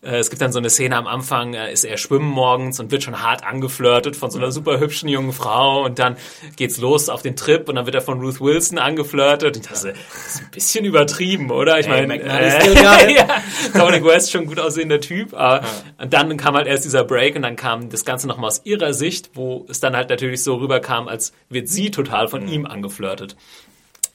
es 0.01 0.29
gibt 0.29 0.41
dann 0.41 0.51
so 0.51 0.59
eine 0.59 0.69
Szene 0.69 0.95
am 0.95 1.07
Anfang, 1.07 1.55
äh, 1.55 1.71
ist 1.73 1.83
er 1.83 1.97
schwimmen 1.97 2.29
morgens 2.29 2.79
und 2.79 2.91
wird 2.91 3.03
schon 3.03 3.21
hart 3.21 3.43
angeflirtet 3.43 4.15
von 4.15 4.29
so 4.29 4.37
einer 4.37 4.51
super 4.51 4.79
hübschen 4.79 5.09
jungen 5.09 5.33
Frau 5.33 5.83
und 5.83 5.97
dann 5.97 6.17
geht's 6.55 6.77
los 6.77 7.09
auf 7.09 7.23
den 7.23 7.35
Trip 7.35 7.67
und 7.67 7.75
dann 7.75 7.85
wird 7.85 7.95
er 7.95 8.01
von 8.01 8.19
Ruth 8.19 8.39
Wilson 8.39 8.77
angeflirtet. 8.77 9.57
Ich 9.57 9.63
dachte, 9.63 9.93
das 9.93 10.35
ist 10.35 10.41
ein 10.41 10.51
bisschen 10.51 10.85
übertrieben, 10.85 11.49
oder? 11.49 11.79
Ich 11.79 11.87
meine, 11.87 12.15
it. 12.15 12.23
ja, 13.17 13.41
Dominic 13.73 14.05
West 14.05 14.31
schon 14.31 14.45
gut 14.45 14.59
aussehender 14.59 15.01
Typ, 15.01 15.33
aber 15.33 15.65
und 15.97 16.13
dann 16.13 16.37
kam 16.37 16.55
halt 16.55 16.67
erst 16.67 16.85
dieser 16.85 17.03
Break 17.03 17.35
und 17.35 17.41
dann 17.41 17.55
kam 17.55 17.89
das 17.89 18.05
Ganze 18.05 18.27
nochmal 18.27 18.49
aus 18.49 18.61
ihrer 18.65 18.93
Sicht, 18.93 19.31
wo 19.33 19.65
es 19.67 19.79
dann 19.79 19.95
halt 19.95 20.09
natürlich 20.09 20.43
so 20.43 20.55
rüberkam, 20.55 21.07
als 21.07 21.33
wird 21.49 21.69
sie 21.69 21.89
total 21.89 22.27
von 22.27 22.47
ihm 22.47 22.67
angeflirtet. 22.67 23.35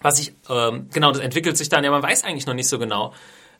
Was 0.00 0.20
ich, 0.20 0.34
ähm, 0.50 0.88
genau, 0.92 1.12
das 1.12 1.20
entwickelt 1.20 1.56
sich 1.56 1.68
dann, 1.68 1.84
ja, 1.84 1.90
man 1.90 2.02
weiß 2.02 2.24
eigentlich 2.24 2.46
noch 2.46 2.54
nicht 2.54 2.68
so 2.68 2.78
genau. 2.78 3.12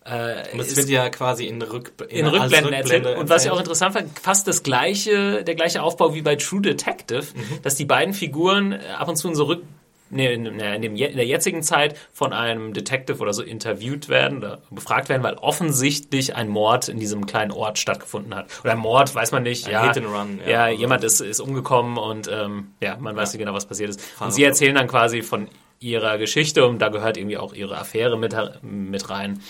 Äh, 0.04 0.52
Und 0.52 0.60
es 0.60 0.76
wird 0.76 0.88
ja 0.88 1.08
quasi 1.10 1.46
in, 1.46 1.62
Rück, 1.62 1.92
in 2.08 2.26
als 2.26 2.34
Rückblenden 2.34 2.72
erzählt. 2.72 3.04
Rückblende 3.04 3.20
Und 3.20 3.28
was 3.30 3.44
ich 3.44 3.50
auch 3.50 3.54
erzählt. 3.58 3.66
interessant 3.68 3.94
fand, 3.94 4.18
fast 4.18 4.48
das 4.48 4.62
gleiche, 4.62 5.44
der 5.44 5.54
gleiche 5.54 5.82
Aufbau 5.82 6.14
wie 6.14 6.22
bei 6.22 6.36
True 6.36 6.60
Detective, 6.60 7.22
Mhm. 7.34 7.62
dass 7.62 7.76
die 7.76 7.84
beiden 7.84 8.12
Figuren 8.14 8.72
äh, 8.72 8.80
ab 8.98 9.08
und 9.08 9.16
zu 9.16 9.28
in 9.28 9.34
so 9.34 9.44
Rück 9.44 9.62
nee, 10.10 10.32
in, 10.32 10.44
in, 10.46 10.82
dem, 10.82 10.96
in 10.96 11.16
der 11.16 11.24
jetzigen 11.26 11.62
Zeit 11.62 11.96
von 12.12 12.32
einem 12.32 12.72
Detective 12.74 13.18
oder 13.20 13.32
so 13.32 13.42
interviewt 13.42 14.08
werden 14.08 14.38
oder 14.38 14.58
befragt 14.70 15.08
werden, 15.08 15.22
weil 15.22 15.34
offensichtlich 15.34 16.36
ein 16.36 16.48
Mord 16.48 16.88
in 16.88 16.98
diesem 16.98 17.24
kleinen 17.26 17.50
Ort 17.50 17.78
stattgefunden 17.78 18.34
hat. 18.34 18.46
Oder 18.62 18.72
ein 18.72 18.78
Mord, 18.78 19.14
weiß 19.14 19.32
man 19.32 19.42
nicht. 19.42 19.66
Ein 19.66 19.72
ja, 19.72 19.86
Hit 19.86 19.98
and 20.04 20.06
Run, 20.14 20.40
ja. 20.44 20.68
Ja, 20.68 20.68
jemand 20.68 21.02
ist, 21.04 21.20
ist 21.20 21.40
umgekommen 21.40 21.96
und 21.96 22.28
ähm, 22.30 22.72
ja, 22.80 22.96
man 22.98 23.16
weiß 23.16 23.32
nicht 23.32 23.40
genau, 23.40 23.54
was 23.54 23.66
passiert 23.66 23.90
ist. 23.90 24.00
Und 24.00 24.16
Fall 24.18 24.30
sie 24.32 24.44
erzählen 24.44 24.74
dann 24.74 24.88
quasi 24.88 25.22
von 25.22 25.48
ihrer 25.80 26.16
Geschichte 26.18 26.64
und 26.66 26.78
da 26.78 26.90
gehört 26.90 27.16
irgendwie 27.16 27.38
auch 27.38 27.54
ihre 27.54 27.76
Affäre 27.76 28.16
mit, 28.16 28.36
mit 28.62 29.10
rein. 29.10 29.40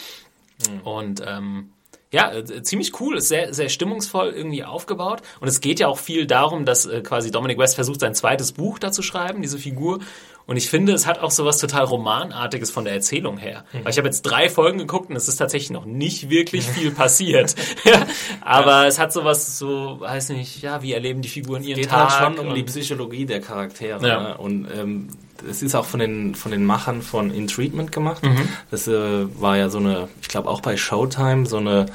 Und 0.84 1.22
ähm, 1.26 1.72
ja, 2.12 2.30
äh, 2.30 2.62
ziemlich 2.62 3.00
cool, 3.00 3.16
ist 3.16 3.28
sehr, 3.28 3.54
sehr 3.54 3.70
stimmungsvoll 3.70 4.30
irgendwie 4.30 4.64
aufgebaut. 4.64 5.22
Und 5.40 5.48
es 5.48 5.60
geht 5.60 5.80
ja 5.80 5.88
auch 5.88 5.98
viel 5.98 6.26
darum, 6.26 6.66
dass 6.66 6.84
äh, 6.84 7.00
quasi 7.00 7.30
Dominic 7.30 7.58
West 7.58 7.74
versucht, 7.74 8.00
sein 8.00 8.14
zweites 8.14 8.52
Buch 8.52 8.78
da 8.78 8.92
zu 8.92 9.02
schreiben, 9.02 9.40
diese 9.40 9.58
Figur. 9.58 10.00
Und 10.44 10.56
ich 10.56 10.68
finde, 10.68 10.92
es 10.92 11.06
hat 11.06 11.20
auch 11.20 11.30
so 11.30 11.46
was 11.46 11.58
total 11.58 11.84
Romanartiges 11.84 12.70
von 12.70 12.84
der 12.84 12.92
Erzählung 12.92 13.38
her. 13.38 13.64
Weil 13.72 13.92
ich 13.92 13.96
habe 13.96 14.08
jetzt 14.08 14.22
drei 14.22 14.50
Folgen 14.50 14.78
geguckt 14.78 15.08
und 15.08 15.16
es 15.16 15.28
ist 15.28 15.36
tatsächlich 15.36 15.70
noch 15.70 15.86
nicht 15.86 16.28
wirklich 16.28 16.64
viel 16.68 16.90
passiert. 16.90 17.54
ja, 17.84 18.06
aber 18.42 18.86
es 18.86 18.98
hat 18.98 19.12
sowas 19.12 19.58
so, 19.58 20.00
weiß 20.00 20.30
nicht, 20.30 20.60
ja, 20.60 20.82
wie 20.82 20.92
erleben 20.92 21.22
die 21.22 21.28
Figuren 21.28 21.62
ihren 21.62 21.80
geht 21.80 21.90
Tag. 21.90 22.20
halt 22.20 22.36
schon 22.36 22.46
um 22.46 22.54
die 22.54 22.64
Psychologie 22.64 23.24
der 23.24 23.40
Charaktere. 23.40 24.06
Ja. 24.06 24.22
Ne? 24.22 24.38
Und 24.38 24.68
ähm, 24.76 25.08
es 25.48 25.62
ist 25.62 25.74
auch 25.74 25.86
von 25.86 26.00
den, 26.00 26.34
von 26.34 26.50
den 26.52 26.64
Machern 26.64 27.02
von 27.02 27.30
In 27.32 27.46
Treatment 27.48 27.92
gemacht. 27.92 28.22
Mhm. 28.22 28.48
Das 28.70 28.86
äh, 28.88 29.26
war 29.40 29.56
ja 29.56 29.68
so 29.70 29.78
eine, 29.78 30.08
ich 30.20 30.28
glaube 30.28 30.48
auch 30.48 30.60
bei 30.60 30.76
Showtime, 30.76 31.46
so 31.46 31.58
eine 31.58 31.86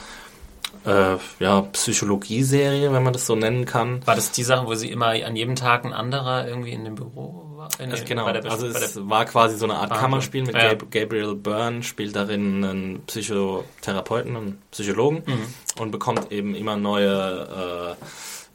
äh, 0.86 1.18
ja, 1.40 1.62
Psychologie-Serie, 1.62 2.94
wenn 2.94 3.04
man 3.04 3.12
das 3.14 3.26
so 3.26 3.36
nennen 3.36 3.66
kann. 3.66 4.06
War 4.08 4.16
das 4.16 4.32
die 4.32 4.44
Sache, 4.44 4.66
wo 4.68 4.74
sie 4.76 4.90
immer 4.90 5.08
an 5.08 5.36
jedem 5.36 5.56
Tag 5.56 5.84
ein 5.86 5.92
anderer 5.94 6.48
irgendwie 6.48 6.72
in 6.72 6.86
dem 6.86 6.96
Büro 6.96 7.44
war? 7.58 7.68
Äh, 7.80 7.88
nee, 7.88 7.92
Also 7.94 8.06
genau, 8.06 8.32
der- 8.32 8.46
also 8.50 8.68
es 8.68 9.10
war 9.10 9.26
quasi 9.26 9.58
so 9.58 9.66
eine 9.66 9.76
Art 9.76 9.94
Kammerspiel 9.94 10.44
mit 10.46 10.56
ja. 10.56 10.70
Gab 10.74 10.90
Gabriel 10.92 11.36
Byrne, 11.36 11.84
spielt 11.84 12.16
darin 12.16 12.64
einen 12.64 13.02
Psychotherapeuten, 13.08 14.36
einen 14.38 14.62
Psychologen 14.72 15.24
Mhm. 15.26 15.82
und 15.82 15.92
bekommt 15.92 16.32
eben 16.32 16.56
immer 16.56 16.78
neue 16.78 17.96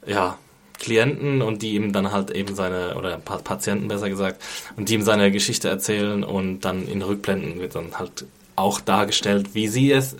äh, 0.06 0.10
ja, 0.12 0.38
Klienten 0.82 1.40
und 1.40 1.62
die 1.62 1.74
ihm 1.74 1.92
dann 1.94 2.12
halt 2.12 2.30
eben 2.32 2.54
seine, 2.54 2.96
oder 2.96 3.16
Pa- 3.16 3.38
Patienten 3.38 3.88
besser 3.88 4.10
gesagt, 4.10 4.42
und 4.76 4.88
die 4.90 4.94
ihm 4.94 5.02
seine 5.02 5.30
Geschichte 5.32 5.68
erzählen 5.70 6.22
und 6.24 6.60
dann 6.60 6.86
in 6.86 7.00
Rückblenden 7.00 7.58
wird 7.60 7.74
dann 7.74 7.98
halt 7.98 8.26
auch 8.56 8.80
dargestellt, 8.80 9.54
wie 9.54 9.66
sie 9.68 9.90
es, 9.90 10.16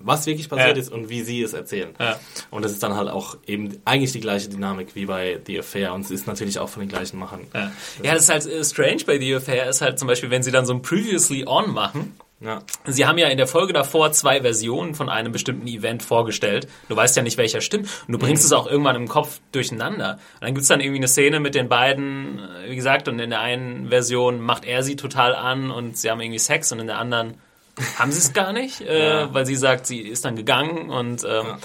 was 0.00 0.26
wirklich 0.26 0.48
passiert 0.48 0.76
Ja. 0.76 0.82
ist 0.82 0.90
und 0.90 1.08
wie 1.10 1.20
sie 1.22 1.42
es 1.42 1.52
erzählen. 1.52 1.90
Ja. 2.00 2.18
Und 2.50 2.64
das 2.64 2.72
ist 2.72 2.82
dann 2.82 2.96
halt 2.96 3.08
auch 3.10 3.36
eben 3.46 3.76
eigentlich 3.84 4.12
die 4.12 4.20
gleiche 4.20 4.48
Dynamik 4.48 4.94
wie 4.96 5.04
bei 5.06 5.38
The 5.46 5.60
Affair 5.60 5.92
und 5.94 6.00
es 6.06 6.10
ist 6.10 6.26
natürlich 6.26 6.58
auch 6.58 6.68
von 6.70 6.80
den 6.80 6.88
gleichen 6.88 7.18
Machern. 7.18 7.42
Ja. 7.54 7.70
ja, 8.02 8.14
das 8.14 8.22
ist 8.24 8.28
halt 8.30 8.46
äh, 8.46 8.64
strange 8.64 9.04
bei 9.06 9.18
The 9.20 9.34
Affair, 9.36 9.68
ist 9.68 9.82
halt 9.82 9.98
zum 9.98 10.08
Beispiel, 10.08 10.30
wenn 10.30 10.42
sie 10.42 10.50
dann 10.50 10.64
so 10.66 10.72
ein 10.72 10.82
Previously 10.82 11.44
On 11.46 11.70
machen. 11.70 12.14
Ja. 12.40 12.62
Sie 12.86 13.04
haben 13.06 13.18
ja 13.18 13.28
in 13.28 13.36
der 13.36 13.46
Folge 13.46 13.74
davor 13.74 14.12
zwei 14.12 14.40
Versionen 14.40 14.94
von 14.94 15.10
einem 15.10 15.30
bestimmten 15.30 15.66
Event 15.66 16.02
vorgestellt. 16.02 16.68
Du 16.88 16.96
weißt 16.96 17.14
ja 17.16 17.22
nicht, 17.22 17.36
welcher 17.36 17.60
stimmt. 17.60 17.88
Und 18.08 18.12
du 18.12 18.18
bringst 18.18 18.44
es 18.46 18.52
auch 18.52 18.66
irgendwann 18.66 18.96
im 18.96 19.08
Kopf 19.08 19.40
durcheinander. 19.52 20.14
Und 20.14 20.42
dann 20.42 20.54
gibt's 20.54 20.68
dann 20.68 20.80
irgendwie 20.80 21.00
eine 21.00 21.08
Szene 21.08 21.38
mit 21.38 21.54
den 21.54 21.68
beiden, 21.68 22.38
äh, 22.38 22.70
wie 22.70 22.76
gesagt, 22.76 23.08
und 23.08 23.18
in 23.18 23.28
der 23.30 23.40
einen 23.40 23.90
Version 23.90 24.40
macht 24.40 24.64
er 24.64 24.82
sie 24.82 24.96
total 24.96 25.34
an 25.34 25.70
und 25.70 25.98
sie 25.98 26.10
haben 26.10 26.20
irgendwie 26.20 26.38
Sex 26.38 26.72
und 26.72 26.78
in 26.80 26.86
der 26.86 26.98
anderen 26.98 27.34
haben 27.98 28.10
sie 28.10 28.18
es 28.18 28.32
gar 28.32 28.52
nicht, 28.54 28.80
äh, 28.80 29.08
Ja. 29.20 29.34
weil 29.34 29.44
sie 29.44 29.56
sagt, 29.56 29.86
sie 29.86 30.00
ist 30.00 30.24
dann 30.24 30.34
gegangen 30.36 30.88
und 30.88 31.22
ähm, 31.24 31.56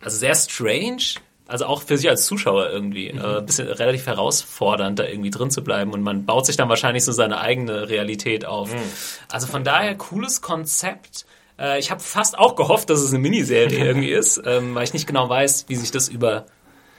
also 0.00 0.16
sehr 0.16 0.34
strange. 0.36 1.02
Also 1.50 1.66
auch 1.66 1.82
für 1.82 1.98
sich 1.98 2.08
als 2.08 2.26
Zuschauer 2.26 2.70
irgendwie, 2.70 3.12
mhm. 3.12 3.20
äh, 3.20 3.40
bisschen 3.42 3.68
relativ 3.68 4.06
herausfordernd, 4.06 4.98
da 4.98 5.04
irgendwie 5.04 5.30
drin 5.30 5.50
zu 5.50 5.62
bleiben. 5.64 5.92
Und 5.92 6.02
man 6.02 6.24
baut 6.24 6.46
sich 6.46 6.56
dann 6.56 6.68
wahrscheinlich 6.68 7.04
so 7.04 7.12
seine 7.12 7.40
eigene 7.40 7.88
Realität 7.88 8.44
auf. 8.44 8.72
Mhm. 8.72 8.78
Also 9.28 9.46
von 9.46 9.64
daher, 9.64 9.96
cooles 9.96 10.40
Konzept. 10.40 11.26
Äh, 11.58 11.80
ich 11.80 11.90
habe 11.90 12.00
fast 12.00 12.38
auch 12.38 12.54
gehofft, 12.54 12.88
dass 12.88 13.00
es 13.00 13.10
eine 13.10 13.18
Miniserie 13.18 13.78
irgendwie 13.84 14.10
ist, 14.10 14.40
ähm, 14.46 14.74
weil 14.74 14.84
ich 14.84 14.92
nicht 14.92 15.06
genau 15.06 15.28
weiß, 15.28 15.64
wie 15.68 15.74
sich 15.74 15.90
das 15.90 16.08
über 16.08 16.46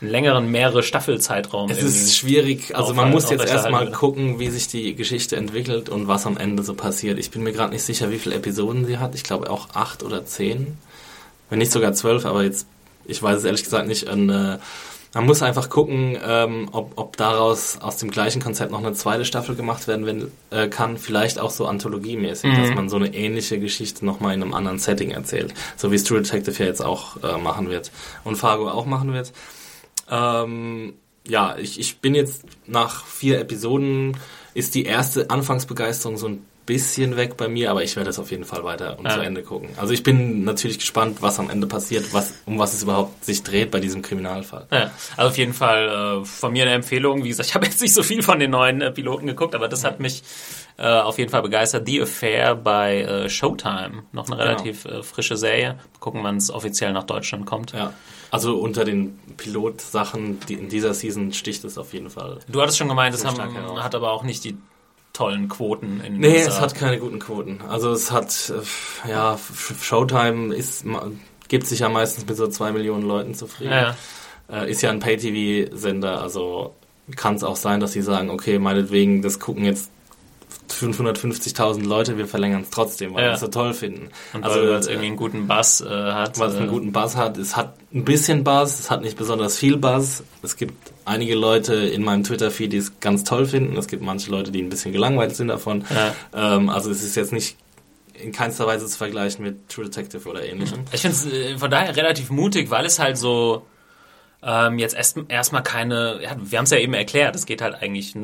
einen 0.01 0.11
längeren, 0.11 0.51
mehrere 0.51 0.83
Staffelzeitraum. 0.83 1.69
Es 1.69 1.81
ist 1.81 2.17
schwierig, 2.17 2.75
also 2.75 2.93
man 2.93 3.11
muss 3.11 3.29
jetzt 3.29 3.45
erstmal 3.45 3.89
gucken, 3.91 4.39
wie 4.39 4.49
sich 4.49 4.67
die 4.67 4.95
Geschichte 4.95 5.37
entwickelt 5.37 5.89
und 5.89 6.07
was 6.07 6.25
am 6.25 6.37
Ende 6.37 6.63
so 6.63 6.73
passiert. 6.73 7.19
Ich 7.19 7.31
bin 7.31 7.43
mir 7.43 7.53
gerade 7.53 7.71
nicht 7.71 7.83
sicher, 7.83 8.11
wie 8.11 8.17
viele 8.17 8.35
Episoden 8.35 8.85
sie 8.85 8.97
hat. 8.97 9.15
Ich 9.15 9.23
glaube 9.23 9.49
auch 9.49 9.69
acht 9.75 10.03
oder 10.03 10.25
zehn. 10.25 10.77
Wenn 11.49 11.59
nicht 11.59 11.71
sogar 11.71 11.93
zwölf, 11.93 12.25
aber 12.25 12.43
jetzt, 12.43 12.65
ich 13.11 13.21
weiß 13.21 13.39
es 13.39 13.43
ehrlich 13.43 13.63
gesagt 13.63 13.87
nicht. 13.87 14.09
Und, 14.09 14.29
äh, 14.29 14.57
man 15.13 15.25
muss 15.25 15.41
einfach 15.41 15.69
gucken, 15.69 16.17
ähm, 16.25 16.69
ob, 16.71 16.93
ob 16.95 17.17
daraus 17.17 17.79
aus 17.81 17.97
dem 17.97 18.11
gleichen 18.11 18.41
Konzept 18.41 18.71
noch 18.71 18.79
eine 18.79 18.93
zweite 18.93 19.25
Staffel 19.25 19.55
gemacht 19.55 19.87
werden 19.87 20.05
wenn, 20.05 20.31
äh, 20.51 20.69
kann. 20.69 20.97
Vielleicht 20.97 21.37
auch 21.37 21.49
so 21.49 21.65
anthologiemäßig, 21.65 22.51
mhm. 22.51 22.61
dass 22.61 22.69
man 22.73 22.89
so 22.89 22.95
eine 22.95 23.13
ähnliche 23.13 23.59
Geschichte 23.59 24.05
nochmal 24.05 24.33
in 24.33 24.41
einem 24.41 24.53
anderen 24.53 24.79
Setting 24.79 25.11
erzählt. 25.11 25.53
So 25.75 25.91
wie 25.91 25.95
es 25.95 26.05
True 26.05 26.21
Detective 26.21 26.57
ja 26.59 26.65
jetzt 26.65 26.83
auch 26.83 27.21
äh, 27.23 27.37
machen 27.37 27.69
wird. 27.69 27.91
Und 28.23 28.37
Fargo 28.37 28.69
auch 28.69 28.85
machen 28.85 29.11
wird. 29.11 29.33
Ähm, 30.09 30.93
ja, 31.27 31.57
ich, 31.57 31.79
ich 31.79 31.99
bin 31.99 32.15
jetzt 32.15 32.43
nach 32.65 33.05
vier 33.05 33.39
Episoden, 33.39 34.17
ist 34.53 34.75
die 34.75 34.85
erste 34.85 35.29
Anfangsbegeisterung 35.29 36.17
so 36.17 36.27
ein 36.27 36.45
bisschen 36.65 37.17
weg 37.17 37.37
bei 37.37 37.47
mir, 37.47 37.71
aber 37.71 37.83
ich 37.83 37.95
werde 37.95 38.09
es 38.09 38.19
auf 38.19 38.31
jeden 38.31 38.45
Fall 38.45 38.63
weiter 38.63 38.97
und 38.99 39.05
ja. 39.05 39.11
zu 39.11 39.21
Ende 39.21 39.43
gucken. 39.43 39.69
Also 39.77 39.93
ich 39.93 40.03
bin 40.03 40.43
natürlich 40.43 40.79
gespannt, 40.79 41.17
was 41.21 41.39
am 41.39 41.49
Ende 41.49 41.67
passiert, 41.67 42.13
was, 42.13 42.33
um 42.45 42.59
was 42.59 42.73
es 42.73 42.83
überhaupt 42.83 43.25
sich 43.25 43.43
dreht 43.43 43.71
bei 43.71 43.79
diesem 43.79 44.01
Kriminalfall. 44.01 44.67
Ja, 44.71 44.91
also 45.17 45.29
auf 45.29 45.37
jeden 45.37 45.53
Fall 45.53 46.21
äh, 46.21 46.25
von 46.25 46.53
mir 46.53 46.63
eine 46.63 46.73
Empfehlung. 46.73 47.23
Wie 47.23 47.29
gesagt, 47.29 47.49
ich 47.49 47.55
habe 47.55 47.65
jetzt 47.67 47.81
nicht 47.81 47.93
so 47.93 48.03
viel 48.03 48.21
von 48.23 48.39
den 48.39 48.51
neuen 48.51 48.81
äh, 48.81 48.91
Piloten 48.91 49.27
geguckt, 49.27 49.55
aber 49.55 49.67
das 49.67 49.83
hat 49.83 49.99
mich 49.99 50.23
äh, 50.77 50.87
auf 50.87 51.17
jeden 51.17 51.31
Fall 51.31 51.41
begeistert. 51.41 51.87
The 51.87 52.03
Affair 52.03 52.55
bei 52.55 53.01
äh, 53.01 53.29
Showtime, 53.29 54.03
noch 54.11 54.27
eine 54.27 54.37
genau. 54.37 54.49
relativ 54.49 54.83
genau. 54.83 55.01
frische 55.01 55.37
Serie. 55.37 55.79
Gucken, 55.99 56.23
wann 56.23 56.37
es 56.37 56.51
offiziell 56.51 56.93
nach 56.93 57.03
Deutschland 57.03 57.45
kommt. 57.45 57.73
Ja. 57.73 57.93
Also 58.29 58.57
unter 58.57 58.85
den 58.85 59.19
Pilotsachen 59.35 60.39
die 60.47 60.53
in 60.53 60.69
dieser 60.69 60.93
Season 60.93 61.33
sticht 61.33 61.65
es 61.65 61.77
auf 61.77 61.93
jeden 61.93 62.09
Fall. 62.09 62.39
Du 62.47 62.61
hattest 62.61 62.77
schon 62.77 62.87
gemeint, 62.87 63.13
es 63.13 63.25
hat 63.25 63.95
aber 63.95 64.11
auch 64.11 64.23
nicht 64.23 64.43
die 64.45 64.57
tollen 65.13 65.49
Quoten 65.49 66.01
in 66.05 66.17
Nee, 66.17 66.37
USA. 66.39 66.49
es 66.49 66.61
hat 66.61 66.75
keine 66.75 66.99
guten 66.99 67.19
Quoten. 67.19 67.59
Also 67.67 67.91
es 67.91 68.11
hat, 68.11 68.51
äh, 69.05 69.09
ja, 69.09 69.37
Showtime 69.81 70.53
ist, 70.55 70.85
gibt 71.47 71.67
sich 71.67 71.79
ja 71.79 71.89
meistens 71.89 72.25
mit 72.25 72.37
so 72.37 72.47
zwei 72.47 72.71
Millionen 72.71 73.03
Leuten 73.03 73.33
zufrieden. 73.33 73.71
Ja, 73.71 73.95
ja. 74.49 74.63
Äh, 74.63 74.71
ist 74.71 74.81
ja 74.81 74.89
ein 74.89 74.99
Pay-TV-Sender, 74.99 76.21
also 76.21 76.75
kann 77.15 77.35
es 77.35 77.43
auch 77.43 77.55
sein, 77.57 77.79
dass 77.79 77.91
sie 77.91 78.01
sagen, 78.01 78.29
okay, 78.29 78.57
meinetwegen, 78.59 79.21
das 79.21 79.39
gucken 79.39 79.65
jetzt 79.65 79.91
550.000 80.81 81.85
Leute, 81.85 82.17
wir 82.17 82.27
verlängern 82.27 82.61
es 82.61 82.69
trotzdem, 82.69 83.13
weil 83.13 83.23
ja. 83.23 83.29
wir 83.29 83.33
es 83.35 83.39
so 83.39 83.47
toll 83.47 83.73
finden. 83.73 84.09
Und 84.33 84.43
also, 84.43 84.59
weil 84.59 84.69
es 84.73 84.87
irgendwie 84.87 85.07
einen 85.07 85.15
guten 85.15 85.47
Bass 85.47 85.81
äh, 85.81 85.87
hat. 85.87 86.39
Weil 86.39 86.49
es 86.49 86.55
einen 86.55 86.67
äh, 86.67 86.71
guten 86.71 86.91
Bass 86.91 87.15
hat. 87.15 87.37
Es 87.37 87.55
hat 87.55 87.75
ein 87.93 88.03
bisschen 88.03 88.43
Bass, 88.43 88.79
es 88.79 88.91
hat 88.91 89.01
nicht 89.01 89.17
besonders 89.17 89.57
viel 89.57 89.77
Bass. 89.77 90.23
Es 90.41 90.55
gibt 90.55 90.91
einige 91.05 91.35
Leute 91.35 91.75
in 91.75 92.03
meinem 92.03 92.23
Twitter-Feed, 92.23 92.73
die 92.73 92.77
es 92.77 92.99
ganz 92.99 93.23
toll 93.23 93.45
finden. 93.45 93.77
Es 93.77 93.87
gibt 93.87 94.03
manche 94.03 94.31
Leute, 94.31 94.51
die 94.51 94.61
ein 94.61 94.69
bisschen 94.69 94.91
gelangweilt 94.91 95.35
sind 95.35 95.47
davon. 95.49 95.83
Ja. 95.89 96.55
Ähm, 96.55 96.69
also 96.69 96.91
es 96.91 97.03
ist 97.03 97.15
jetzt 97.15 97.33
nicht 97.33 97.57
in 98.13 98.31
keinster 98.31 98.67
Weise 98.67 98.85
zu 98.85 98.97
vergleichen 98.97 99.43
mit 99.43 99.69
True 99.69 99.85
Detective 99.85 100.27
oder 100.29 100.45
ähnlichem. 100.45 100.81
Ich 100.91 101.01
finde 101.01 101.15
es 101.15 101.25
äh, 101.25 101.57
von 101.57 101.71
daher 101.71 101.95
relativ 101.95 102.29
mutig, 102.29 102.69
weil 102.69 102.85
es 102.85 102.99
halt 102.99 103.17
so 103.17 103.65
ähm, 104.43 104.79
jetzt 104.79 104.95
erstmal 104.95 105.25
erst 105.29 105.53
keine, 105.63 106.19
ja, 106.23 106.35
wir 106.39 106.57
haben 106.57 106.65
es 106.65 106.71
ja 106.71 106.77
eben 106.77 106.93
erklärt, 106.93 107.35
es 107.35 107.45
geht 107.45 107.61
halt 107.61 107.75
eigentlich 107.75 108.15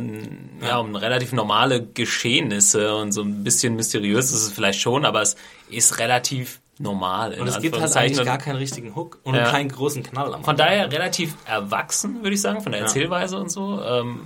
ja. 0.61 0.77
um 0.77 0.95
relativ 0.95 1.31
normale 1.31 1.83
Geschehnisse 1.83 2.95
und 2.95 3.11
so 3.11 3.21
ein 3.21 3.43
bisschen 3.43 3.75
mysteriös 3.75 4.31
ist 4.31 4.43
es 4.43 4.51
vielleicht 4.51 4.79
schon, 4.79 5.05
aber 5.05 5.21
es 5.21 5.35
ist 5.69 5.99
relativ 5.99 6.59
normal. 6.79 7.33
Und 7.39 7.47
es 7.47 7.59
gibt 7.59 7.79
halt 7.79 7.95
eigentlich 7.95 8.25
gar 8.25 8.37
keinen 8.37 8.57
richtigen 8.57 8.95
Hook 8.95 9.19
und 9.23 9.35
ja. 9.35 9.49
keinen 9.49 9.69
großen 9.69 10.03
Knall 10.03 10.33
am 10.33 10.43
Von 10.43 10.57
daher 10.57 10.91
relativ 10.91 11.35
erwachsen, 11.45 12.23
würde 12.23 12.33
ich 12.35 12.41
sagen, 12.41 12.61
von 12.61 12.71
der 12.71 12.81
Erzählweise 12.81 13.37
und 13.37 13.51
so. 13.51 13.81
Ähm, 13.81 14.21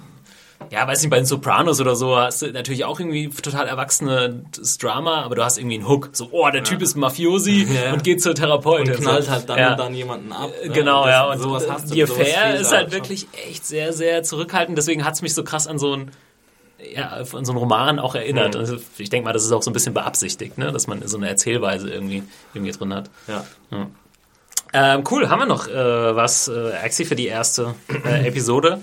ja, 0.70 0.88
weiß 0.88 1.02
nicht, 1.02 1.10
bei 1.10 1.18
den 1.18 1.26
Sopranos 1.26 1.82
oder 1.82 1.96
so 1.96 2.16
hast 2.16 2.42
du 2.42 2.52
natürlich 2.52 2.86
auch 2.86 3.00
irgendwie 3.00 3.30
total 3.30 3.68
erwachsenes 3.68 4.78
Drama, 4.78 5.24
aber 5.24 5.36
du 5.36 5.44
hast 5.44 5.58
irgendwie 5.58 5.76
einen 5.76 5.88
Hook. 5.88 6.10
So, 6.14 6.30
oh, 6.32 6.50
der 6.50 6.64
Typ 6.64 6.82
ist 6.82 6.96
Mafiosi 6.96 7.68
ja. 7.74 7.94
und 7.94 8.04
geht 8.04 8.22
zur 8.22 8.36
Therapeutin. 8.36 8.96
Und 8.96 9.02
knallt 9.02 9.30
halt 9.30 9.50
dann 9.50 9.58
ja. 9.58 9.72
und 9.72 9.80
dann 9.80 9.94
jemanden 9.94 10.32
ab. 10.32 10.52
Ne? 10.64 10.72
Genau, 10.72 11.02
und 11.02 11.08
das, 11.08 11.14
ja. 11.14 11.32
Und 11.32 11.40
sowas 11.40 11.70
hast 11.70 11.90
du, 11.90 11.96
die 11.96 12.04
Affair 12.04 12.60
ist 12.60 12.72
halt 12.72 12.92
wirklich 12.92 13.28
echt 13.48 13.66
sehr, 13.66 13.94
sehr 13.94 14.24
zurückhaltend. 14.24 14.78
Deswegen 14.78 15.04
hat 15.04 15.16
es 15.16 15.22
mich 15.22 15.34
so 15.34 15.44
krass 15.44 15.68
an 15.68 15.80
so 15.80 15.96
ein 15.96 16.12
ja, 16.96 17.10
an 17.10 17.46
so 17.46 17.52
einen 17.52 17.60
Roman 17.60 18.00
auch 18.00 18.16
erinnert. 18.16 18.56
Mhm. 18.56 18.60
Also 18.60 18.78
ich 18.98 19.10
denke 19.10 19.26
mal, 19.26 19.34
das 19.34 19.44
ist 19.44 19.52
auch 19.52 19.62
so 19.62 19.70
ein 19.70 19.74
bisschen 19.74 19.94
beabsichtigt, 19.94 20.58
ne? 20.58 20.72
dass 20.72 20.88
man 20.88 21.06
so 21.08 21.18
eine 21.18 21.30
Erzählweise 21.30 21.90
irgendwie, 21.90 22.24
irgendwie 22.54 22.72
drin 22.72 22.94
hat. 22.94 23.10
Ja. 23.28 23.46
ja. 23.72 23.88
Ähm, 24.74 25.04
cool, 25.12 25.30
haben 25.30 25.40
wir 25.40 25.46
noch 25.46 25.68
äh, 25.68 26.16
was, 26.16 26.48
äh, 26.48 26.72
Axi, 26.84 27.06
für 27.06 27.16
die 27.16 27.28
erste 27.28 27.76
äh, 28.06 28.28
Episode? 28.28 28.82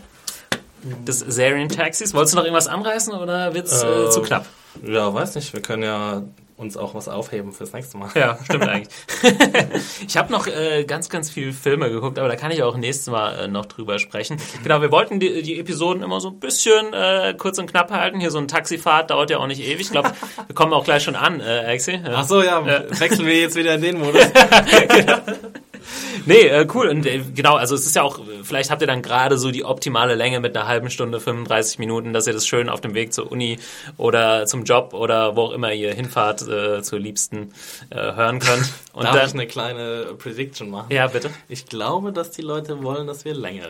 Des 1.06 1.20
Serien-Taxis. 1.20 2.14
Wolltest 2.14 2.34
du 2.34 2.38
noch 2.38 2.44
irgendwas 2.44 2.68
anreißen 2.68 3.12
oder 3.14 3.54
wird 3.54 3.66
es 3.66 3.82
äh, 3.82 4.10
zu 4.10 4.22
knapp? 4.22 4.46
Ja, 4.84 5.12
weiß 5.12 5.34
nicht. 5.34 5.52
Wir 5.52 5.62
können 5.62 5.82
ja 5.82 6.22
uns 6.58 6.76
auch 6.76 6.94
was 6.94 7.08
aufheben 7.08 7.52
fürs 7.52 7.72
nächste 7.72 7.98
Mal. 7.98 8.10
Ja, 8.14 8.38
stimmt 8.44 8.68
eigentlich. 8.68 8.94
ich 10.06 10.16
habe 10.16 10.32
noch 10.32 10.46
äh, 10.46 10.84
ganz, 10.84 11.08
ganz 11.08 11.30
viele 11.30 11.52
Filme 11.52 11.88
geguckt, 11.88 12.18
aber 12.18 12.28
da 12.28 12.36
kann 12.36 12.50
ich 12.50 12.62
auch 12.62 12.76
nächstes 12.76 13.06
Mal 13.06 13.44
äh, 13.44 13.48
noch 13.48 13.66
drüber 13.66 13.98
sprechen. 13.98 14.38
Genau, 14.62 14.82
wir 14.82 14.90
wollten 14.90 15.20
die, 15.20 15.42
die 15.42 15.58
Episoden 15.58 16.02
immer 16.02 16.20
so 16.20 16.28
ein 16.28 16.40
bisschen 16.40 16.92
äh, 16.92 17.34
kurz 17.38 17.58
und 17.58 17.70
knapp 17.70 17.90
halten. 17.90 18.20
Hier 18.20 18.30
so 18.30 18.38
ein 18.38 18.48
Taxifahrt 18.48 19.10
dauert 19.10 19.30
ja 19.30 19.38
auch 19.38 19.46
nicht 19.46 19.62
ewig. 19.62 19.82
Ich 19.82 19.90
glaube, 19.90 20.12
wir 20.46 20.54
kommen 20.54 20.72
auch 20.72 20.84
gleich 20.84 21.04
schon 21.04 21.16
an, 21.16 21.40
äh, 21.40 21.72
Axi. 21.72 21.92
Ja. 21.92 22.14
Ach 22.16 22.24
so, 22.24 22.42
ja, 22.42 22.64
wechseln 22.66 23.26
wir 23.26 23.40
jetzt 23.40 23.56
wieder 23.56 23.76
in 23.76 23.82
den 23.82 23.98
Modus. 23.98 24.26
genau. 24.88 25.18
Nee, 26.26 26.46
äh, 26.46 26.66
cool. 26.74 26.88
Und 26.88 27.06
äh, 27.06 27.22
genau, 27.34 27.56
also 27.56 27.74
es 27.74 27.86
ist 27.86 27.96
ja 27.96 28.02
auch, 28.02 28.20
vielleicht 28.42 28.70
habt 28.70 28.80
ihr 28.80 28.86
dann 28.86 29.02
gerade 29.02 29.38
so 29.38 29.50
die 29.50 29.64
optimale 29.64 30.14
Länge 30.14 30.40
mit 30.40 30.56
einer 30.56 30.66
halben 30.66 30.90
Stunde, 30.90 31.20
35 31.20 31.78
Minuten, 31.78 32.12
dass 32.12 32.26
ihr 32.26 32.32
das 32.32 32.46
schön 32.46 32.68
auf 32.68 32.80
dem 32.80 32.94
Weg 32.94 33.12
zur 33.12 33.30
Uni 33.30 33.58
oder 33.96 34.46
zum 34.46 34.64
Job 34.64 34.94
oder 34.94 35.36
wo 35.36 35.42
auch 35.42 35.52
immer 35.52 35.72
ihr 35.72 35.92
hinfahrt 35.94 36.46
äh, 36.46 36.82
zur 36.82 36.98
Liebsten 36.98 37.52
äh, 37.90 37.96
hören 37.96 38.38
könnt. 38.38 38.72
Und 38.92 39.04
Darf 39.04 39.14
dann, 39.14 39.26
ich 39.26 39.34
eine 39.34 39.46
kleine 39.46 40.14
Prediction 40.18 40.70
machen? 40.70 40.92
Ja, 40.92 41.06
bitte. 41.06 41.30
Ich 41.48 41.66
glaube, 41.66 42.12
dass 42.12 42.30
die 42.30 42.42
Leute 42.42 42.82
wollen, 42.82 43.06
dass 43.06 43.24
wir 43.24 43.34
länger 43.34 43.68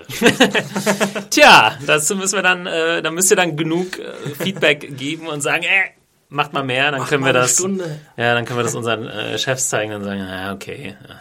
Tja, 1.30 1.76
dazu 1.86 2.16
müssen 2.16 2.36
wir 2.36 2.42
dann, 2.42 2.66
äh, 2.66 3.02
da 3.02 3.10
müsst 3.10 3.30
ihr 3.30 3.36
dann 3.36 3.56
genug 3.56 3.98
äh, 3.98 4.12
Feedback 4.42 4.96
geben 4.96 5.26
und 5.26 5.42
sagen, 5.42 5.64
äh, 5.64 5.97
macht 6.28 6.52
mal 6.52 6.64
mehr, 6.64 6.90
dann 6.90 7.00
Mach 7.00 7.08
können 7.08 7.24
wir 7.24 7.32
das. 7.32 7.54
Stunde. 7.54 8.00
Ja, 8.16 8.34
dann 8.34 8.44
können 8.44 8.58
wir 8.58 8.64
das 8.64 8.74
unseren 8.74 9.06
äh, 9.06 9.38
Chefs 9.38 9.68
zeigen 9.68 9.94
und 9.94 10.02
sagen, 10.04 10.20
ja, 10.20 10.52
okay. 10.52 10.96
Ja. 11.08 11.20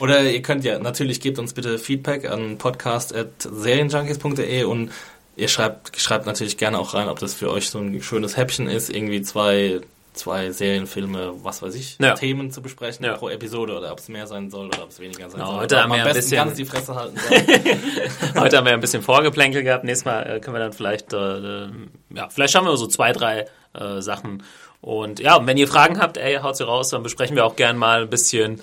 Oder 0.00 0.30
ihr 0.30 0.42
könnt 0.42 0.64
ja, 0.64 0.78
natürlich 0.78 1.20
gebt 1.20 1.38
uns 1.38 1.52
bitte 1.52 1.78
Feedback 1.78 2.28
an 2.28 2.58
podcast.serienjunkies.de 2.58 4.64
und 4.64 4.90
ihr 5.36 5.48
schreibt, 5.48 5.98
schreibt 5.98 6.26
natürlich 6.26 6.56
gerne 6.56 6.78
auch 6.78 6.94
rein, 6.94 7.08
ob 7.08 7.18
das 7.18 7.34
für 7.34 7.50
euch 7.50 7.70
so 7.70 7.78
ein 7.78 8.02
schönes 8.02 8.36
Häppchen 8.36 8.68
ist, 8.68 8.90
irgendwie 8.90 9.22
zwei, 9.22 9.80
zwei 10.12 10.50
Serienfilme, 10.50 11.32
was 11.42 11.62
weiß 11.62 11.74
ich, 11.74 11.98
ja. 12.00 12.14
Themen 12.14 12.50
zu 12.50 12.62
besprechen 12.62 13.04
ja. 13.04 13.14
pro 13.14 13.28
Episode 13.28 13.76
oder 13.76 13.92
ob 13.92 13.98
es 13.98 14.08
mehr 14.08 14.26
sein 14.26 14.50
soll 14.50 14.66
oder 14.66 14.82
ob 14.82 14.90
es 14.90 15.00
weniger 15.00 15.30
sein 15.30 15.40
genau, 15.40 15.52
soll. 15.52 15.60
Heute 15.60 15.82
haben 15.82 15.92
wir 15.92 16.04
ein 16.04 16.12
bisschen 16.12 16.44
ganz 16.44 16.56
die 16.56 16.64
Fresse 16.64 16.94
halten 16.94 17.16
heute 18.38 18.56
haben 18.56 18.66
wir 18.66 18.72
ein 18.72 18.80
bisschen 18.80 19.02
Vorgeplänkel 19.02 19.62
gehabt. 19.62 19.84
Nächstes 19.84 20.04
Mal 20.04 20.22
äh, 20.22 20.40
können 20.40 20.56
wir 20.56 20.60
dann 20.60 20.72
vielleicht, 20.72 21.12
äh, 21.12 21.66
ja, 22.14 22.28
vielleicht 22.28 22.52
schauen 22.52 22.64
wir 22.64 22.76
so 22.76 22.86
zwei, 22.86 23.12
drei 23.12 23.46
äh, 23.74 24.00
Sachen. 24.00 24.42
Und 24.80 25.20
ja, 25.20 25.46
wenn 25.46 25.56
ihr 25.56 25.68
Fragen 25.68 26.00
habt, 26.00 26.16
ey, 26.16 26.36
haut 26.36 26.56
sie 26.56 26.64
raus, 26.64 26.88
dann 26.88 27.02
besprechen 27.02 27.36
wir 27.36 27.44
auch 27.44 27.56
gern 27.56 27.76
mal 27.76 28.02
ein 28.02 28.10
bisschen 28.10 28.60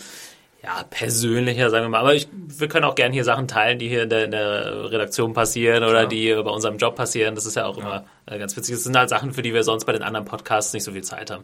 ja, 0.63 0.83
persönlicher, 0.89 1.69
sagen 1.69 1.85
wir 1.85 1.89
mal. 1.89 1.99
Aber 1.99 2.15
ich, 2.15 2.27
wir 2.31 2.67
können 2.67 2.85
auch 2.85 2.95
gern 2.95 3.13
hier 3.13 3.23
Sachen 3.23 3.47
teilen, 3.47 3.79
die 3.79 3.87
hier 3.87 4.03
in 4.03 4.09
der, 4.09 4.25
in 4.25 4.31
der 4.31 4.91
Redaktion 4.91 5.33
passieren 5.33 5.83
oder 5.83 5.99
Klar. 5.99 6.07
die 6.07 6.33
bei 6.33 6.49
unserem 6.49 6.77
Job 6.77 6.95
passieren. 6.95 7.35
Das 7.35 7.45
ist 7.45 7.55
ja 7.55 7.65
auch 7.65 7.77
ja. 7.77 7.83
immer 7.83 8.05
äh, 8.25 8.39
ganz 8.39 8.57
witzig. 8.57 8.75
Das 8.75 8.83
sind 8.83 8.97
halt 8.97 9.09
Sachen, 9.09 9.33
für 9.33 9.43
die 9.43 9.53
wir 9.53 9.63
sonst 9.63 9.85
bei 9.85 9.93
den 9.93 10.03
anderen 10.03 10.25
Podcasts 10.25 10.73
nicht 10.73 10.83
so 10.83 10.91
viel 10.91 11.03
Zeit 11.03 11.31
haben. 11.31 11.43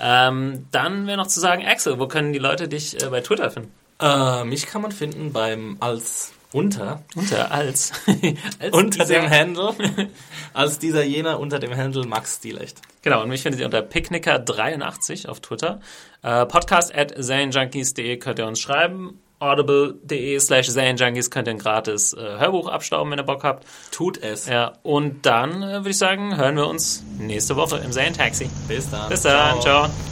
Ähm, 0.00 0.66
dann 0.70 1.06
wäre 1.06 1.16
noch 1.16 1.26
zu 1.26 1.40
sagen, 1.40 1.66
Axel, 1.66 1.98
wo 1.98 2.06
können 2.06 2.32
die 2.32 2.38
Leute 2.38 2.68
dich 2.68 3.02
äh, 3.02 3.08
bei 3.08 3.20
Twitter 3.20 3.50
finden? 3.50 3.72
Äh, 4.00 4.44
mich 4.44 4.66
kann 4.66 4.82
man 4.82 4.92
finden 4.92 5.32
beim 5.32 5.76
als 5.80 6.32
unter. 6.52 7.02
Unter, 7.16 7.50
als. 7.50 7.92
als 8.58 8.74
unter 8.74 9.04
dem 9.04 9.28
Handle. 9.28 9.74
als 10.54 10.78
dieser 10.78 11.02
jener 11.02 11.40
unter 11.40 11.58
dem 11.58 11.76
Handle 11.76 12.06
Max 12.06 12.36
Stilecht. 12.36 12.80
Genau, 13.02 13.22
und 13.22 13.28
mich 13.28 13.42
findet 13.42 13.60
ihr 13.60 13.66
unter 13.66 13.80
Picknicker83 13.80 15.28
auf 15.28 15.40
Twitter. 15.40 15.80
Äh, 16.22 16.46
podcast 16.46 16.94
at 16.94 17.12
zanejunkies.de 17.18 18.16
könnt 18.18 18.38
ihr 18.38 18.46
uns 18.46 18.60
schreiben. 18.60 19.18
Audible.de 19.42 20.38
slash 20.38 20.70
Zanejunkies 20.70 21.30
könnt 21.30 21.48
ihr 21.48 21.54
ein 21.54 21.58
gratis 21.58 22.12
äh, 22.12 22.38
Hörbuch 22.38 22.68
abstauben, 22.68 23.10
wenn 23.10 23.18
ihr 23.18 23.24
Bock 23.24 23.42
habt. 23.42 23.66
Tut 23.90 24.18
es. 24.18 24.46
Ja, 24.46 24.74
und 24.82 25.26
dann 25.26 25.62
äh, 25.62 25.78
würde 25.78 25.90
ich 25.90 25.98
sagen, 25.98 26.36
hören 26.36 26.56
wir 26.56 26.68
uns 26.68 27.02
nächste 27.18 27.56
Woche 27.56 27.78
im 27.78 27.90
Zane 27.90 28.12
Taxi. 28.12 28.48
Bis 28.68 28.88
dann. 28.88 29.08
Bis 29.08 29.22
dann. 29.22 29.60
ciao. 29.60 29.88
ciao. 29.88 30.11